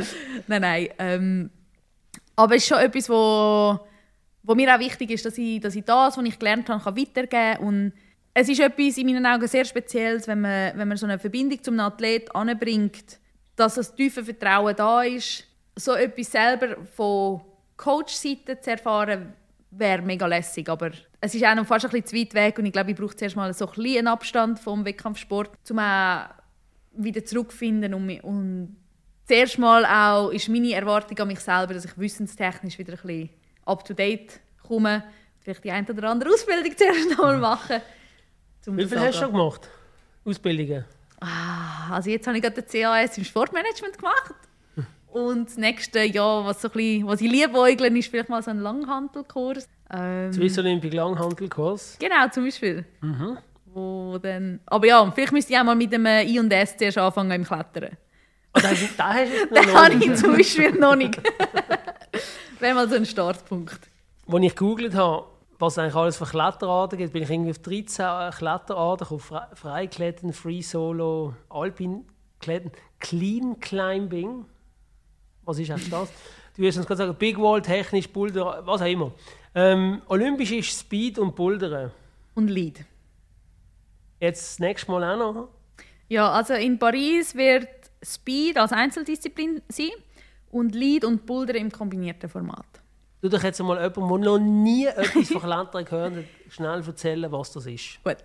Nein, 0.47 0.63
nein. 0.63 0.89
Ähm, 0.99 1.51
aber 2.35 2.57
es 2.57 2.63
ist 2.63 2.69
schon 2.69 2.79
etwas, 2.79 3.11
wo, 3.11 3.79
wo 4.43 4.55
mir 4.55 4.75
auch 4.75 4.79
wichtig 4.81 5.11
ist, 5.11 5.27
dass 5.27 5.37
ich, 5.37 5.61
dass 5.61 5.75
ich 5.75 5.85
das, 5.85 6.17
was 6.17 6.25
ich 6.25 6.39
gelernt 6.39 6.71
habe, 6.71 6.83
kann 6.83 6.97
weitergeben 6.97 7.59
kann. 7.59 7.59
Und 7.59 7.93
es 8.35 8.49
ist 8.49 8.61
etwas 8.61 8.97
in 8.97 9.07
meinen 9.07 9.27
Augen 9.27 9.49
sehr 9.49 9.65
Spezielles, 9.65 10.29
wenn 10.29 10.41
man, 10.41 10.77
wenn 10.77 10.89
man 10.89 10.97
so 10.97 11.07
eine 11.07 11.19
Verbindung 11.19 11.63
zum 11.63 11.81
Athlet 11.81 12.35
anbringt, 12.35 13.19
dass 13.57 13.75
das 13.75 13.95
tiefe 13.95 14.25
Vertrauen 14.25 14.77
da 14.77 15.03
ist. 15.03 15.45
So 15.75 15.95
etwas 15.95 16.31
selber 16.31 16.77
von 16.97 17.41
Coach-Seite 17.77 18.61
zu 18.61 18.71
erfahren, 18.71 19.33
wäre 19.71 20.03
mega 20.03 20.27
lässig. 20.27 20.69
Aber 20.69 20.91
es 21.21 21.35
ist 21.35 21.45
auch 21.45 21.55
noch 21.55 21.67
fast 21.67 21.85
ein 21.85 21.91
bisschen 21.91 22.07
zu 22.07 22.17
weit 22.17 22.35
weg 22.35 22.59
und 22.59 22.67
ich 22.67 22.73
glaube, 22.73 22.91
ich 22.91 22.97
brauche 22.97 23.17
zuerst 23.17 23.37
mal 23.37 23.53
so 23.53 23.67
ein 23.67 23.75
bisschen 23.75 23.99
einen 23.99 24.09
Abstand 24.09 24.59
vom 24.59 24.85
Wettkampfsport, 24.85 25.51
um 25.71 25.79
auch 25.79 26.27
wieder 26.93 27.25
zurückzufinden. 27.25 27.95
Und, 27.95 28.21
und 28.21 28.77
zuerst 29.27 29.59
mal 29.59 29.85
auch 29.85 30.31
ist 30.31 30.49
meine 30.49 30.73
Erwartung 30.73 31.19
an 31.19 31.29
mich 31.29 31.41
selber, 31.41 31.75
dass 31.75 31.85
ich 31.85 31.99
wissenstechnisch 31.99 32.79
wieder 32.79 32.93
ein 32.93 33.01
bisschen 33.01 33.31
up-to-date 33.65 34.41
komme. 34.67 35.05
Vielleicht 35.41 35.65
die 35.65 35.71
eine 35.71 35.89
oder 35.89 36.11
andere 36.11 36.31
Ausbildung 36.31 36.73
zuerst 36.77 37.11
noch 37.11 37.19
mal 37.19 37.39
machen. 37.39 37.81
Wie 38.77 38.87
viel 38.87 39.01
hast 39.01 39.17
du 39.17 39.23
schon 39.25 39.33
gemacht? 39.33 39.69
Ausbildungen? 40.25 40.85
Ah, 41.21 41.95
Also 41.95 42.11
jetzt 42.11 42.27
habe 42.27 42.37
ich 42.37 42.43
gerade 42.43 42.61
den 42.63 42.67
CAS 42.83 43.17
im 43.19 43.25
Sportmanagement 43.25 43.97
gemacht. 43.99 44.35
Und 45.11 45.47
das 45.49 45.57
nächste 45.57 46.03
Jahr, 46.03 46.45
was, 46.45 46.61
so 46.61 46.69
ein 46.69 46.73
bisschen, 46.73 47.07
was 47.07 47.21
ich 47.21 47.31
liebäugle, 47.31 47.89
ist 47.99 48.09
vielleicht 48.11 48.29
mal 48.29 48.43
so 48.43 48.51
ein 48.51 48.61
Langhantelkurs. 48.61 49.67
Ähm, 49.91 50.33
Swiss 50.33 50.59
Olympic 50.59 50.93
Langhantelkurs. 50.95 51.97
genau, 51.99 52.29
zum 52.29 52.45
Beispiel. 52.45 52.85
Wo 53.65 54.19
dann, 54.19 54.61
aber 54.67 54.87
ja, 54.87 55.11
vielleicht 55.11 55.33
müsste 55.33 55.53
ich 55.55 55.59
auch 55.59 55.65
mal 55.65 55.75
mit 55.75 55.93
dem 55.93 56.05
äh, 56.07 56.25
I 56.25 56.39
und 56.39 56.53
S 56.53 56.77
zuerst 56.77 56.99
anfangen 56.99 57.31
im 57.33 57.45
Klettern. 57.45 57.97
Ah, 58.53 58.61
hast 58.63 58.81
du 58.81 58.85
jetzt 58.85 58.99
Den 59.55 59.75
habe 59.75 59.95
ich 59.95 60.15
zum 60.17 60.37
Beispiel 60.37 60.73
noch 60.73 60.95
nicht. 60.95 61.19
Wäre 62.61 62.75
mal 62.75 62.89
so 62.89 62.97
ein 62.97 63.07
Startpunkt. 63.07 63.79
Als 64.31 64.43
ich 64.43 64.55
gegoogelt 64.55 64.95
habe, 64.95 65.27
was 65.59 65.75
es 65.75 65.79
eigentlich 65.79 65.95
alles 65.95 66.17
für 66.17 66.27
Kletterarten 66.27 66.99
gibt, 66.99 67.13
bin 67.13 67.23
ich 67.23 67.31
irgendwie 67.31 67.51
auf 67.51 67.59
13 67.59 68.31
Kletterarten 68.31 69.05
gekommen. 69.05 69.21
Fre 69.21 69.49
Freiklettern, 69.55 70.33
Free 70.33 70.63
Solo, 70.63 71.35
Alpin 71.49 72.05
Klettern, 72.39 72.73
Clean 73.01 73.59
Climbing. 73.59 74.45
Was 75.43 75.59
ist 75.59 75.71
eigentlich 75.71 75.91
das? 75.91 76.11
Du 76.57 76.63
wirst 76.63 76.79
uns 76.79 76.87
gerade 76.87 76.99
sagen, 76.99 77.15
Big 77.15 77.39
Wall, 77.39 77.63
technisch, 77.63 78.09
Boulder, 78.09 78.63
was 78.65 78.83
auch 78.83 78.87
immer. 78.87 79.13
Ähm, 79.55 80.03
Olympisch 80.09 80.53
ist 80.53 80.79
Speed 80.79 81.19
und 81.19 81.35
Bouldern. 81.35 81.91
Und 82.35 82.49
Lead. 82.49 82.85
Jetzt 84.21 84.43
das 84.43 84.59
nächste 84.59 84.91
Mal 84.91 85.21
auch 85.21 85.35
noch. 85.35 85.49
Ja, 86.09 86.31
also 86.31 86.55
in 86.55 86.79
Paris 86.79 87.35
wird 87.35 87.69
Speed 88.03 88.57
als 88.59 88.73
Einzeldisziplin 88.73 89.63
sein 89.69 89.91
und 90.51 90.75
Lead 90.75 91.05
und 91.05 91.27
Boulder 91.27 91.55
im 91.55 91.71
kombinierten 91.71 92.29
Format. 92.29 92.67
Du 93.21 93.29
doch 93.29 93.43
jetzt 93.43 93.61
mal 93.61 93.77
jemanden, 93.83 94.09
der 94.09 94.19
noch 94.31 94.39
nie 94.39 94.87
etwas 94.87 95.29
von 95.29 95.43
Klettern 95.43 95.85
gehört 95.85 96.15
hat, 96.17 96.25
schnell 96.51 96.83
erzählen, 96.87 97.33
was 97.33 97.53
das 97.53 97.67
ist. 97.67 98.03
Gut. 98.05 98.17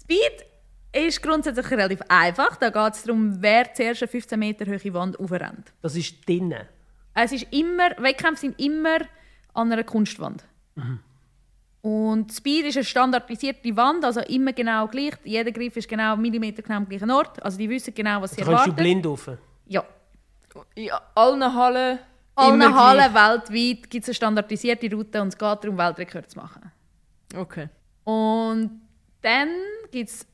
Speed 0.00 0.46
ist 0.92 1.22
grundsätzlich 1.22 1.70
relativ 1.70 2.00
einfach. 2.08 2.56
Da 2.56 2.70
geht 2.70 2.94
es 2.94 3.02
darum, 3.02 3.36
wer 3.40 3.72
zuerst 3.74 4.02
eine 4.02 4.08
15 4.08 4.38
Meter 4.38 4.66
hohe 4.66 4.94
Wand 4.94 5.18
aufrennt. 5.20 5.72
Das 5.82 5.96
ist 5.96 6.26
drinnen. 6.26 6.66
Es 7.14 7.32
ist 7.32 7.46
immer, 7.50 7.90
Wettkämpfe 7.98 8.40
sind 8.40 8.58
immer 8.60 8.98
an 9.52 9.70
einer 9.70 9.84
Kunstwand. 9.84 10.44
Und 11.82 12.32
Speed 12.32 12.66
ist 12.66 12.76
eine 12.76 12.84
standardisierte 12.84 13.76
Wand, 13.76 14.04
also 14.04 14.20
immer 14.20 14.52
genau 14.52 14.86
gleich. 14.86 15.14
Jeder 15.24 15.50
Griff 15.50 15.76
ist 15.76 15.88
genau 15.88 16.16
Millimeter 16.16 16.62
genau 16.62 16.76
am 16.76 16.88
gleichen 16.88 17.10
Ort. 17.10 17.42
Also 17.42 17.58
die 17.58 17.68
wissen 17.68 17.92
genau, 17.92 18.22
was 18.22 18.30
sie 18.30 18.36
Da 18.36 18.44
kannst 18.46 18.66
du 18.66 18.70
erwarten. 18.70 18.76
blind 18.76 19.06
rauf. 19.06 19.30
Ja. 19.66 19.84
In 20.74 20.90
allen 21.14 21.54
Hallen. 21.54 21.98
Allen 22.34 22.74
Hallen 22.74 23.14
weltweit 23.14 23.90
gibt 23.90 24.04
es 24.04 24.08
eine 24.08 24.14
standardisierte 24.14 24.90
Route 24.90 25.20
und 25.20 25.28
es 25.28 25.38
geht 25.38 25.64
darum, 25.64 25.76
Weltrekord 25.76 26.30
zu 26.30 26.38
machen. 26.38 26.72
Okay. 27.36 27.68
Und 28.04 28.80
dann 29.20 29.48
gibt 29.90 30.10
es 30.10 30.26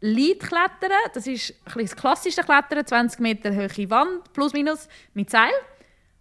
Leadklettern. 0.00 0.92
Das 1.14 1.26
ist 1.26 1.54
ein 1.64 1.82
das 1.82 1.96
klassische 1.96 2.42
Klettern, 2.42 2.86
20 2.86 3.20
Meter 3.20 3.54
hohe 3.54 3.90
Wand, 3.90 4.32
plus 4.32 4.52
minus, 4.52 4.88
mit 5.14 5.30
Seil. 5.30 5.50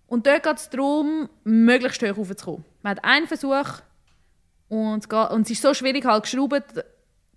Und 0.08 0.26
dort 0.26 0.44
geht 0.44 0.58
es 0.58 0.70
darum, 0.70 1.30
möglichst 1.44 2.02
hoch 2.02 2.18
raufzukommen. 2.18 2.66
Man 2.82 2.92
hat 2.92 3.04
einen 3.04 3.28
Versuch 3.28 3.82
und 4.70 5.00
es, 5.00 5.10
geht, 5.10 5.30
und 5.32 5.42
es 5.42 5.52
ist 5.52 5.62
so 5.62 5.74
schwierig 5.74 6.06
halt 6.06 6.24
geschraubt, 6.24 6.84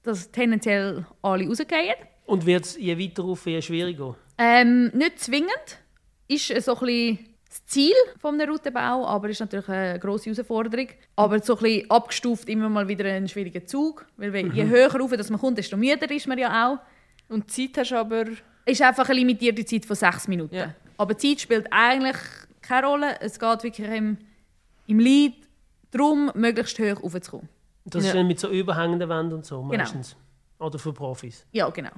dass 0.03 0.31
tendenziell 0.31 1.05
alle 1.22 1.46
rausgehen. 1.46 1.96
Und 2.26 2.46
wird 2.46 2.64
es 2.64 2.76
je 2.76 2.96
weiter 2.98 3.24
rauf, 3.24 3.46
je 3.46 3.61
schwieriger? 3.61 4.16
Ähm, 4.38 4.90
nicht 4.94 5.18
zwingend. 5.18 5.50
Ist 6.29 6.46
so 6.64 6.76
ein 6.76 6.87
bisschen 6.87 7.29
das 7.50 7.66
Ziel 7.66 7.94
vom 8.18 8.40
Routenbau, 8.40 9.06
aber 9.06 9.28
ist 9.28 9.40
natürlich 9.40 9.68
eine 9.68 9.98
grosse 9.98 10.30
Herausforderung. 10.30 10.86
Aber 11.16 11.40
so 11.42 11.56
ein 11.56 11.62
bisschen 11.62 11.90
abgestuft 11.90 12.48
immer 12.48 12.68
mal 12.68 12.86
wieder 12.88 13.04
ein 13.06 13.28
schwieriger 13.28 13.66
Zug. 13.66 14.06
Weil 14.16 14.32
wenn- 14.32 14.52
je 14.54 14.64
höher 14.66 14.90
rauf 14.94 15.10
dass 15.16 15.28
man 15.30 15.40
kommt, 15.40 15.58
desto 15.58 15.76
müder 15.76 16.08
ist 16.10 16.28
man 16.28 16.38
ja 16.38 16.68
auch. 16.70 16.78
Und 17.28 17.54
die 17.56 17.72
Zeit 17.72 17.84
hast 17.84 17.92
aber. 17.92 18.24
Ist 18.66 18.82
einfach 18.82 19.08
eine 19.08 19.18
limitierte 19.18 19.64
Zeit 19.64 19.84
von 19.84 19.96
sechs 19.96 20.28
Minuten. 20.28 20.54
Ja. 20.54 20.74
Aber 20.96 21.14
die 21.14 21.28
Zeit 21.30 21.40
spielt 21.40 21.66
eigentlich 21.72 22.16
keine 22.62 22.86
Rolle. 22.86 23.20
Es 23.20 23.38
geht 23.38 23.62
wirklich 23.64 23.88
im, 23.88 24.18
im 24.86 24.98
Lied 25.00 25.34
darum, 25.90 26.30
möglichst 26.34 26.78
hoch 26.78 27.02
raufzukommen. 27.02 27.48
Das 27.84 28.02
ist 28.04 28.08
Ja. 28.10 28.14
dann 28.14 28.28
mit 28.28 28.38
so 28.38 28.48
überhängenden 28.48 29.08
Wänden 29.08 29.34
und 29.34 29.44
so 29.44 29.62
Genau. 29.62 29.74
meistens. 29.76 30.14
Oder 30.60 30.78
für 30.78 30.92
Profis. 30.92 31.46
Ja, 31.50 31.68
genau. 31.70 31.90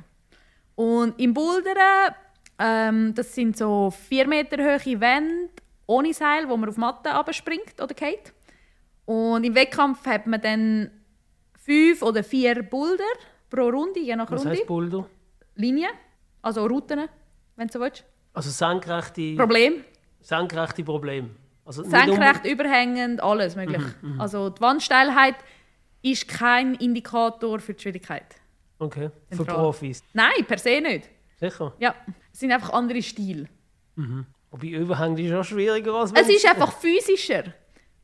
Und 0.77 1.19
im 1.21 1.35
Bouldern, 1.35 2.15
ähm, 2.62 3.14
das 3.14 3.35
sind 3.35 3.57
so 3.57 3.90
vier 3.90 4.27
Meter 4.29 4.57
hohe 4.62 5.01
Wände 5.01 5.51
ohne 5.87 6.14
Seil, 6.14 6.48
wo 6.48 6.57
man 6.57 6.68
auf 6.68 6.77
Matte 6.77 7.11
abspringt 7.12 7.81
oder 7.81 7.94
geht. 7.94 8.33
Und 9.05 9.44
im 9.44 9.55
Wettkampf 9.55 10.07
hat 10.07 10.27
man 10.27 10.40
dann 10.40 10.90
fünf 11.59 12.03
oder 12.03 12.22
vier 12.22 12.62
Boulder 12.62 13.05
pro 13.51 13.68
Runde, 13.68 14.01
je 14.01 14.14
nach 14.16 14.31
Was 14.31 14.40
Runde. 14.40 14.51
heißt 14.57 14.66
Boulder? 14.66 15.07
Linien, 15.57 15.90
also 16.40 16.64
Routen, 16.66 17.09
wenn 17.57 17.66
du 17.66 17.72
so 17.72 17.81
willst. 17.81 18.05
Also 18.33 18.51
senkrechte, 18.51 19.35
Problem, 19.37 19.85
senkrechte 20.20 20.83
Probleme. 20.85 21.31
Also 21.64 21.83
senkrecht, 21.85 22.44
überhängend, 22.46 23.22
alles 23.22 23.55
möglich. 23.57 23.83
Also 24.18 24.51
die 24.51 24.61
Wandsteilheit 24.61 25.37
ist 26.01 26.27
kein 26.27 26.75
Indikator 26.77 27.61
für 27.61 27.75
die 27.75 27.83
Schwierigkeit. 27.83 28.25
um- 28.79 28.87
Okay, 28.87 29.11
für. 29.31 29.44
Profis. 29.44 30.03
Nein, 30.12 30.44
per 30.48 30.59
se 30.59 30.81
nicht. 30.81 31.09
Sicher. 31.38 31.72
Ja, 31.79 31.94
es 32.33 32.40
sind 32.40 32.53
einfach 32.53 32.71
andere 32.71 33.03
Stile. 33.03 33.49
Wobei 34.51 34.66
überhängend 34.68 35.21
ist 35.21 35.33
auch 35.33 35.45
schwieriger 35.45 35.95
als 35.95 36.12
Es 36.12 36.29
ist 36.29 36.47
einfach 36.47 36.73
physischer. 36.79 37.45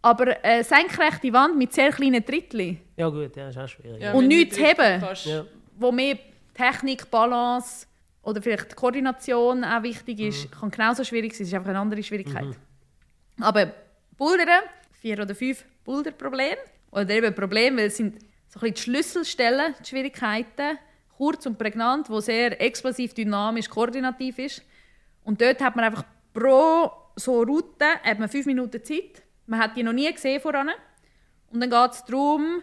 Aber 0.00 0.42
eine 0.44 0.62
senkrechte 0.62 1.32
Wand 1.32 1.58
mit 1.58 1.72
sehr 1.72 1.90
kleinen 1.90 2.24
Trittli, 2.24 2.78
Ja 2.96 3.08
gut, 3.08 3.34
ja, 3.36 3.48
ist 3.48 3.58
auch 3.58 3.66
schwierig. 3.68 4.00
Ja, 4.00 4.12
Und 4.12 4.28
nichts 4.28 4.56
nicht 4.56 4.68
richtig 4.68 4.84
heben. 4.84 5.30
Ja. 5.30 5.44
wo 5.76 5.90
mehr 5.90 6.18
Technik, 6.54 7.10
Balance 7.10 7.86
oder 8.22 8.40
vielleicht 8.40 8.76
Koordination 8.76 9.64
auch 9.64 9.82
wichtig 9.82 10.20
ist, 10.20 10.52
kann 10.52 10.70
genauso 10.70 11.02
schwierig 11.04 11.32
sein. 11.32 11.42
Es 11.42 11.48
ist 11.48 11.54
einfach 11.54 11.70
eine 11.70 11.80
andere 11.80 12.02
Schwierigkeit. 12.02 12.56
Aber 13.40 13.72
Bouldern, 14.16 14.62
vier 15.00 15.20
oder 15.20 15.34
fünf 15.34 15.64
Boulder-Probleme, 15.84 16.58
oder 16.90 17.10
eben 17.10 17.34
Probleme, 17.34 17.78
weil 17.78 17.86
es 17.86 17.96
sind 17.96 18.20
so 18.48 18.60
ein 18.60 18.72
bisschen 18.72 18.74
die 18.74 18.80
Schlüsselstellen, 18.80 19.74
die 19.82 19.88
Schwierigkeiten, 19.88 20.78
kurz 21.18 21.44
und 21.46 21.58
prägnant, 21.58 22.08
wo 22.08 22.20
sehr 22.20 22.60
explosiv, 22.62 23.12
dynamisch, 23.12 23.68
koordinativ 23.68 24.38
ist. 24.38 24.62
Und 25.24 25.40
dort 25.42 25.60
hat 25.60 25.74
man 25.76 25.84
einfach 25.84 26.04
pro 26.32 26.90
so 27.16 27.42
Route 27.42 27.84
hat 28.04 28.20
man 28.20 28.28
fünf 28.28 28.46
Minuten 28.46 28.82
Zeit. 28.84 29.22
Man 29.46 29.58
hat 29.58 29.76
die 29.76 29.82
noch 29.82 29.92
nie 29.92 30.10
gesehen 30.12 30.40
voran. 30.40 30.70
Und 31.52 31.60
dann 31.60 31.68
geht 31.70 31.90
es 31.90 32.04
darum, 32.04 32.62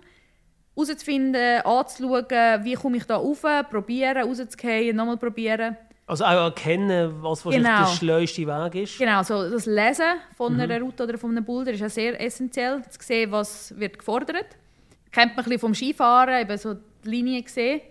herauszufinden, 0.75 1.61
anzuschauen, 1.63 2.63
wie 2.63 2.73
komme 2.75 2.97
ich 2.97 3.05
da 3.05 3.17
rauf, 3.17 3.41
probieren, 3.69 4.17
rauszugehen, 4.27 4.95
nochmal 4.95 5.17
probieren. 5.17 5.75
Also 6.07 6.23
auch 6.23 6.45
erkennen, 6.45 7.15
was 7.21 7.43
wahrscheinlich 7.43 7.67
Genau. 7.69 7.85
der 7.89 7.95
schleuste 7.95 8.45
Weg 8.47 8.75
ist. 8.83 8.97
Genau, 8.99 9.23
so 9.23 9.49
das 9.49 9.65
Lesen 9.65 10.05
von 10.37 10.53
Mhm. 10.53 10.59
einer 10.61 10.79
Route 10.79 11.03
oder 11.03 11.17
von 11.17 11.31
einem 11.31 11.43
Boulder 11.43 11.71
ist 11.71 11.79
ja 11.81 11.89
sehr 11.89 12.21
essentiell. 12.21 12.81
Zu 12.89 12.99
sehen, 13.01 13.31
was 13.31 13.77
wird 13.77 13.97
gefordert. 13.97 14.45
Kennt 15.11 15.35
man 15.35 15.39
ein 15.39 15.43
bisschen 15.45 15.59
vom 15.59 15.73
Skifahren, 15.73 16.41
eben 16.41 16.57
so 16.57 16.75
die 16.75 17.09
Linie 17.09 17.43
sehen 17.47 17.81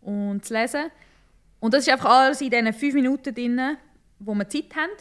und 0.00 0.44
zu 0.44 0.54
lesen. 0.54 0.90
Und 1.60 1.74
das 1.74 1.86
ist 1.86 1.92
einfach 1.92 2.10
alles 2.10 2.40
in 2.40 2.50
diesen 2.50 2.72
fünf 2.72 2.94
Minuten 2.94 3.34
drin, 3.34 3.76
wo 4.18 4.34
wir 4.34 4.48
Zeit 4.48 4.74
haben. 4.76 4.92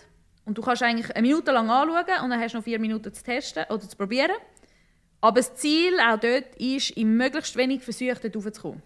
Und 0.45 0.57
du 0.57 0.61
kannst 0.61 0.81
eigentlich 0.81 1.13
eine 1.15 1.27
Minute 1.27 1.51
lang 1.51 1.69
anschauen 1.69 2.23
und 2.23 2.29
dann 2.29 2.39
hast 2.39 2.53
du 2.53 2.57
noch 2.57 2.63
vier 2.63 2.79
Minuten 2.79 3.13
zu 3.13 3.23
testen 3.23 3.65
oder 3.69 3.81
zu 3.81 3.95
probieren. 3.97 4.35
Aber 5.19 5.37
das 5.37 5.55
Ziel 5.55 5.99
auch 5.99 6.19
dort 6.19 6.55
ist, 6.57 6.91
in 6.91 7.17
möglichst 7.17 7.55
wenig 7.57 7.81
Versuchen 7.83 8.17
dort 8.21 8.35
raufzukommen. 8.35 8.81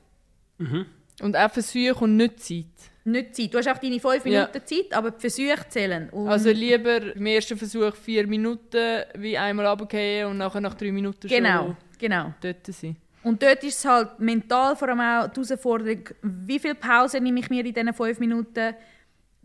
Und 1.22 1.36
auch 1.38 1.52
Versuche 1.52 2.04
und 2.04 2.18
nicht 2.18 2.40
Zeit. 2.40 2.66
Nicht 3.04 3.36
Zeit. 3.36 3.54
Du 3.54 3.58
hast 3.58 3.68
auch 3.68 3.78
deine 3.78 4.00
fünf 4.00 4.26
Ja. 4.26 4.48
Minuten 4.48 4.66
Zeit, 4.66 4.94
aber 4.94 5.12
die 5.12 5.20
Versuche 5.20 5.68
zählen. 5.70 6.10
Und 6.10 6.30
Also 6.30 6.50
lieber 6.52 7.16
im 7.16 7.26
ersten 7.26 7.58
Versuch 7.58 7.96
vier 7.96 8.28
Minuten 8.28 9.04
wie 9.16 9.38
einmal 9.38 9.68
runterfallen 9.68 10.28
und 10.28 10.38
nachher 10.38 10.62
nach 10.62 10.76
drei 10.76 10.92
Minuten 10.92 11.28
genau, 11.28 11.66
schon 11.66 11.78
genau. 12.00 12.34
dort 12.42 12.66
sein. 12.68 12.96
Und 13.24 13.42
dort 13.44 13.64
ist 13.64 13.78
es 13.80 13.86
halt 13.86 14.20
mental 14.20 14.76
vor 14.76 14.90
allem 14.90 15.00
auch 15.00 15.28
die 15.32 15.42
Herausforderung, 15.42 16.00
wie 16.24 16.60
viel 16.60 16.74
Pause 16.76 17.20
nehme 17.22 17.40
ich 17.40 17.50
mir 17.50 17.64
in 17.66 17.74
diesen 17.74 17.94
fünf 17.94 18.20
Minuten 18.20 18.74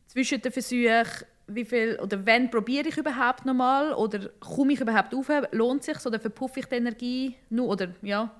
zwischen 0.07 0.41
den 0.41 0.51
Versuchen, 0.53 1.05
wie 1.49 1.65
viel, 1.65 1.99
oder 2.03 2.25
wann 2.27 2.51
probiere 2.51 2.89
ich 2.89 2.97
überhaupt 2.97 3.45
nochmal, 3.45 3.93
oder 3.93 4.31
komme 4.41 4.73
ich 4.73 4.81
überhaupt 4.81 5.15
auf, 5.15 5.31
lohnt 5.53 5.81
es 5.81 5.87
sich 5.87 6.07
oder 6.07 6.19
verpuffe 6.19 6.61
ich 6.61 6.67
die 6.67 6.75
Energie 6.77 7.35
nur, 7.51 7.69
oder 7.69 7.89
ja, 8.03 8.31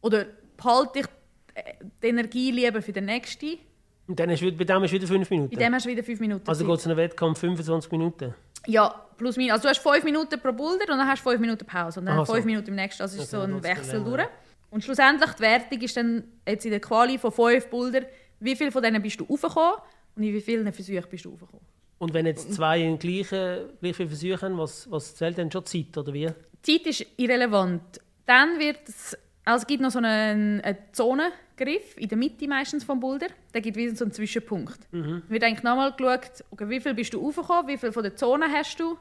oder 0.00 0.26
behalte 0.56 1.00
ich 1.00 1.06
äh, 1.54 1.74
die 2.02 2.06
Energie 2.06 2.50
lieber 2.52 2.80
für 2.80 2.92
den 2.92 3.06
nächsten, 3.06 3.58
Und 4.06 4.18
dann 4.20 4.30
wieder- 4.30 4.56
bei 4.56 4.64
dem 4.64 4.82
hast 4.82 4.90
du 4.92 4.96
wieder 4.96 5.06
fünf 5.08 5.28
Minuten. 5.28 5.52
in 5.52 5.58
dem 5.58 5.74
hast 5.74 5.84
du 5.84 5.90
wieder 5.90 6.04
fünf 6.04 6.20
Minuten 6.20 6.48
also 6.48 6.64
geht 6.64 6.78
es 6.78 6.86
in 6.86 6.92
einem 6.92 6.98
Wettkampf 6.98 7.38
25 7.40 7.90
Minuten. 7.92 8.34
Ja, 8.66 9.06
plus 9.16 9.36
minus. 9.36 9.52
Also 9.54 9.62
du 9.64 9.68
hast 9.70 9.78
fünf 9.78 10.04
Minuten 10.04 10.40
pro 10.40 10.52
Boulder 10.52 10.92
und 10.92 10.98
dann 10.98 11.06
hast 11.06 11.24
du 11.24 11.30
fünf 11.30 11.40
Minuten 11.40 11.64
Pause 11.64 12.00
und 12.00 12.06
dann 12.06 12.16
Aha, 12.18 12.24
fünf 12.24 12.40
so. 12.40 12.46
Minuten 12.46 12.68
im 12.68 12.74
nächsten. 12.76 13.02
Also 13.02 13.16
es 13.16 13.24
ist 13.24 13.34
Okay, 13.34 13.46
so 13.46 13.56
ein 13.56 13.62
Wechsel 13.62 14.04
durch. 14.04 14.26
Und 14.70 14.84
schlussendlich 14.84 15.30
die 15.32 15.40
Wertung 15.42 15.80
ist 15.80 15.96
dann 15.96 16.24
jetzt 16.46 16.64
in 16.64 16.70
der 16.72 16.80
Quali 16.80 17.18
von 17.18 17.32
fünf 17.32 17.68
Boulder, 17.68 18.02
wie 18.40 18.56
viel 18.56 18.70
von 18.70 18.82
denen 18.82 19.00
bist 19.02 19.18
du 19.20 19.24
raufgekommen 19.24 19.76
und 20.16 20.22
in 20.22 20.34
wie 20.34 20.40
vielen 20.40 20.70
Versuchen 20.72 21.04
bist 21.08 21.24
du 21.24 21.30
raufgekommen. 21.30 21.64
Und 21.98 22.12
wenn 22.12 22.26
jetzt 22.26 22.52
zwei 22.52 22.80
in 22.82 22.98
gleichen, 22.98 23.70
gleich 23.80 23.96
viele 23.96 24.08
Versuche 24.08 24.42
haben, 24.42 24.58
was, 24.58 24.90
was 24.90 25.14
zählt 25.14 25.38
dann 25.38 25.50
schon 25.50 25.64
Zeit, 25.64 25.96
oder 25.96 26.12
wie? 26.12 26.28
Die 26.66 26.78
Zeit 26.78 26.86
ist 26.86 27.06
irrelevant. 27.16 28.00
Dann 28.26 28.58
wird 28.58 28.86
es, 28.86 29.16
also 29.44 29.62
es 29.62 29.66
gibt 29.66 29.80
noch 29.80 29.90
so 29.90 29.98
einen, 29.98 30.60
einen 30.60 30.76
Zonengriff 31.56 31.96
in 31.96 32.08
der 32.08 32.18
Mitte 32.18 32.48
meistens 32.48 32.84
vom 32.84 33.00
Boulder. 33.00 33.28
Der 33.54 33.60
gibt 33.60 33.76
wieder 33.76 33.94
so 33.94 34.04
einen 34.04 34.12
Zwischenpunkt. 34.12 34.78
Wird 35.28 35.42
eigentlich 35.42 35.62
nochmal 35.62 35.92
geschaut, 35.92 36.44
okay, 36.50 36.68
wie 36.68 36.80
viel 36.80 36.94
bist 36.94 37.12
du 37.14 37.20
raufgekommen, 37.20 37.68
wie 37.68 37.78
viel 37.78 37.92
von 37.92 38.02
der 38.02 38.16
Zone 38.16 38.46
hast 38.50 38.78
du, 38.78 38.96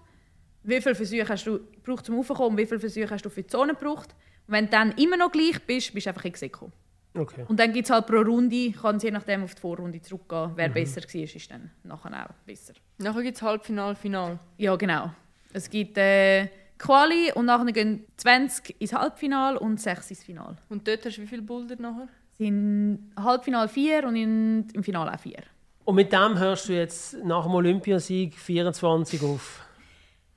wie 0.64 0.82
viele 0.82 0.96
Versuche 0.96 1.28
hast 1.28 1.46
du 1.46 1.60
gebraucht 1.60 2.06
zum 2.06 2.16
Raufkommen 2.16 2.52
und 2.52 2.58
wie 2.58 2.66
viele 2.66 2.80
Versuche 2.80 3.10
hast 3.10 3.24
du 3.24 3.30
für 3.30 3.44
die 3.44 3.48
Zone 3.48 3.74
gebraucht. 3.74 4.16
Und 4.48 4.54
wenn 4.54 4.66
du 4.66 4.72
dann 4.72 4.92
immer 4.94 5.18
noch 5.18 5.32
gleich 5.32 5.62
bist, 5.66 5.94
bist 5.94 6.06
du 6.06 6.10
einfach 6.10 6.26
in 6.26 6.34
Seko. 6.34 6.72
Okay. 7.18 7.46
Und 7.48 7.60
dann 7.60 7.72
gibt 7.72 7.86
es 7.86 7.92
halt 7.92 8.08
pro 8.08 8.18
Runde, 8.18 8.72
kann 8.72 8.98
es 8.98 9.04
je 9.04 9.12
nachdem 9.12 9.44
auf 9.44 9.56
die 9.56 9.62
Vorrunde 9.62 10.02
zurückgehen. 10.02 10.52
Wer 10.56 10.70
besser 10.70 11.02
war, 11.02 11.22
ist 11.22 11.52
dann 11.52 11.72
nachher 11.84 12.26
auch 12.26 12.34
besser. 12.46 12.74
Nachher 12.98 13.24
gibt 13.24 13.38
es 13.38 13.42
Halbfinale, 13.42 13.96
Final. 13.96 14.38
Ja, 14.58 14.76
genau. 14.76 15.12
Es 15.54 15.70
gibt 15.70 15.98
äh, 15.98 16.48
Quali 16.78 17.32
und 17.34 17.46
nachher 17.46 17.72
gehen 17.72 18.06
20 18.18 18.82
ins 18.82 18.92
Halbfinale 18.92 19.58
und 19.58 19.80
6 19.80 20.10
ins 20.10 20.24
Finale. 20.26 20.58
Und 20.68 20.86
dort 20.86 21.06
hast 21.06 21.18
du 21.18 21.22
wie 21.22 21.28
viele 21.28 21.42
Boulder 21.42 21.78
nachher? 21.80 22.10
Sind 22.38 23.12
Halbfinale 23.18 23.70
4 23.70 24.08
und 24.08 24.16
in, 24.16 24.68
im 24.74 24.84
Finale 24.84 25.14
auch 25.14 25.20
4. 25.20 25.44
Und 25.86 25.96
mit 25.96 26.12
dem 26.12 26.38
hörst 26.38 26.68
du 26.68 26.74
jetzt 26.74 27.24
nach 27.24 27.44
dem 27.44 27.54
Olympiasieg 27.54 28.34
24 28.34 29.22
auf. 29.24 29.62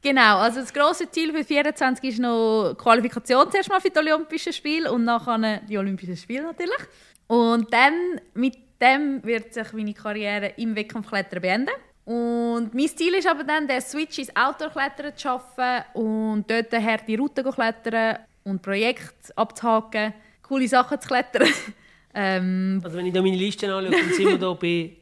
Genau, 0.00 0.38
also 0.38 0.60
das 0.60 0.72
grosse 0.72 1.10
Ziel 1.10 1.32
für 1.32 1.42
24 1.42 2.10
ist 2.10 2.18
noch 2.20 2.70
die 2.70 2.76
Qualifikation 2.76 3.50
zuerst 3.50 3.68
mal 3.68 3.80
für 3.80 3.90
die 3.90 3.98
Olympischen 3.98 4.52
Spiele 4.52 4.92
und 4.92 5.04
nachher 5.04 5.60
die 5.68 5.76
Olympischen 5.76 6.16
Spiele 6.16 6.44
natürlich. 6.44 6.78
Und 7.26 7.72
dann 7.72 8.20
mit 8.34 8.56
dem 8.80 9.24
wird 9.24 9.52
sich 9.52 9.72
meine 9.72 9.94
Karriere 9.94 10.52
im 10.56 10.76
Wettkampfklettern 10.76 11.40
beenden. 11.40 11.70
Und 12.04 12.72
mein 12.72 12.88
Ziel 12.88 13.14
ist 13.14 13.28
aber 13.28 13.44
dann, 13.44 13.66
den 13.66 13.80
Switch 13.80 14.18
ins 14.18 14.34
Outdoor-Klettern 14.34 15.16
zu 15.16 15.22
schaffen 15.22 15.84
und 15.94 16.48
dort 16.48 16.72
harte 16.72 17.18
Routen 17.18 17.44
zu 17.44 17.52
klettern 17.52 18.18
und 18.44 18.62
Projekte 18.62 19.36
abzuhaken, 19.36 20.14
coole 20.42 20.68
Sachen 20.68 21.00
zu 21.00 21.08
klettern. 21.08 21.48
ähm, 22.20 22.80
Also 22.82 22.96
wenn 22.98 23.06
ich 23.06 23.12
da 23.12 23.22
meine 23.22 23.36
Liste 23.36 23.66
anschaue, 23.72 23.90
dann 23.90 24.12
sind 24.12 24.26
wir 24.26 24.38
da 24.38 24.52
bei 24.52 24.96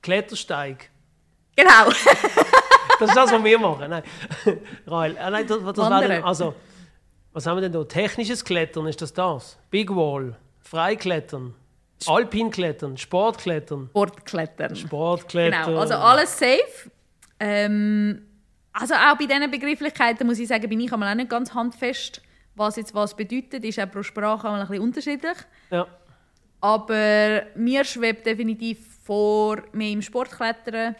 Klettersteig. 0.00 0.90
genau. 1.56 1.90
Das 2.98 3.08
ist 3.10 3.16
das, 3.16 3.32
was 3.32 3.42
wir 3.42 3.58
machen. 3.58 3.90
Nein, 3.90 4.02
Rael, 4.86 5.16
äh, 5.16 5.30
nein, 5.30 5.44
das, 5.44 5.58
das 5.58 5.76
war 5.76 5.90
dann, 6.02 6.22
also, 6.22 6.54
was 7.32 7.46
haben 7.46 7.56
wir 7.56 7.62
denn 7.62 7.72
da? 7.72 7.82
Technisches 7.82 8.44
Klettern, 8.44 8.86
ist 8.86 9.02
das 9.02 9.12
das? 9.12 9.58
Big 9.70 9.90
Wall, 9.90 10.36
Freiklettern, 10.60 11.52
Alpinklettern, 12.06 12.96
Sportklettern, 12.96 13.88
Sportklettern. 13.90 14.76
Sportklettern. 14.76 15.64
Genau, 15.66 15.80
also 15.80 15.94
alles 15.94 16.38
safe. 16.38 16.90
Ähm, 17.40 18.24
also 18.72 18.94
auch 18.94 19.16
bei 19.18 19.26
diesen 19.26 19.50
Begrifflichkeiten 19.50 20.24
muss 20.26 20.38
ich 20.38 20.46
sagen, 20.46 20.68
bin 20.68 20.78
ich 20.78 20.92
einmal 20.92 21.10
auch 21.10 21.16
nicht 21.16 21.28
ganz 21.30 21.52
handfest, 21.52 22.22
was 22.54 22.76
jetzt 22.76 22.94
was 22.94 23.16
bedeutet. 23.16 23.64
Ist 23.64 23.80
auch 23.80 23.90
pro 23.90 24.04
Sprache 24.04 24.48
ein 24.48 24.60
bisschen 24.68 24.82
unterschiedlich. 24.82 25.38
Ja. 25.70 25.88
Aber 26.62 27.42
mir 27.56 27.84
schwebt 27.84 28.24
definitiv 28.24 28.78
vor, 29.04 29.62
mehr 29.72 29.90
im 29.90 30.00
Sportklettern. 30.00 30.94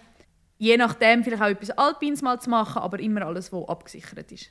Je 0.59 0.77
nachdem 0.77 1.25
vielleicht 1.25 1.43
auch 1.43 1.47
etwas 1.49 1.71
Alpines 1.71 2.21
mal 2.21 2.39
zu 2.41 2.51
machen, 2.51 2.83
aber 2.83 2.99
immer 3.01 3.23
alles, 3.23 3.53
was 3.53 3.69
abgesichert 3.69 4.31
ist. 4.33 4.51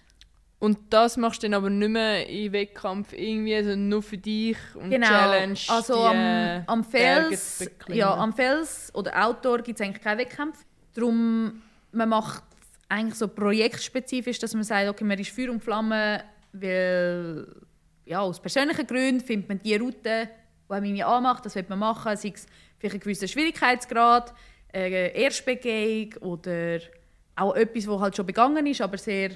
Und 0.59 0.77
das 0.89 1.17
machst 1.17 1.41
du 1.43 1.47
dann 1.47 1.55
aber 1.55 1.69
nicht 1.69 1.89
mehr 1.89 2.29
im 2.29 2.53
Wettkampf 2.53 3.13
irgendwie, 3.13 3.57
sondern 3.57 3.89
nur 3.89 4.01
für 4.03 4.17
dich 4.17 4.57
und 4.75 4.89
Genau, 4.91 5.07
Challenge. 5.07 5.59
also 5.67 5.95
die, 5.95 6.15
äh, 6.15 6.57
am, 6.57 6.63
am 6.67 6.83
Fels, 6.83 7.69
ja, 7.89 8.13
am 8.13 8.31
Fels 8.31 8.91
oder 8.93 9.25
Outdoor 9.25 9.63
gibt 9.63 9.79
es 9.79 9.85
eigentlich 9.85 10.03
keinen 10.03 10.19
Wettkampf. 10.19 10.63
Darum, 10.93 11.61
man 11.91 12.09
macht 12.09 12.43
eigentlich 12.87 13.15
so 13.15 13.27
projektspezifisch, 13.27 14.39
dass 14.39 14.53
man 14.53 14.63
sagt, 14.63 14.87
okay, 14.87 15.03
man 15.03 15.17
ist 15.17 15.31
Feuer 15.31 15.49
und 15.49 15.63
Flamme, 15.63 16.23
weil 16.53 17.47
ja, 18.05 18.19
aus 18.19 18.39
persönlichen 18.39 18.85
Gründen 18.85 19.19
findet 19.21 19.49
man 19.49 19.59
die 19.63 19.75
Route, 19.75 20.29
die 20.71 20.75
einem 20.75 20.85
irgendwie 20.85 21.03
anmacht, 21.03 21.45
das 21.45 21.55
will 21.55 21.65
man 21.67 21.79
machen, 21.79 22.15
sei 22.15 22.31
es 22.33 22.45
für 22.79 22.89
einen 22.89 22.99
gewissen 22.99 23.27
Schwierigkeitsgrad, 23.27 24.33
äh, 24.73 25.21
Erstbegehung 25.21 26.15
oder 26.21 26.79
auch 27.35 27.55
etwas, 27.55 27.85
das 27.85 27.99
halt 27.99 28.15
schon 28.15 28.25
begangen 28.25 28.65
ist, 28.65 28.81
aber 28.81 28.97
sehr 28.97 29.31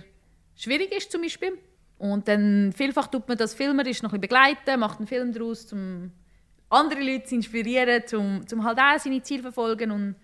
schwierig 0.56 0.92
ist 0.96 1.12
zum 1.12 1.22
Beispiel. 1.22 1.58
Und 1.98 2.28
dann 2.28 2.74
vielfach 2.74 3.08
tut 3.08 3.28
man 3.28 3.38
das 3.38 3.54
filmerisch 3.54 4.02
noch 4.02 4.14
ein 4.14 4.22
begleiten, 4.22 4.80
macht 4.80 5.00
einen 5.00 5.08
Film 5.08 5.34
daraus, 5.34 5.72
um 5.72 6.12
andere 6.70 7.02
Leute 7.02 7.26
zu 7.26 7.36
inspirieren, 7.36 8.04
um, 8.14 8.46
um 8.52 8.64
halt 8.64 8.80
auch 8.80 9.00
seine 9.00 9.22
Ziele 9.22 9.44
zu 9.44 9.52
verfolgen. 9.52 9.92
Und 9.92 10.16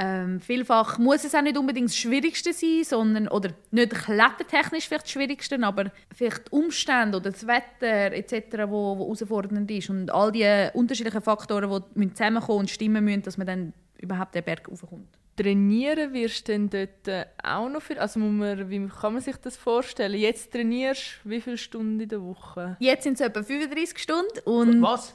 ähm, 0.00 0.40
vielfach 0.40 0.96
muss 0.98 1.24
es 1.24 1.34
auch 1.34 1.42
nicht 1.42 1.58
unbedingt 1.58 1.88
das 1.88 1.96
Schwierigste 1.96 2.52
sein, 2.52 2.84
sondern, 2.84 3.26
oder 3.26 3.50
nicht 3.72 3.90
klettertechnisch 3.90 4.86
vielleicht 4.86 5.06
das 5.06 5.10
Schwierigste, 5.10 5.58
aber 5.60 5.90
vielleicht 6.14 6.46
die 6.46 6.52
Umstände 6.52 7.18
oder 7.18 7.32
das 7.32 7.44
Wetter 7.48 8.12
etc., 8.12 8.68
wo, 8.68 8.96
wo 8.96 9.04
herausfordernd 9.06 9.68
ist. 9.72 9.90
Und 9.90 10.12
all 10.12 10.30
die 10.30 10.68
unterschiedlichen 10.72 11.20
Faktoren, 11.20 11.82
die 11.96 12.12
zusammenkommen 12.14 12.60
und 12.60 12.70
stimmen 12.70 13.04
müssen, 13.04 13.22
dass 13.22 13.38
man 13.38 13.48
dann 13.48 13.72
überhaupt 14.00 14.36
den 14.36 14.44
Berg 14.44 14.68
raufkommt. 14.70 15.08
Trainieren 15.36 16.12
wirst 16.12 16.46
du 16.46 16.52
dann 16.52 16.70
dort 16.70 17.08
äh, 17.08 17.26
auch 17.42 17.68
noch 17.68 17.82
für, 17.82 18.00
also 18.00 18.20
muss 18.20 18.30
man, 18.30 18.70
wie 18.70 18.86
kann 18.86 19.14
man 19.14 19.22
sich 19.22 19.36
das 19.36 19.56
vorstellen? 19.56 20.14
Jetzt 20.14 20.52
trainierst 20.52 21.20
du 21.24 21.30
wie 21.30 21.40
viele 21.40 21.58
Stunden 21.58 21.98
in 21.98 22.08
der 22.08 22.22
Woche? 22.22 22.76
Jetzt 22.78 23.02
sind 23.02 23.14
es 23.14 23.20
etwa 23.20 23.42
35 23.42 23.98
Stunden 23.98 24.38
und... 24.44 24.80
Was? 24.80 25.12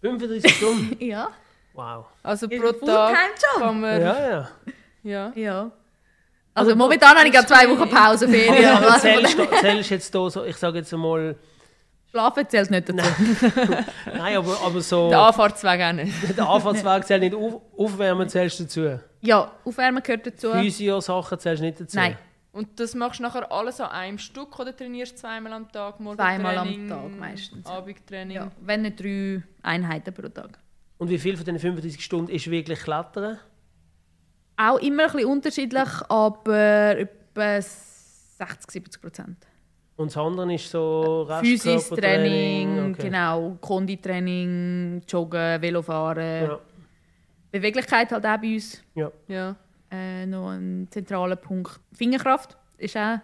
35 0.00 0.54
Stunden? 0.54 0.96
Ja, 1.04 1.30
Wow. 1.72 2.06
Also 2.22 2.48
pro 2.48 2.68
ein 2.68 2.86
Tag 2.86 3.16
kann 3.58 3.80
man... 3.80 4.00
Ja, 4.00 4.28
ja. 4.30 4.48
ja. 5.02 5.32
ja. 5.34 5.70
Also 6.52 6.72
Also, 6.72 6.76
momentan 6.76 7.16
habe 7.16 7.28
ich 7.28 7.32
gerade 7.32 7.46
zwei 7.46 7.68
Wochen 7.68 7.88
Pauseferien. 7.88 8.76
Aber 8.76 8.92
also 8.92 9.00
zählst 9.00 9.38
du 9.38 9.46
zählst 9.60 9.90
jetzt 9.90 10.14
da 10.14 10.28
so, 10.30 10.44
ich 10.44 10.56
sage 10.56 10.78
jetzt 10.78 10.92
einmal, 10.92 11.36
Schlafen 12.10 12.48
zählt 12.48 12.70
nicht 12.70 12.88
dazu. 12.88 13.04
nein, 14.06 14.36
aber, 14.36 14.60
aber 14.64 14.80
so, 14.80 15.08
Der 15.10 15.20
Anfahrtsweg 15.20 15.80
auch 15.80 15.92
nicht. 15.92 16.36
der 16.36 16.48
Anfahrtsweg 16.48 17.06
zählt 17.06 17.22
nicht, 17.22 17.34
auf, 17.34 17.62
Aufwärmen 17.78 18.28
zählst 18.28 18.58
du 18.58 18.64
dazu. 18.64 19.00
Ja, 19.20 19.52
Aufwärmen 19.64 20.02
gehört 20.02 20.26
dazu. 20.26 20.52
Physio-Sachen 20.52 21.38
zählst 21.38 21.62
du 21.62 21.66
nicht 21.66 21.80
dazu. 21.80 21.96
Nein, 21.96 22.18
Und 22.50 22.80
das 22.80 22.96
machst 22.96 23.20
du 23.20 23.22
nachher 23.22 23.50
alles 23.52 23.80
an 23.80 23.90
einem 23.90 24.18
Stück 24.18 24.58
oder 24.58 24.76
trainierst 24.76 25.12
du 25.12 25.16
zweimal 25.18 25.52
am 25.52 25.70
Tag? 25.70 25.98
Zweimal 25.98 26.58
am 26.58 26.88
Tag 26.88 27.16
meistens. 27.16 27.64
Abendtraining? 27.64 28.36
ja, 28.36 28.50
wenn 28.60 28.82
nicht 28.82 29.00
drei 29.00 29.42
Einheiten 29.62 30.12
pro 30.12 30.28
Tag. 30.28 30.58
Und 31.00 31.08
wie 31.08 31.18
viel 31.18 31.34
von 31.34 31.46
diesen 31.46 31.58
35 31.58 32.04
Stunden 32.04 32.30
ist 32.30 32.50
wirklich 32.50 32.78
Klettern? 32.80 33.38
Auch 34.58 34.76
immer 34.80 35.04
ein 35.06 35.12
bisschen 35.12 35.30
unterschiedlich, 35.30 35.88
aber 36.10 36.98
etwa 36.98 37.62
60, 37.62 38.70
70 38.70 39.00
Prozent. 39.00 39.36
Und 39.96 40.08
das 40.10 40.16
andere 40.18 40.52
ist 40.54 40.70
so 40.70 41.26
Physis 41.40 41.88
Training, 41.88 42.90
okay. 42.92 43.04
genau, 43.04 43.56
Konditraining, 43.62 45.00
Joggen, 45.08 45.62
Velofahren, 45.62 46.42
Ja. 46.44 46.58
Beweglichkeit 47.50 48.12
halt 48.12 48.26
auch 48.26 48.38
bei 48.38 48.54
uns 48.54 48.82
Ja. 48.94 49.10
Ja. 49.26 49.56
äh, 49.90 50.26
noch 50.26 50.50
ein 50.50 50.86
zentraler 50.90 51.36
Punkt. 51.36 51.80
Fingerkraft 51.94 52.58
ist 52.76 52.94
auch 52.98 53.20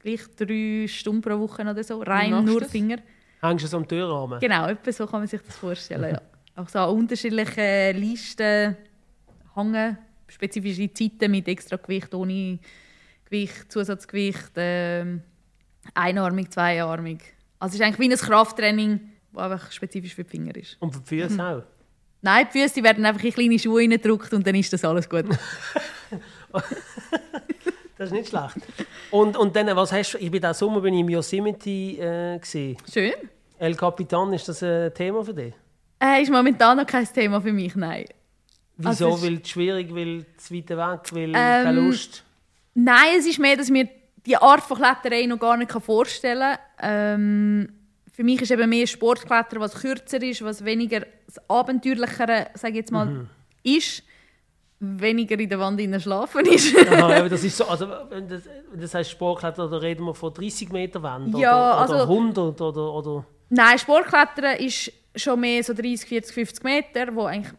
gleich 0.00 0.22
drei 0.36 0.86
Stunden 0.88 1.22
pro 1.22 1.38
Woche 1.38 1.62
oder 1.62 1.84
so. 1.84 2.02
Rein 2.02 2.44
nur 2.44 2.60
das? 2.60 2.72
Finger. 2.72 2.98
Hängst 3.40 3.64
du 3.64 3.68
so 3.68 3.76
am 3.76 3.86
Türrahmen? 3.86 4.40
Genau, 4.40 4.66
etwa 4.66 4.90
so 4.90 5.06
kann 5.06 5.20
man 5.20 5.28
sich 5.28 5.40
das 5.40 5.56
vorstellen. 5.56 6.14
ja. 6.14 6.20
Auch 6.60 6.68
so 6.68 6.78
an 6.80 6.90
unterschiedlichen 6.90 7.96
Listen 7.96 8.76
hängen, 9.54 9.98
spezifische 10.28 10.92
Zeiten 10.92 11.30
mit 11.30 11.48
extra 11.48 11.76
Gewicht, 11.76 12.14
ohne 12.14 12.58
Gewicht, 13.24 13.72
Zusatzgewicht, 13.72 14.50
ähm, 14.56 15.22
einarmig, 15.94 16.50
zweiarmig. 16.50 17.20
Also 17.58 17.74
es 17.74 17.80
ist 17.80 17.86
eigentlich 17.86 17.98
wie 17.98 18.12
ein 18.12 18.18
Krafttraining, 18.18 19.00
das 19.32 19.42
einfach 19.42 19.72
spezifisch 19.72 20.14
für 20.14 20.24
die 20.24 20.30
Finger 20.30 20.54
ist. 20.54 20.76
Und 20.80 20.92
für 20.92 21.00
die 21.00 21.06
Füße 21.22 21.34
Mhm. 21.34 21.40
auch? 21.40 21.62
Nein, 22.22 22.46
die 22.52 22.60
Füße 22.60 22.82
werden 22.82 23.06
einfach 23.06 23.24
in 23.24 23.32
kleine 23.32 23.58
Schuhe 23.58 23.80
reingedrückt 23.80 24.32
und 24.34 24.46
dann 24.46 24.54
ist 24.54 24.70
das 24.72 24.84
alles 24.84 25.08
gut. 25.08 25.24
Das 27.96 28.06
ist 28.08 28.12
nicht 28.14 28.28
schlecht. 28.30 28.56
Und, 29.10 29.36
und 29.36 29.54
dann, 29.54 29.76
was 29.76 29.92
hast 29.92 30.14
du, 30.14 30.18
ich 30.18 30.30
bin 30.30 30.40
diesen 30.40 30.54
Sommer 30.54 30.80
bin 30.80 30.94
ich 30.94 31.00
im 31.00 31.10
Yosemite 31.10 31.68
äh, 31.68 32.38
gewesen. 32.38 32.76
Schön. 32.90 33.12
El 33.58 33.74
Capitan, 33.74 34.32
ist 34.32 34.48
das 34.48 34.62
ein 34.62 34.92
Thema 34.94 35.22
für 35.22 35.34
dich? 35.34 35.52
Äh, 36.02 36.22
ist 36.22 36.30
momentan 36.30 36.76
noch 36.78 36.86
kein 36.86 37.06
Thema 37.12 37.40
für 37.40 37.52
mich, 37.52 37.74
nein. 37.76 38.06
Wieso? 38.76 39.10
Also 39.12 39.22
weil 39.26 39.40
es 39.42 39.48
schwierig, 39.50 39.94
weil 39.94 40.24
es 40.38 40.50
weiter 40.52 40.76
weg, 40.76 41.00
weil 41.12 41.32
keine 41.32 41.78
Ähm, 41.78 41.86
Lust? 41.86 42.24
Nein, 42.74 43.16
es 43.18 43.26
ist 43.26 43.38
mehr, 43.38 43.56
dass 43.56 43.66
ich 43.66 43.72
mir 43.72 43.88
die 44.26 44.36
Art 44.36 44.62
von 44.62 44.78
Kletterei 44.78 45.26
noch 45.26 45.38
gar 45.38 45.56
nicht 45.56 45.70
vorstellen 45.70 46.56
kann. 46.78 46.90
Ähm, 47.20 47.72
für 48.12 48.24
mich 48.24 48.40
ist 48.40 48.50
eben 48.50 48.68
mehr 48.68 48.86
Sportklettern, 48.86 49.60
was 49.60 49.74
kürzer 49.74 50.22
ist, 50.22 50.42
was 50.42 50.64
weniger 50.64 51.00
das 51.26 51.38
Abenteuerlichere, 51.48 52.48
sage 52.54 52.72
ich 52.72 52.76
jetzt 52.78 52.92
mal, 52.92 53.06
Mhm. 53.06 53.26
ist. 53.62 54.02
Weniger 54.82 55.38
in 55.38 55.48
der 55.50 55.58
Wand 55.58 55.80
schlafen 56.02 56.46
ist. 56.46 56.74
Aha, 56.90 57.16
aber 57.18 57.28
das 57.28 57.44
ist 57.44 57.54
so, 57.58 57.66
also 57.66 57.86
wenn 58.08 58.26
das, 58.26 58.44
das 58.74 58.94
heißt 58.94 59.10
Sportkletter, 59.10 59.68
da 59.68 59.76
reden 59.76 60.04
wir 60.06 60.14
von 60.14 60.32
30 60.32 60.70
Meter 60.72 61.02
Wand 61.02 61.36
Ja, 61.36 61.82
oder, 61.84 61.84
oder 61.92 62.00
also- 62.00 62.12
100 62.14 62.60
oder, 62.62 62.92
oder 62.94 63.26
Nein, 63.50 63.78
Sportklettern 63.78 64.56
ist 64.56 64.90
schon 65.14 65.40
mehr 65.40 65.62
so 65.62 65.72
30, 65.74 66.08
40, 66.08 66.34
50 66.34 66.64
Meter, 66.64 67.14
wo 67.14 67.24
eigentlich 67.24 67.52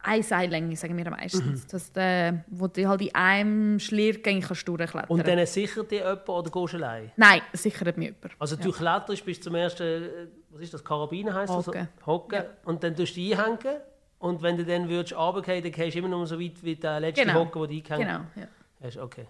eine 0.00 0.22
Seillänge, 0.22 0.76
sagen 0.76 0.96
wir 0.96 1.10
meistens. 1.10 1.64
Mhm. 1.64 1.68
Das, 1.70 1.90
äh, 1.96 2.32
wo 2.48 2.66
du 2.68 2.88
halt 2.88 3.02
in 3.02 3.14
einem 3.14 3.80
Schliergang 3.80 4.40
kannst 4.40 4.66
durchklettern 4.66 5.04
und 5.08 5.26
dann 5.26 5.44
sichert 5.46 5.90
dich 5.90 5.98
jemand 6.00 6.28
oder 6.28 6.50
gehst 6.50 6.72
du 6.72 6.76
allein? 6.76 7.12
Nein, 7.16 7.40
sichert 7.52 7.96
mir 7.96 8.06
jemand. 8.06 8.34
Also 8.38 8.56
du 8.56 8.70
kletterst 8.72 9.24
bis 9.24 9.40
zum 9.40 9.54
ersten, 9.54 9.82
äh, 9.82 10.08
was 10.50 10.62
ist 10.62 10.74
das, 10.74 10.84
Karabiner 10.84 11.34
heisst 11.34 11.52
das? 11.52 11.66
Hocken. 11.66 11.88
Hocken. 12.06 12.38
Ja. 12.38 12.44
Und 12.64 12.82
dann 12.82 12.94
tust 12.94 13.16
du 13.16 13.20
einhängen 13.20 13.80
und 14.20 14.42
wenn 14.42 14.56
du 14.56 14.64
dann 14.64 14.88
würdest 14.88 15.14
runterfallen, 15.16 15.62
dann 15.62 15.72
gehst 15.72 15.94
du 15.94 15.98
immer 15.98 16.08
noch 16.08 16.24
so 16.26 16.40
weit 16.40 16.62
wie 16.62 16.76
der 16.76 17.00
letzte 17.00 17.24
Genau. 17.24 17.40
Hocken, 17.40 17.62
den 17.62 17.68
du 17.68 17.76
eingehängt 17.76 18.08
Genau, 18.08 18.20
ja. 18.36 18.48
hast. 18.82 18.96
Okay. 18.98 19.26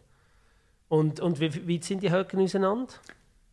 Und, 0.89 1.21
und 1.21 1.41
wie 1.41 1.69
weit 1.75 1.85
sind 1.85 2.03
die 2.03 2.11
Höcken 2.11 2.41
auseinander? 2.41 2.93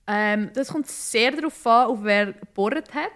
Ähm, 0.07 0.51
das 0.53 0.69
kommt 0.71 0.87
sehr 0.87 1.31
darauf 1.31 1.65
an, 1.65 1.87
auf 1.87 1.99
wer 2.03 2.33
gebohrt 2.33 2.93
hat. 2.93 3.11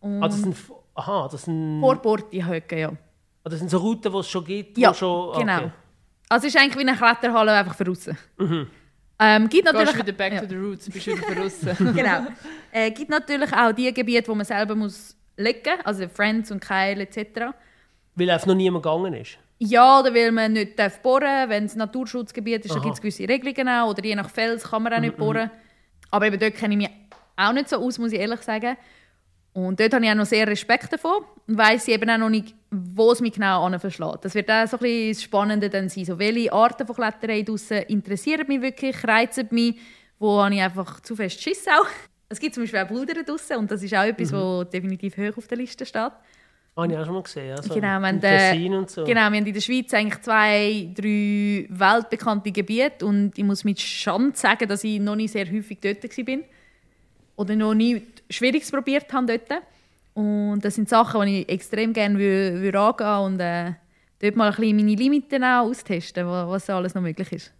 Und 0.00 0.22
Ah, 0.22 0.28
das 0.28 0.40
sind, 0.40 0.56
aha, 0.94 1.28
das 1.30 1.42
sind, 1.42 1.80
Vorbohrt 1.80 2.32
die 2.32 2.44
Höcke, 2.44 2.78
ja. 2.80 2.88
ah, 2.88 3.48
das 3.48 3.58
sind 3.58 3.70
so 3.70 3.78
Routen, 3.78 4.12
die 4.12 4.18
es 4.18 4.28
schon 4.28 4.44
gibt? 4.44 4.78
Ja, 4.78 4.94
schon, 4.94 5.38
genau. 5.38 5.58
okay. 5.58 5.70
Also 6.28 6.46
es 6.46 6.54
ist 6.54 6.60
eigentlich 6.60 6.76
wie 6.76 6.88
eine 6.88 6.96
Kletterhalle, 6.96 7.52
einfach 7.52 7.74
für 7.74 7.90
aussen. 7.90 8.16
Ähm, 9.22 9.48
gibt 9.50 9.66
natürlich, 9.66 9.92
gehst 9.92 10.06
wieder 10.06 10.16
back 10.16 10.32
ja, 10.32 10.40
to 10.40 10.46
the 10.48 10.56
roots, 10.56 10.88
bist 10.88 11.06
wieder 11.06 11.34
draussen. 11.34 11.76
genau. 11.94 12.26
Äh, 12.72 12.90
gibt 12.90 13.10
natürlich 13.10 13.52
auch 13.52 13.72
die 13.72 13.92
Gebiete, 13.92 14.28
wo 14.28 14.34
man 14.34 14.46
selber 14.46 14.74
muss 14.74 15.14
legen 15.36 15.60
muss, 15.76 15.84
also 15.84 16.08
Friends 16.08 16.50
und 16.50 16.60
Keil 16.60 17.00
etc. 17.00 17.52
Weil 18.14 18.30
einfach 18.30 18.46
noch 18.46 18.54
niemand 18.54 18.82
gegangen 18.82 19.12
ist. 19.14 19.36
Ja, 19.58 20.00
oder 20.00 20.14
weil 20.14 20.32
man 20.32 20.54
nicht 20.54 20.78
darf 20.78 21.02
bohren 21.02 21.50
Wenn 21.50 21.66
es 21.66 21.74
ein 21.74 21.78
Naturschutzgebiet 21.78 22.64
ist, 22.64 22.70
dann 22.70 22.78
Aha. 22.78 22.84
gibt 22.84 22.94
es 22.94 23.00
gewisse 23.02 23.28
Regelungen 23.28 23.68
auch. 23.68 23.90
Oder 23.90 24.04
je 24.04 24.14
nach 24.14 24.30
Fels 24.30 24.64
kann 24.64 24.82
man 24.82 24.94
auch 24.94 25.00
nicht 25.00 25.18
bohren. 25.18 25.50
Aber 26.10 26.26
eben 26.26 26.38
dort 26.38 26.54
kenne 26.54 26.74
ich 26.74 26.78
mich 26.78 26.90
auch 27.36 27.52
nicht 27.52 27.68
so 27.68 27.76
aus, 27.76 27.98
muss 27.98 28.12
ich 28.12 28.20
ehrlich 28.20 28.40
sagen. 28.40 28.78
Und 29.66 29.80
dort 29.80 29.94
habe 29.94 30.04
ich 30.04 30.10
auch 30.10 30.16
noch 30.16 30.26
sehr 30.26 30.46
Respekt 30.46 30.92
davor 30.92 31.24
und 31.46 31.58
weiss 31.58 31.88
eben 31.88 32.08
auch 32.10 32.18
noch 32.18 32.30
nicht, 32.30 32.54
wo 32.70 33.12
es 33.12 33.20
mich 33.20 33.32
genau 33.32 33.68
verschlägt. 33.78 34.24
Das 34.24 34.34
wird 34.34 34.50
auch 34.50 34.66
so 34.66 34.76
ein 34.76 34.80
bisschen 34.80 35.12
das 35.12 35.22
Spannende 35.22 35.70
dann 35.70 35.88
sein. 35.88 36.04
So, 36.04 36.18
welche 36.18 36.52
Arten 36.52 36.86
von 36.86 36.96
Kletterei 36.96 37.42
draussen 37.42 37.78
interessieren 37.82 38.46
mich 38.46 38.60
wirklich, 38.60 39.02
reizen 39.04 39.48
mich, 39.50 39.76
wo 40.18 40.42
habe 40.42 40.54
ich 40.54 40.60
einfach 40.60 41.00
zu 41.00 41.16
fest 41.16 41.42
Schiss 41.42 41.66
auch. 41.66 41.86
Es 42.28 42.38
gibt 42.38 42.54
zum 42.54 42.62
Beispiel 42.62 42.80
auch 42.80 42.86
Bludern 42.86 43.24
draussen 43.24 43.56
und 43.56 43.70
das 43.70 43.82
ist 43.82 43.94
auch 43.94 44.04
etwas, 44.04 44.32
was 44.32 44.70
definitiv 44.70 45.16
hoch 45.16 45.36
auf 45.36 45.48
der 45.48 45.58
Liste 45.58 45.84
steht. 45.84 46.12
Habe 46.76 46.92
ich 46.92 46.98
auch 46.98 47.04
schon 47.04 47.14
mal 47.14 47.22
gesehen. 47.22 47.56
Also 47.56 47.74
Genau, 47.74 47.98
wir 47.98 48.06
haben, 48.06 48.20
äh, 48.22 48.68
und 48.68 48.90
so. 48.90 49.04
Genau, 49.04 49.20
wir 49.20 49.24
haben 49.24 49.46
in 49.46 49.52
der 49.52 49.60
Schweiz 49.60 49.92
eigentlich 49.92 50.20
zwei, 50.22 50.88
drei 50.94 51.66
weltbekannte 51.68 52.52
Gebiete 52.52 53.04
und 53.04 53.36
ich 53.36 53.44
muss 53.44 53.64
mit 53.64 53.80
Schande 53.80 54.36
sagen, 54.36 54.68
dass 54.68 54.84
ich 54.84 55.00
noch 55.00 55.16
nicht 55.16 55.32
sehr 55.32 55.50
häufig 55.50 55.78
dort 55.80 56.04
war. 56.04 56.38
Oder 57.36 57.56
noch 57.56 57.74
nie 57.74 58.02
Schwieriges 58.30 58.70
probiert 58.70 59.12
habe 59.12 59.38
dort. 59.38 59.62
Und 60.14 60.60
das 60.60 60.74
sind 60.74 60.88
Sachen, 60.88 61.26
die 61.26 61.42
ich 61.42 61.48
extrem 61.48 61.92
gerne 61.92 62.18
wü- 62.18 62.60
würde 62.60 62.80
angehen 62.80 63.18
und 63.34 63.40
äh, 63.40 63.72
dort 64.20 64.36
mal 64.36 64.50
ein 64.50 64.56
bisschen 64.56 64.76
meine 64.76 64.94
Limiten 64.94 65.44
auch 65.44 65.66
austesten, 65.68 66.26
wa- 66.26 66.48
was 66.48 66.68
alles 66.70 66.94
noch 66.94 67.02
möglich 67.02 67.30
ist. 67.32 67.52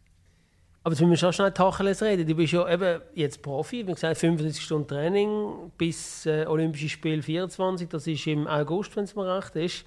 Aber 0.82 0.92
jetzt 0.94 1.00
müssen 1.00 1.10
wir 1.10 1.16
schon 1.18 1.32
schnell 1.34 1.52
Tacheles 1.52 2.02
reden. 2.02 2.26
Du 2.26 2.34
bist 2.34 2.52
ja 2.54 2.66
eben 2.72 3.02
jetzt 3.14 3.42
Profi, 3.42 3.86
wie 3.86 3.92
gesagt, 3.92 4.16
35 4.18 4.62
Stunden 4.64 4.88
Training 4.88 5.70
bis 5.76 6.24
äh, 6.26 6.46
Olympische 6.46 6.88
Spiele 6.88 7.22
24, 7.22 7.86
das 7.88 8.06
ist 8.06 8.26
im 8.26 8.46
August, 8.46 8.96
wenn 8.96 9.04
es 9.04 9.14
mir 9.14 9.36
recht 9.36 9.54
ist. 9.56 9.84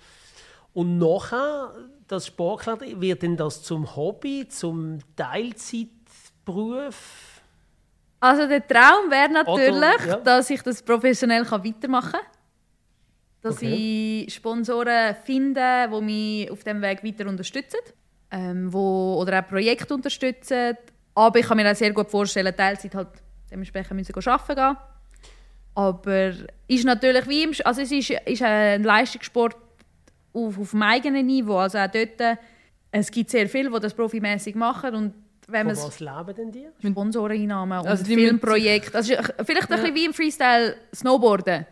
Und 0.73 0.99
nachher, 0.99 1.71
das 2.07 2.27
Sportklettern, 2.27 3.01
wird 3.01 3.23
denn 3.23 3.37
das 3.37 3.63
zum 3.63 3.95
Hobby, 3.95 4.47
zum 4.47 4.99
Teilzeitberuf? 5.15 7.32
Also 8.23 8.47
der 8.47 8.65
Traum 8.65 9.11
wäre 9.11 9.29
natürlich, 9.29 9.75
Oder- 9.75 10.07
ja. 10.07 10.15
dass 10.17 10.49
ich 10.49 10.61
das 10.61 10.81
professionell 10.81 11.43
kann 11.43 11.61
weitermachen 11.65 12.11
kann. 12.13 12.21
Dass 13.41 13.55
Okay. 13.57 14.23
ich 14.25 14.33
Sponsoren 14.33 15.13
finde, 15.25 15.89
die 15.91 16.01
mich 16.01 16.49
auf 16.49 16.63
dem 16.63 16.81
Weg 16.81 17.03
weiter 17.03 17.27
unterstützen. 17.27 17.79
Ähm, 18.31 18.71
wo, 18.71 19.17
oder 19.21 19.39
auch 19.41 19.47
Projekte 19.47 19.93
unterstützen. 19.93 20.77
Aber 21.13 21.37
ich 21.37 21.45
kann 21.45 21.57
mir 21.57 21.69
auch 21.69 21.75
sehr 21.75 21.91
gut 21.91 22.09
vorstellen, 22.09 22.55
Teilzeit 22.55 22.95
halt 22.95 23.09
dementsprechend 23.51 23.91
müssen 23.97 24.15
arbeiten 24.15 24.55
gehen. 24.55 24.77
Aber 25.75 26.31
ist 26.67 26.85
natürlich 26.85 27.27
wie 27.27 27.43
im, 27.43 27.51
also 27.65 27.81
es 27.81 27.91
ist, 27.91 28.09
ist 28.09 28.41
ein 28.41 28.83
Leistungssport 28.83 29.57
auf, 30.31 30.57
auf 30.57 30.71
dem 30.71 30.81
eigenen 30.81 31.25
Niveau. 31.25 31.57
Also 31.57 31.77
auch 31.77 31.87
dort, 31.91 32.21
äh, 32.21 32.37
es 32.91 33.11
gibt 33.11 33.29
sehr 33.31 33.49
viele, 33.49 33.69
die 33.69 33.79
das 33.81 33.93
profimäßig 33.93 34.55
machen 34.55 34.95
und 34.95 35.13
wenn 35.47 35.67
man 35.67 35.75
was 35.77 35.99
leben 35.99 36.35
denn 36.37 36.51
die? 36.51 36.67
Sponsoreneinnahmen 36.87 37.79
und 37.79 37.87
Also 37.87 38.05
Filmprojekte. 38.05 38.95
Also 38.95 39.13
vielleicht 39.45 39.71
ein 39.71 39.79
bisschen 39.79 39.95
wie 39.95 40.05
im 40.05 40.13
Freestyle 40.13 40.75
Snowboarden. 40.95 41.65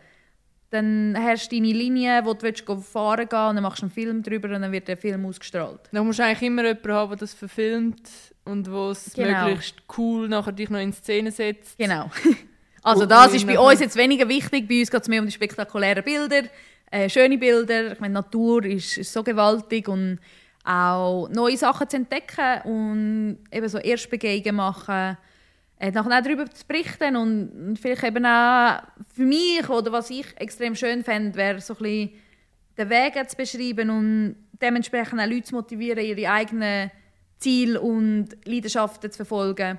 Dann 0.70 1.14
hast 1.18 1.52
du 1.52 1.56
deine 1.56 1.72
Linie, 1.72 2.24
wo 2.24 2.32
du 2.32 2.42
willst, 2.42 2.64
fahren 2.64 3.28
gehen 3.28 3.38
und 3.48 3.54
dann 3.56 3.62
machst 3.62 3.82
du 3.82 3.86
einen 3.86 3.92
Film 3.92 4.22
darüber 4.22 4.48
und 4.54 4.62
dann 4.62 4.72
wird 4.72 4.88
der 4.88 4.96
Film 4.96 5.26
ausgestrahlt. 5.26 5.80
Da 5.92 6.02
musst 6.02 6.18
du 6.18 6.24
eigentlich 6.24 6.42
immer 6.42 6.64
jemanden 6.64 6.92
haben, 6.92 7.08
der 7.10 7.18
das 7.18 7.34
verfilmt 7.34 8.00
und 8.46 8.70
wo 8.70 8.90
es 8.90 9.12
Genau. 9.12 9.48
möglichst 9.48 9.76
cool 9.98 10.28
nachher 10.28 10.52
dich 10.52 10.70
noch 10.70 10.78
in 10.80 10.92
Szene 10.92 11.30
setzt. 11.30 11.76
Genau. 11.78 12.10
Also 12.84 13.02
Und- 13.02 13.10
das 13.12 13.32
ist 13.32 13.46
bei 13.46 13.56
uns 13.60 13.78
jetzt 13.78 13.94
weniger 13.94 14.28
wichtig. 14.28 14.66
Bei 14.66 14.80
uns 14.80 14.90
geht 14.90 15.02
es 15.02 15.06
mehr 15.08 15.20
um 15.20 15.26
die 15.26 15.30
spektakulären 15.32 16.02
Bilder, 16.02 16.42
äh, 16.90 17.08
schöne 17.08 17.38
Bilder. 17.38 17.92
Ich 17.92 18.00
meine, 18.00 18.10
die 18.14 18.14
Natur 18.14 18.64
ist, 18.64 18.98
ist 18.98 19.12
so 19.12 19.22
gewaltig 19.22 19.86
und 19.86 20.18
auch 20.64 21.28
neue 21.28 21.56
Sachen 21.56 21.88
zu 21.88 21.96
entdecken 21.96 22.62
und 22.64 23.38
eben 23.50 23.68
so 23.68 23.78
Erstbegehungen 23.78 24.56
machen. 24.56 25.16
Äh, 25.78 25.90
nachher 25.90 26.18
auch 26.18 26.22
darüber 26.22 26.48
zu 26.48 26.64
berichten 26.66 27.16
und, 27.16 27.76
vielleicht 27.80 28.04
eben 28.04 28.24
auch 28.24 28.82
für 29.12 29.24
mich 29.24 29.68
oder 29.68 29.90
was 29.90 30.10
ich 30.10 30.26
extrem 30.36 30.76
schön 30.76 31.02
fände, 31.02 31.36
wäre 31.36 31.60
so 31.60 31.74
ein 31.74 31.82
bisschen 31.82 32.10
den 32.78 32.90
Weg 32.90 33.28
zu 33.28 33.36
beschreiben 33.36 33.90
und 33.90 34.36
dementsprechend 34.60 35.20
auch 35.20 35.26
Leute 35.26 35.42
zu 35.42 35.56
motivieren, 35.56 36.04
ihre 36.04 36.30
eigenen 36.30 36.90
Ziele 37.38 37.80
und 37.80 38.28
Leidenschaften 38.44 39.10
zu 39.10 39.16
verfolgen. 39.16 39.78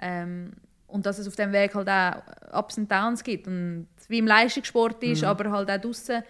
Ähm, 0.00 0.52
und 0.86 1.06
dass 1.06 1.18
es 1.18 1.28
auf 1.28 1.36
dem 1.36 1.52
Weg 1.52 1.74
halt 1.74 1.88
auch 1.88 2.58
Ups 2.58 2.78
und 2.78 2.90
Downs 2.90 3.22
gibt. 3.22 3.46
Und 3.46 3.88
wie 4.08 4.18
im 4.18 4.26
Leistungssport 4.26 5.02
ist, 5.02 5.24
aber 5.24 5.50
halt 5.50 5.70
auch 5.70 5.80
draussen, 5.80 6.22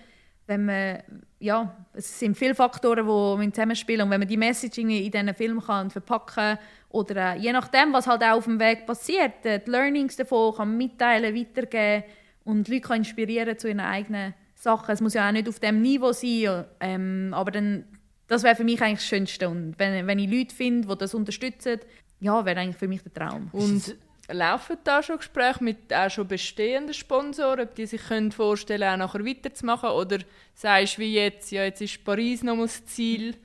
wenn 0.46 0.64
man, 0.64 0.98
ja, 1.42 1.74
es 1.92 2.20
sind 2.20 2.36
viele 2.36 2.54
Faktoren, 2.54 3.40
die 3.40 3.52
zusammenspielen 3.52 4.02
und 4.02 4.10
wenn 4.10 4.20
man 4.20 4.28
die 4.28 4.36
Messaging 4.36 4.90
in 4.90 5.10
diesen 5.10 5.34
Film 5.34 5.60
kann 5.60 5.90
verpacken 5.90 6.56
oder 6.88 7.34
äh, 7.34 7.38
je 7.38 7.52
nachdem, 7.52 7.92
was 7.92 8.06
halt 8.06 8.22
auch 8.22 8.36
auf 8.36 8.44
dem 8.44 8.60
Weg 8.60 8.86
passiert, 8.86 9.44
äh, 9.44 9.58
die 9.58 9.70
Learnings 9.70 10.14
davon 10.16 10.54
kann 10.54 10.76
mitteilen, 10.76 11.34
weitergeben 11.34 12.04
und 12.44 12.68
Leute 12.68 12.82
kann 12.82 12.98
inspirieren 12.98 13.58
zu 13.58 13.66
ihren 13.66 13.80
eigenen 13.80 14.34
Sachen. 14.54 14.92
Es 14.92 15.00
muss 15.00 15.14
ja 15.14 15.28
auch 15.28 15.32
nicht 15.32 15.48
auf 15.48 15.58
dem 15.58 15.82
Niveau 15.82 16.12
sein, 16.12 16.64
ähm, 16.78 17.34
aber 17.34 17.50
dann, 17.50 17.86
das 18.28 18.44
wäre 18.44 18.54
für 18.54 18.64
mich 18.64 18.80
eigentlich 18.80 19.00
das 19.00 19.06
Schönste. 19.08 19.48
Und 19.48 19.74
wenn, 19.78 20.06
wenn 20.06 20.18
ich 20.20 20.30
Leute 20.30 20.54
finde, 20.54 20.86
die 20.86 20.96
das 20.96 21.12
unterstützen, 21.12 21.80
ja, 22.20 22.44
wäre 22.44 22.60
eigentlich 22.60 22.76
für 22.76 22.88
mich 22.88 23.02
der 23.02 23.12
Traum. 23.12 23.48
Und 23.52 23.96
laufen 24.32 24.76
da 24.84 25.02
schon 25.02 25.18
Gespräche 25.18 25.62
mit 25.62 25.92
auch 25.92 26.10
schon 26.10 26.28
bestehenden 26.28 26.94
Sponsoren, 26.94 27.60
ob 27.60 27.74
die 27.74 27.86
sich 27.86 28.02
können 28.02 28.32
vorstellen 28.32 28.82
auch 28.82 28.96
nachher 28.96 29.24
weiterzumachen? 29.24 29.90
Oder 29.90 30.18
sagst 30.54 30.96
du 30.96 31.02
wie 31.02 31.14
jetzt, 31.14 31.50
ja, 31.50 31.64
jetzt 31.64 31.80
ist 31.80 32.04
Paris 32.04 32.42
noch 32.42 32.58
das 32.58 32.84
Ziel 32.86 33.36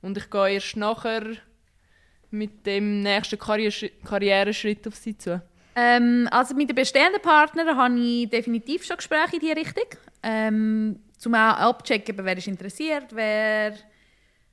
und 0.00 0.16
ich 0.18 0.30
gehe 0.30 0.54
erst 0.54 0.76
nachher 0.76 1.24
mit 2.30 2.66
dem 2.66 3.02
nächsten 3.02 3.38
Karriere 3.38 3.90
Karriereschritt 4.04 4.86
auf 4.88 4.96
sie 4.96 5.16
zu? 5.16 5.42
Ähm, 5.74 6.28
also 6.30 6.54
mit 6.54 6.68
den 6.68 6.76
bestehenden 6.76 7.22
Partnern 7.22 7.76
habe 7.76 7.98
ich 7.98 8.28
definitiv 8.28 8.84
schon 8.84 8.96
Gespräche 8.96 9.36
in 9.36 9.40
diese 9.40 9.56
Richtung. 9.56 9.98
Ähm, 10.22 11.00
zum 11.16 11.34
auch 11.34 11.56
abchecken, 11.56 12.16
wer 12.18 12.36
ist 12.36 12.48
interessiert, 12.48 13.06
wer 13.12 13.74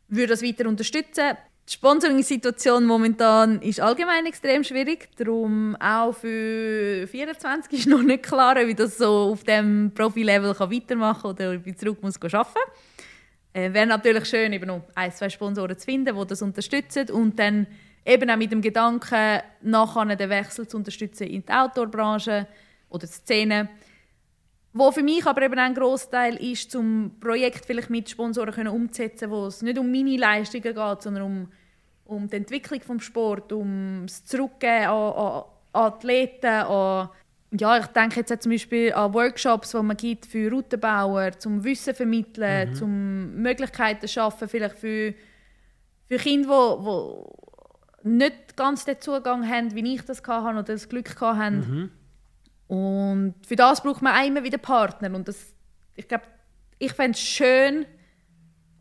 würde 0.08 0.28
das 0.28 0.44
weiter 0.44 0.68
unterstützen. 0.68 1.38
Die 1.70 1.76
Sponsoring-Situation 1.76 2.84
momentan 2.84 3.62
ist 3.62 3.80
allgemein 3.80 4.26
extrem 4.26 4.64
schwierig. 4.64 5.08
Darum 5.18 5.76
auch 5.76 6.14
für 6.14 7.06
24 7.06 7.82
ist 7.82 7.88
noch 7.88 8.02
nicht 8.02 8.24
klar, 8.24 8.56
wie 8.66 8.74
das 8.74 8.98
so 8.98 9.34
auf 9.34 9.44
dem 9.44 9.92
Profi-Level 9.94 10.60
weitermachen 10.60 11.22
kann 11.22 11.32
oder 11.32 11.54
ob 11.54 11.68
ich 11.68 11.78
zurück 11.78 12.02
muss 12.02 12.20
arbeiten 12.24 12.58
äh, 13.54 13.72
Wäre 13.72 13.86
natürlich 13.86 14.26
schön, 14.26 14.52
eben 14.52 14.66
noch 14.66 14.82
ein, 14.96 15.12
zwei 15.12 15.30
Sponsoren 15.30 15.78
zu 15.78 15.86
finden, 15.86 16.18
die 16.20 16.26
das 16.26 16.42
unterstützen 16.42 17.12
und 17.12 17.38
dann 17.38 17.68
eben 18.04 18.32
auch 18.32 18.38
mit 18.38 18.52
dem 18.52 18.64
Gedanken, 18.64 19.44
nachher 19.62 20.16
den 20.16 20.30
Wechsel 20.32 20.68
zu 20.68 20.76
unterstützen 20.76 21.28
in 21.28 21.46
die 21.46 21.52
Outdoor-Branche 21.52 22.48
oder 22.90 23.06
Szene. 23.06 23.70
Wo 24.72 24.92
für 24.92 25.02
mich 25.02 25.26
aber 25.26 25.42
eben 25.42 25.58
ein 25.58 25.74
Großteil 25.74 26.36
ist, 26.36 26.72
zum 26.72 27.20
Projekt 27.20 27.66
vielleicht 27.66 27.90
mit 27.90 28.10
Sponsoren 28.10 28.68
umzusetzen, 28.68 29.32
wo 29.32 29.48
es 29.48 29.62
nicht 29.64 29.80
um 29.80 29.92
meine 29.92 30.18
Leistungen 30.18 30.64
geht, 30.64 31.02
sondern 31.02 31.24
um, 31.24 31.52
um 32.10 32.28
die 32.28 32.38
Entwicklung 32.38 32.98
des 32.98 33.06
Sport, 33.06 33.52
um 33.54 34.04
das 34.06 34.26
Zurückgeben 34.26 34.86
an, 34.86 35.14
an 35.14 35.44
Athleten, 35.74 36.46
an 36.46 37.10
ja, 37.52 37.80
ich 37.80 37.88
denke 37.88 38.20
jetzt 38.20 38.44
zum 38.44 38.52
Beispiel 38.52 38.94
an 38.94 39.14
Workshops, 39.14 39.72
die 39.72 39.82
man 39.82 39.98
gibt 39.98 40.28
für 40.28 40.52
Routenbauer, 40.52 41.32
zum 41.40 41.64
Wissen 41.64 41.96
vermitteln, 41.96 42.70
mhm. 42.70 42.76
zum 42.76 43.36
Möglichkeiten 43.42 44.08
schaffen, 44.08 44.48
vielleicht 44.48 44.78
für, 44.78 45.16
für 46.06 46.18
Kinder, 46.18 46.78
die, 46.78 48.04
die 48.04 48.10
nicht 48.18 48.56
ganz 48.56 48.86
den 48.86 49.02
Zugang 49.02 49.50
haben, 49.50 49.74
wie 49.74 49.96
ich 49.96 50.04
das 50.04 50.22
hatte 50.28 50.50
oder 50.50 50.64
das 50.64 50.88
Glück 50.88 51.20
hatte. 51.20 51.52
Mhm. 51.52 51.92
Und 52.68 53.36
für 53.48 53.56
das 53.56 53.82
braucht 53.82 54.04
man 54.04 54.28
immer 54.28 54.44
wieder 54.44 54.60
Partner. 54.60 55.14
Und 55.16 55.28
das, 55.28 55.56
ich 55.96 56.08
glaube, 56.08 56.26
ich 56.78 56.94
fände 56.94 57.18
es 57.18 57.20
schön, 57.20 57.86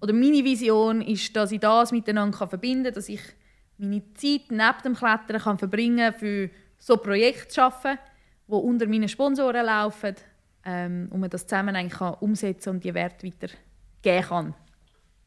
oder 0.01 0.12
meine 0.12 0.44
Vision 0.44 1.03
ist, 1.03 1.34
dass 1.34 1.53
ich 1.53 1.61
das 1.61 1.92
miteinander 1.92 2.46
verbinden 2.46 2.84
kann, 2.84 2.94
dass 2.94 3.09
ich 3.09 3.20
meine 3.78 4.03
Zeit 4.14 4.51
neben 4.51 4.82
dem 4.84 4.94
Klettern 4.94 5.40
kann 5.40 5.59
verbringen 5.59 6.12
kann, 6.12 6.18
für 6.18 6.51
so 6.78 6.96
Projekte 6.96 7.49
zu 7.49 7.62
arbeiten, 7.62 7.99
die 8.46 8.53
unter 8.53 8.86
meinen 8.86 9.09
Sponsoren 9.09 9.66
laufen 9.66 10.14
ähm, 10.64 11.09
und 11.11 11.20
man 11.20 11.30
das 11.30 11.46
zusammen 11.46 11.76
eigentlich 11.76 11.99
kann 11.99 12.14
umsetzen 12.14 12.70
und 12.70 12.84
die 12.84 12.94
Werte 12.94 13.26
weitergeben 13.26 14.28
kann. 14.28 14.55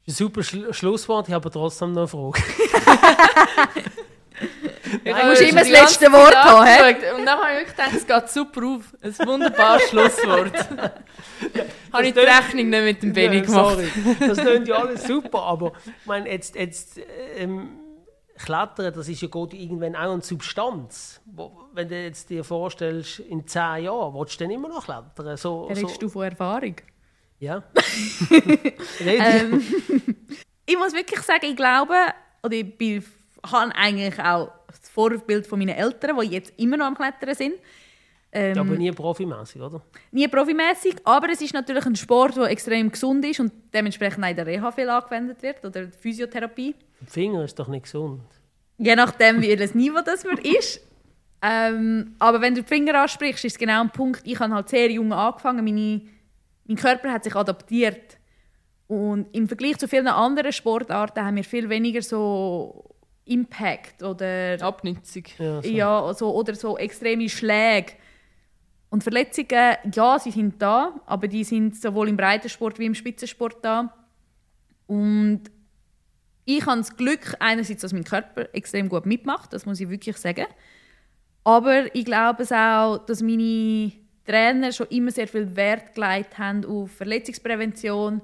Das 0.06 0.16
ist 0.16 0.22
ein 0.22 0.26
super 0.26 0.44
Schlu 0.44 0.74
Schlusswort, 0.74 1.28
ich 1.28 1.34
habe 1.34 1.52
trotzdem 1.52 1.94
noch 1.94 2.02
eine 2.02 2.08
Frage. 2.08 2.42
Du 5.04 5.26
musst 5.26 5.42
immer 5.42 5.62
das 5.62 5.70
letzte 5.70 6.12
Wort 6.12 6.36
haben. 6.36 6.66
He? 6.66 7.12
Und 7.18 7.26
dann 7.26 7.40
habe 7.40 7.52
ich 7.52 7.60
wirklich 7.60 7.78
gedacht, 7.78 7.94
es 7.96 8.08
geht 8.08 8.30
super 8.30 8.68
auf. 8.68 8.84
Ein 9.02 9.28
wunderbares 9.28 9.82
Schlusswort. 9.90 10.54
ja, 11.54 11.64
habe 11.94 12.08
ich 12.08 12.14
die 12.14 12.20
Rechnung 12.20 12.70
nicht 12.70 12.84
mit 12.84 13.04
dem 13.04 13.14
Benny 13.14 13.42
gemacht. 13.42 13.76
Sorry. 13.76 13.92
Das 14.20 14.38
klingt 14.38 14.68
ja 14.68 14.76
alles 14.76 15.04
super, 15.04 15.44
aber 15.44 15.74
ich 15.86 16.06
meine, 16.06 16.30
jetzt, 16.30 16.56
jetzt 16.56 17.00
ähm, 17.38 17.82
Klettern, 18.38 18.94
das 18.94 19.08
ist 19.08 19.22
ja 19.22 19.28
geht 19.28 19.54
irgendwann 19.54 19.96
auch 19.96 20.14
eine 20.14 20.22
Substanz. 20.22 21.22
Wo, 21.26 21.52
wenn 21.74 21.88
du 21.88 22.02
jetzt 22.02 22.30
dir 22.30 22.44
vorstellst, 22.44 23.20
in 23.20 23.48
zehn 23.48 23.84
Jahren, 23.84 24.14
willst 24.14 24.40
du 24.40 24.44
dann 24.44 24.52
immer 24.52 24.68
noch 24.68 24.86
klettern? 24.86 25.38
So, 25.38 25.66
Redest 25.66 25.96
so. 25.96 26.00
du 26.00 26.10
von 26.10 26.24
Erfahrung? 26.24 26.76
Ja. 27.40 27.64
ähm, 29.00 29.64
ich 30.66 30.78
muss 30.78 30.94
wirklich 30.94 31.22
sagen, 31.22 31.46
ich 31.46 31.56
glaube, 31.56 31.96
oder 32.44 32.54
ich 32.54 32.78
bin, 32.78 33.04
habe 33.52 33.76
eigentlich 33.76 34.20
auch 34.20 34.52
Vorbild 34.94 35.48
von 35.48 35.60
meinen 35.60 35.76
Eltern, 35.76 36.18
die 36.20 36.28
jetzt 36.28 36.54
immer 36.58 36.78
noch 36.78 36.86
am 36.86 36.96
Klettern 36.96 37.36
sind. 37.36 37.56
Ähm, 38.34 38.58
aber 38.58 38.76
nie 38.76 38.92
profimäßig, 38.92 39.62
oder? 39.62 39.82
Nie 40.12 40.28
profimäßig, 40.28 40.96
aber 41.04 41.30
es 41.30 41.42
ist 41.42 41.54
natürlich 41.54 41.86
ein 41.86 41.96
Sport, 41.98 42.38
der 42.38 42.46
extrem 42.46 42.90
gesund 42.90 43.26
ist 43.26 43.42
und 43.42 43.52
dementsprechend 43.74 44.24
auch 44.24 44.30
in 44.30 44.36
der 44.38 44.48
Reha 44.48 44.72
viel 44.72 44.90
angewendet 44.90 45.42
wird 45.44 45.66
oder 45.66 45.86
die 45.86 45.98
Physiotherapie. 45.98 46.76
Der 47.02 47.08
Finger 47.08 47.44
ist 47.44 47.60
doch 47.60 47.68
nicht 47.68 47.84
gesund. 47.84 48.22
Je 48.78 48.96
nachdem, 48.96 49.42
wie 49.42 49.56
das 49.56 49.76
Niveau 49.76 50.02
das 50.04 50.24
man 50.24 50.38
ist. 50.38 50.82
Ähm, 51.42 52.16
aber 52.20 52.40
wenn 52.40 52.56
du 52.56 52.62
die 52.62 52.68
Finger 52.68 53.02
ansprichst, 53.02 53.44
ist 53.46 53.54
es 53.54 53.60
genau 53.60 53.82
ein 53.82 53.90
Punkt. 53.90 54.22
Ich 54.26 54.40
habe 54.40 54.54
halt 54.54 54.70
sehr 54.70 54.90
jung 54.92 55.12
angefangen. 55.12 55.66
Meine, 55.66 56.02
mein 56.66 56.78
Körper 56.78 57.12
hat 57.12 57.24
sich 57.24 57.36
adaptiert. 57.36 58.18
Und 58.88 59.28
im 59.36 59.48
Vergleich 59.48 59.78
zu 59.78 59.88
vielen 59.88 60.08
anderen 60.08 60.52
Sportarten 60.52 61.26
haben 61.26 61.36
wir 61.36 61.44
viel 61.44 61.68
weniger 61.70 62.02
so 62.02 62.91
Impact 63.26 64.04
oder 64.04 64.62
Abnutzung. 64.62 65.24
Ja, 65.38 65.62
so. 65.62 65.70
ja 65.70 66.14
so, 66.14 66.36
oder 66.36 66.56
so 66.56 66.78
extreme 66.78 67.30
Schläge. 67.30 67.94
Und 68.90 69.04
Verletzungen, 69.04 69.76
ja, 69.94 70.20
sie 70.20 70.32
sind 70.32 70.62
da, 70.62 71.00
aber 71.06 71.28
die 71.28 71.44
sind 71.44 71.78
sowohl 71.78 72.10
im 72.10 72.18
Breitensport 72.18 72.78
wie 72.78 72.86
im 72.86 72.96
Spitzensport 72.96 73.64
da. 73.64 73.94
Und 74.86 75.44
ich 76.44 76.66
habe 76.66 76.80
das 76.80 76.98
Glück, 76.98 77.36
einerseits, 77.40 77.82
dass 77.82 77.94
mein 77.94 78.04
Körper 78.04 78.54
extrem 78.54 78.90
gut 78.90 79.06
mitmacht, 79.06 79.54
das 79.54 79.66
muss 79.66 79.80
ich 79.80 79.90
wirklich 79.90 80.18
sagen. 80.18 80.46
Aber 81.44 81.96
ich 81.96 82.06
glaube 82.06 82.44
es 82.44 82.52
auch, 82.52 82.98
dass 83.06 83.22
meine 83.22 83.94
Trainer 84.26 84.72
schon 84.72 84.88
immer 84.88 85.12
sehr 85.12 85.28
viel 85.28 85.56
Wert 85.56 85.96
gelegt 85.96 86.38
haben 86.38 86.66
auf 86.66 86.92
Verletzungsprävention, 86.92 88.22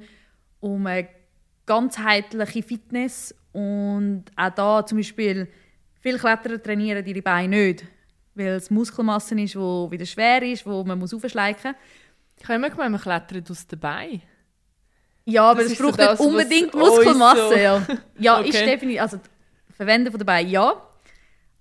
um 0.60 0.86
eine 0.86 1.08
ganzheitliche 1.68 2.64
Fitness 2.64 3.36
und 3.52 4.26
auch 4.36 4.50
da 4.50 4.86
zum 4.86 4.98
Beispiel 4.98 5.48
viele 6.00 6.18
Kletterer 6.18 6.62
trainieren 6.62 7.06
ihre 7.06 7.22
Beine 7.22 7.56
nicht, 7.56 7.86
weil 8.34 8.48
es 8.48 8.72
Muskelmasse 8.72 9.40
ist, 9.40 9.54
die 9.54 9.60
wieder 9.60 10.06
schwer 10.06 10.42
ist, 10.42 10.66
wo 10.66 10.84
man 10.84 10.98
muss 10.98 11.14
aufschleichen 11.14 11.76
habe 12.44 12.56
immer 12.56 12.70
gemeint, 12.70 12.92
man 12.92 13.02
klettert 13.02 13.50
aus 13.50 13.68
den 13.68 13.80
Beinen. 13.80 14.22
Ja, 15.26 15.52
aber 15.52 15.62
es 15.62 15.78
braucht 15.78 16.00
das, 16.00 16.20
nicht 16.20 16.28
unbedingt 16.28 16.74
Muskelmasse. 16.74 17.50
So. 17.50 17.56
Ja, 17.56 17.88
ja 18.18 18.40
okay. 18.40 18.50
ist 18.50 18.60
definitiv. 18.60 19.02
Also, 19.02 19.20
Verwenden 19.76 20.12
von 20.12 20.20
dabei 20.20 20.42
ja. 20.42 20.82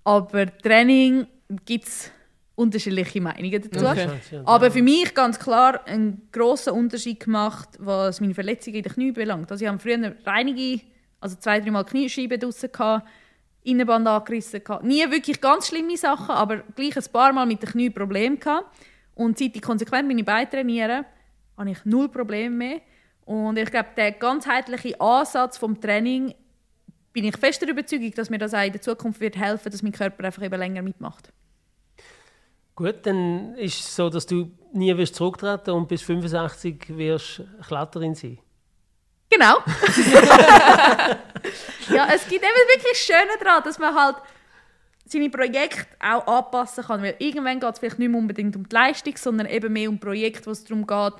Aber 0.03 0.45
Training 0.59 1.27
gibt 1.65 1.87
es 1.87 2.11
unterschiedliche 2.57 3.21
Meinungen 3.21 3.69
dazu. 3.69 3.85
Okay. 3.85 4.41
Aber 4.43 4.71
für 4.71 4.81
mich 4.81 5.13
ganz 5.13 5.37
klar 5.37 5.85
einen 5.85 6.27
grossen 6.31 6.73
Unterschied 6.73 7.19
gemacht, 7.19 7.69
was 7.77 8.19
meine 8.19 8.33
Verletzungen 8.33 8.77
in 8.77 8.83
den 8.83 8.91
Knie 8.91 9.11
belangt. 9.11 9.51
Also 9.51 9.63
ich 9.63 9.69
habe 9.69 9.79
früher 9.79 10.15
einige, 10.25 10.81
also 11.19 11.35
zwei, 11.35 11.59
dreimal 11.59 11.85
Kniescheiben 11.85 12.39
draussen 12.39 12.71
gehabt, 12.71 13.07
Innenband 13.63 14.07
angerissen 14.07 14.63
gehabt. 14.63 14.83
Nie 14.83 15.09
wirklich 15.11 15.39
ganz 15.39 15.67
schlimme 15.67 15.95
Sachen, 15.97 16.33
aber 16.33 16.57
gleich 16.75 16.97
ein 16.97 17.03
paar 17.11 17.31
Mal 17.31 17.45
mit 17.45 17.61
den 17.61 17.69
Knie 17.69 17.91
Probleme 17.91 18.37
gehabt. 18.37 18.65
Und 19.13 19.37
seit 19.37 19.55
ich 19.55 19.61
konsequent 19.61 20.07
meine 20.07 20.23
Beine 20.23 20.49
trainiere, 20.49 21.05
habe 21.57 21.69
ich 21.69 21.85
null 21.85 22.09
Probleme 22.09 22.55
mehr. 22.55 22.81
Und 23.25 23.59
ich 23.59 23.69
glaube, 23.69 23.89
der 23.95 24.13
ganzheitliche 24.13 24.99
Ansatz 24.99 25.59
vom 25.59 25.79
Training 25.79 26.33
bin 27.13 27.25
ich 27.25 27.37
fest 27.37 27.61
der 27.61 27.69
Überzeugung, 27.69 28.11
dass 28.15 28.31
mir 28.31 28.39
das 28.39 28.55
auch 28.55 28.65
in 28.65 28.71
der 28.71 28.81
Zukunft 28.81 29.19
wird 29.19 29.37
helfen, 29.37 29.71
dass 29.71 29.83
mein 29.83 29.91
Körper 29.91 30.23
einfach 30.23 30.41
eben 30.41 30.57
länger 30.57 30.81
mitmacht. 30.81 31.31
Gut, 32.77 33.05
dann 33.07 33.55
ist 33.55 33.79
es 33.79 33.95
so, 33.95 34.07
dass 34.07 34.27
du 34.27 34.51
nie 34.71 34.95
wirst 34.95 35.15
zurücktreten 35.15 35.71
und 35.71 35.87
bis 35.87 36.03
65 36.03 36.95
wirst 36.95 37.41
Kletterin 37.67 38.13
sein. 38.13 38.37
Genau. 39.31 39.55
ja, 41.89 42.07
es 42.13 42.27
gibt 42.27 42.43
eben 42.43 42.67
wirklich 42.69 42.97
Schöne 42.99 43.35
daran, 43.43 43.63
dass 43.63 43.79
man 43.79 43.95
halt 43.95 44.17
seine 45.05 45.31
Projekte 45.31 45.87
auch 45.99 46.27
anpassen 46.27 46.83
kann. 46.83 47.01
Weil 47.01 47.15
irgendwann 47.17 47.59
geht 47.59 47.73
es 47.73 47.79
vielleicht 47.79 47.97
nicht 47.97 48.09
mehr 48.09 48.19
unbedingt 48.19 48.55
um 48.55 48.69
die 48.69 48.75
Leistung, 48.75 49.17
sondern 49.17 49.47
eben 49.47 49.73
mehr 49.73 49.89
um 49.89 49.99
Projekte, 49.99 50.45
wo 50.45 50.51
es 50.51 50.63
darum 50.63 50.85
geht, 50.85 51.13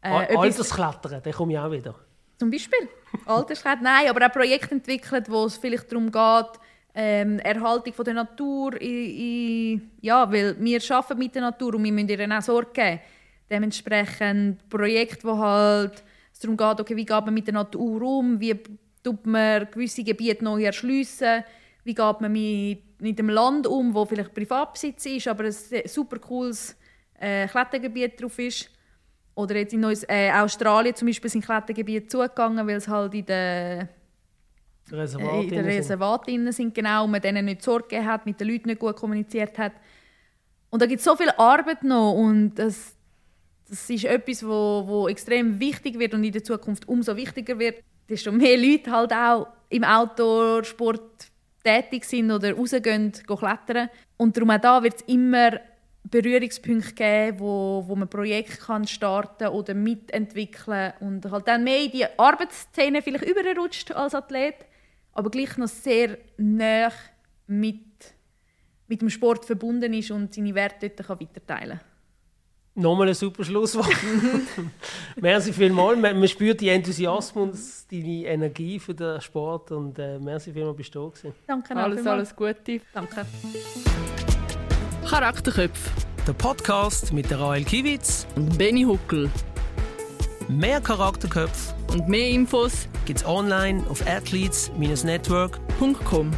äh, 0.00 0.36
Altersklettern, 0.36 1.20
da 1.24 1.32
komme 1.32 1.54
ich 1.54 1.58
auch 1.58 1.72
wieder. 1.72 1.96
Zum 2.38 2.52
Beispiel. 2.52 2.88
Altersklettern, 3.26 3.82
nein, 3.82 4.08
aber 4.08 4.24
auch 4.26 4.32
Projekte 4.32 4.76
entwickelt, 4.76 5.28
wo 5.28 5.46
es 5.46 5.56
vielleicht 5.56 5.90
darum 5.90 6.12
geht, 6.12 6.60
ähm, 6.94 7.38
Erhaltung 7.40 7.92
von 7.92 8.04
der 8.04 8.14
Natur, 8.14 8.80
in, 8.80 8.88
in, 8.90 9.90
ja, 10.00 10.30
weil 10.30 10.56
wir 10.58 10.80
arbeiten 10.90 11.18
mit 11.18 11.34
der 11.34 11.42
Natur 11.42 11.74
und 11.74 11.84
wir 11.84 11.92
müssen 11.92 12.08
ihr 12.08 12.38
auch 12.38 12.42
Sorge 12.42 12.70
geben. 12.72 13.00
Dementsprechend 13.50 14.68
Projekte, 14.68 15.26
wo 15.26 15.36
halt 15.36 16.04
es 16.32 16.38
darum 16.38 16.56
geht, 16.56 16.80
okay, 16.80 16.96
wie 16.96 17.04
geht 17.04 17.24
man 17.24 17.34
mit 17.34 17.46
der 17.46 17.54
Natur 17.54 18.02
um, 18.02 18.40
wie 18.40 18.58
tut 19.02 19.26
man 19.26 19.68
gewisse 19.70 20.04
Gebiete 20.04 20.44
neu 20.44 20.62
erschliessen, 20.62 21.44
wie 21.82 21.94
geht 21.94 22.20
man 22.20 22.32
mit, 22.32 23.00
mit 23.00 23.18
dem 23.18 23.28
Land 23.28 23.66
um, 23.66 23.92
wo 23.92 24.04
vielleicht 24.04 24.32
Privatbesitz 24.32 25.06
ist, 25.06 25.28
aber 25.28 25.44
ein 25.44 25.52
super 25.86 26.18
cooles 26.18 26.76
äh, 27.18 27.46
Klettergebiet 27.48 28.20
drauf 28.20 28.38
ist. 28.38 28.70
Oder 29.34 29.56
jetzt 29.56 29.74
in 29.74 29.80
Neues, 29.80 30.04
äh, 30.08 30.30
Australien 30.30 30.94
zum 30.94 31.06
Beispiel 31.06 31.28
sind 31.30 31.44
Klettergebiete 31.44 32.06
zugegangen, 32.06 32.66
weil 32.66 32.76
es 32.76 32.88
halt 32.88 33.14
in 33.14 33.26
den 33.26 33.88
Reservat 34.90 35.32
äh, 35.32 35.42
in 35.42 35.48
den 35.50 35.64
Reservaten 35.64 36.52
sind. 36.52 36.74
genau, 36.74 37.06
man 37.06 37.20
denen 37.20 37.46
nicht 37.46 37.62
Sorge 37.62 38.04
hat, 38.04 38.26
mit 38.26 38.40
den 38.40 38.48
Leuten 38.48 38.68
nicht 38.68 38.80
gut 38.80 38.96
kommuniziert 38.96 39.58
hat. 39.58 39.72
Und 40.70 40.82
da 40.82 40.86
gibt 40.86 40.98
es 40.98 41.04
so 41.04 41.16
viel 41.16 41.30
Arbeit 41.36 41.84
noch 41.84 42.14
und 42.14 42.54
das, 42.56 42.94
das 43.68 43.88
ist 43.88 44.04
etwas, 44.04 44.44
wo, 44.44 44.82
wo 44.86 45.08
extrem 45.08 45.60
wichtig 45.60 45.98
wird 45.98 46.14
und 46.14 46.24
in 46.24 46.32
der 46.32 46.42
Zukunft 46.42 46.88
umso 46.88 47.16
wichtiger 47.16 47.58
wird, 47.58 47.82
desto 48.08 48.32
mehr 48.32 48.58
Leute 48.58 48.90
halt 48.90 49.12
auch 49.12 49.46
im 49.68 49.84
Outdoor-Sport 49.84 51.28
tätig 51.62 52.04
sind 52.04 52.30
oder 52.30 52.52
rausgehen, 52.52 53.12
gehen 53.12 53.36
klettern. 53.38 53.88
Und 54.16 54.36
darum 54.36 54.50
auch 54.50 54.60
da 54.60 54.82
wird 54.82 54.96
es 54.96 55.02
immer 55.02 55.60
Berührungspunkte 56.10 56.92
geben, 56.94 57.40
wo, 57.40 57.84
wo 57.86 57.96
man 57.96 58.08
Projekte 58.08 58.58
kann 58.58 58.86
starten 58.86 59.48
oder 59.48 59.74
mitentwickeln 59.74 60.92
und 61.00 61.30
halt 61.30 61.48
dann 61.48 61.64
mehr 61.64 61.82
in 61.82 61.90
die 61.90 62.06
Arbeitsszene 62.18 63.00
vielleicht 63.00 63.24
überrutscht 63.24 63.90
als 63.92 64.14
Athlet, 64.14 64.66
aber 65.14 65.30
gleich 65.30 65.56
noch 65.56 65.68
sehr 65.68 66.18
nah 66.36 66.92
mit, 67.46 67.84
mit 68.88 69.00
dem 69.00 69.10
Sport 69.10 69.44
verbunden 69.44 69.92
ist 69.94 70.10
und 70.10 70.34
seine 70.34 70.54
Werte 70.54 70.90
dort 70.90 71.06
kann 71.06 71.20
weiterteilen 71.20 71.78
kann. 71.78 71.94
Nochmal 72.76 73.08
ein 73.08 73.14
super 73.14 73.44
Schlusswort. 73.44 73.86
merci 75.20 75.52
vielmals. 75.52 75.96
Man, 75.96 76.18
man, 76.18 76.28
spürt 76.28 76.60
die 76.60 76.68
Enthusiasmus, 76.70 77.86
die 77.88 78.24
Energie 78.24 78.80
für 78.80 78.94
den 78.94 79.20
Sport 79.20 79.70
und 79.70 79.96
äh, 80.00 80.18
merci 80.18 80.52
vielmals, 80.52 80.76
bist 80.76 80.92
du 80.92 81.04
da 81.04 81.08
gewesen. 81.08 81.34
Danke, 81.46 81.76
Alles, 81.76 82.04
alles 82.04 82.34
Gute. 82.34 82.80
Danke. 82.92 83.26
Charakterköpfe. 85.08 85.90
Der 86.26 86.32
Podcast 86.32 87.12
mit 87.12 87.30
der 87.30 87.38
Rael 87.38 87.64
Kiewitz 87.64 88.26
und 88.34 88.58
Benny 88.58 88.82
Huckel. 88.82 89.30
Mehr 90.48 90.80
Charakterköpfe 90.80 91.74
und 91.92 92.08
mehr 92.08 92.28
Infos 92.28 92.88
gibt's 93.06 93.24
online 93.24 93.84
auf 93.88 94.04
athletes-network.com. 94.06 96.30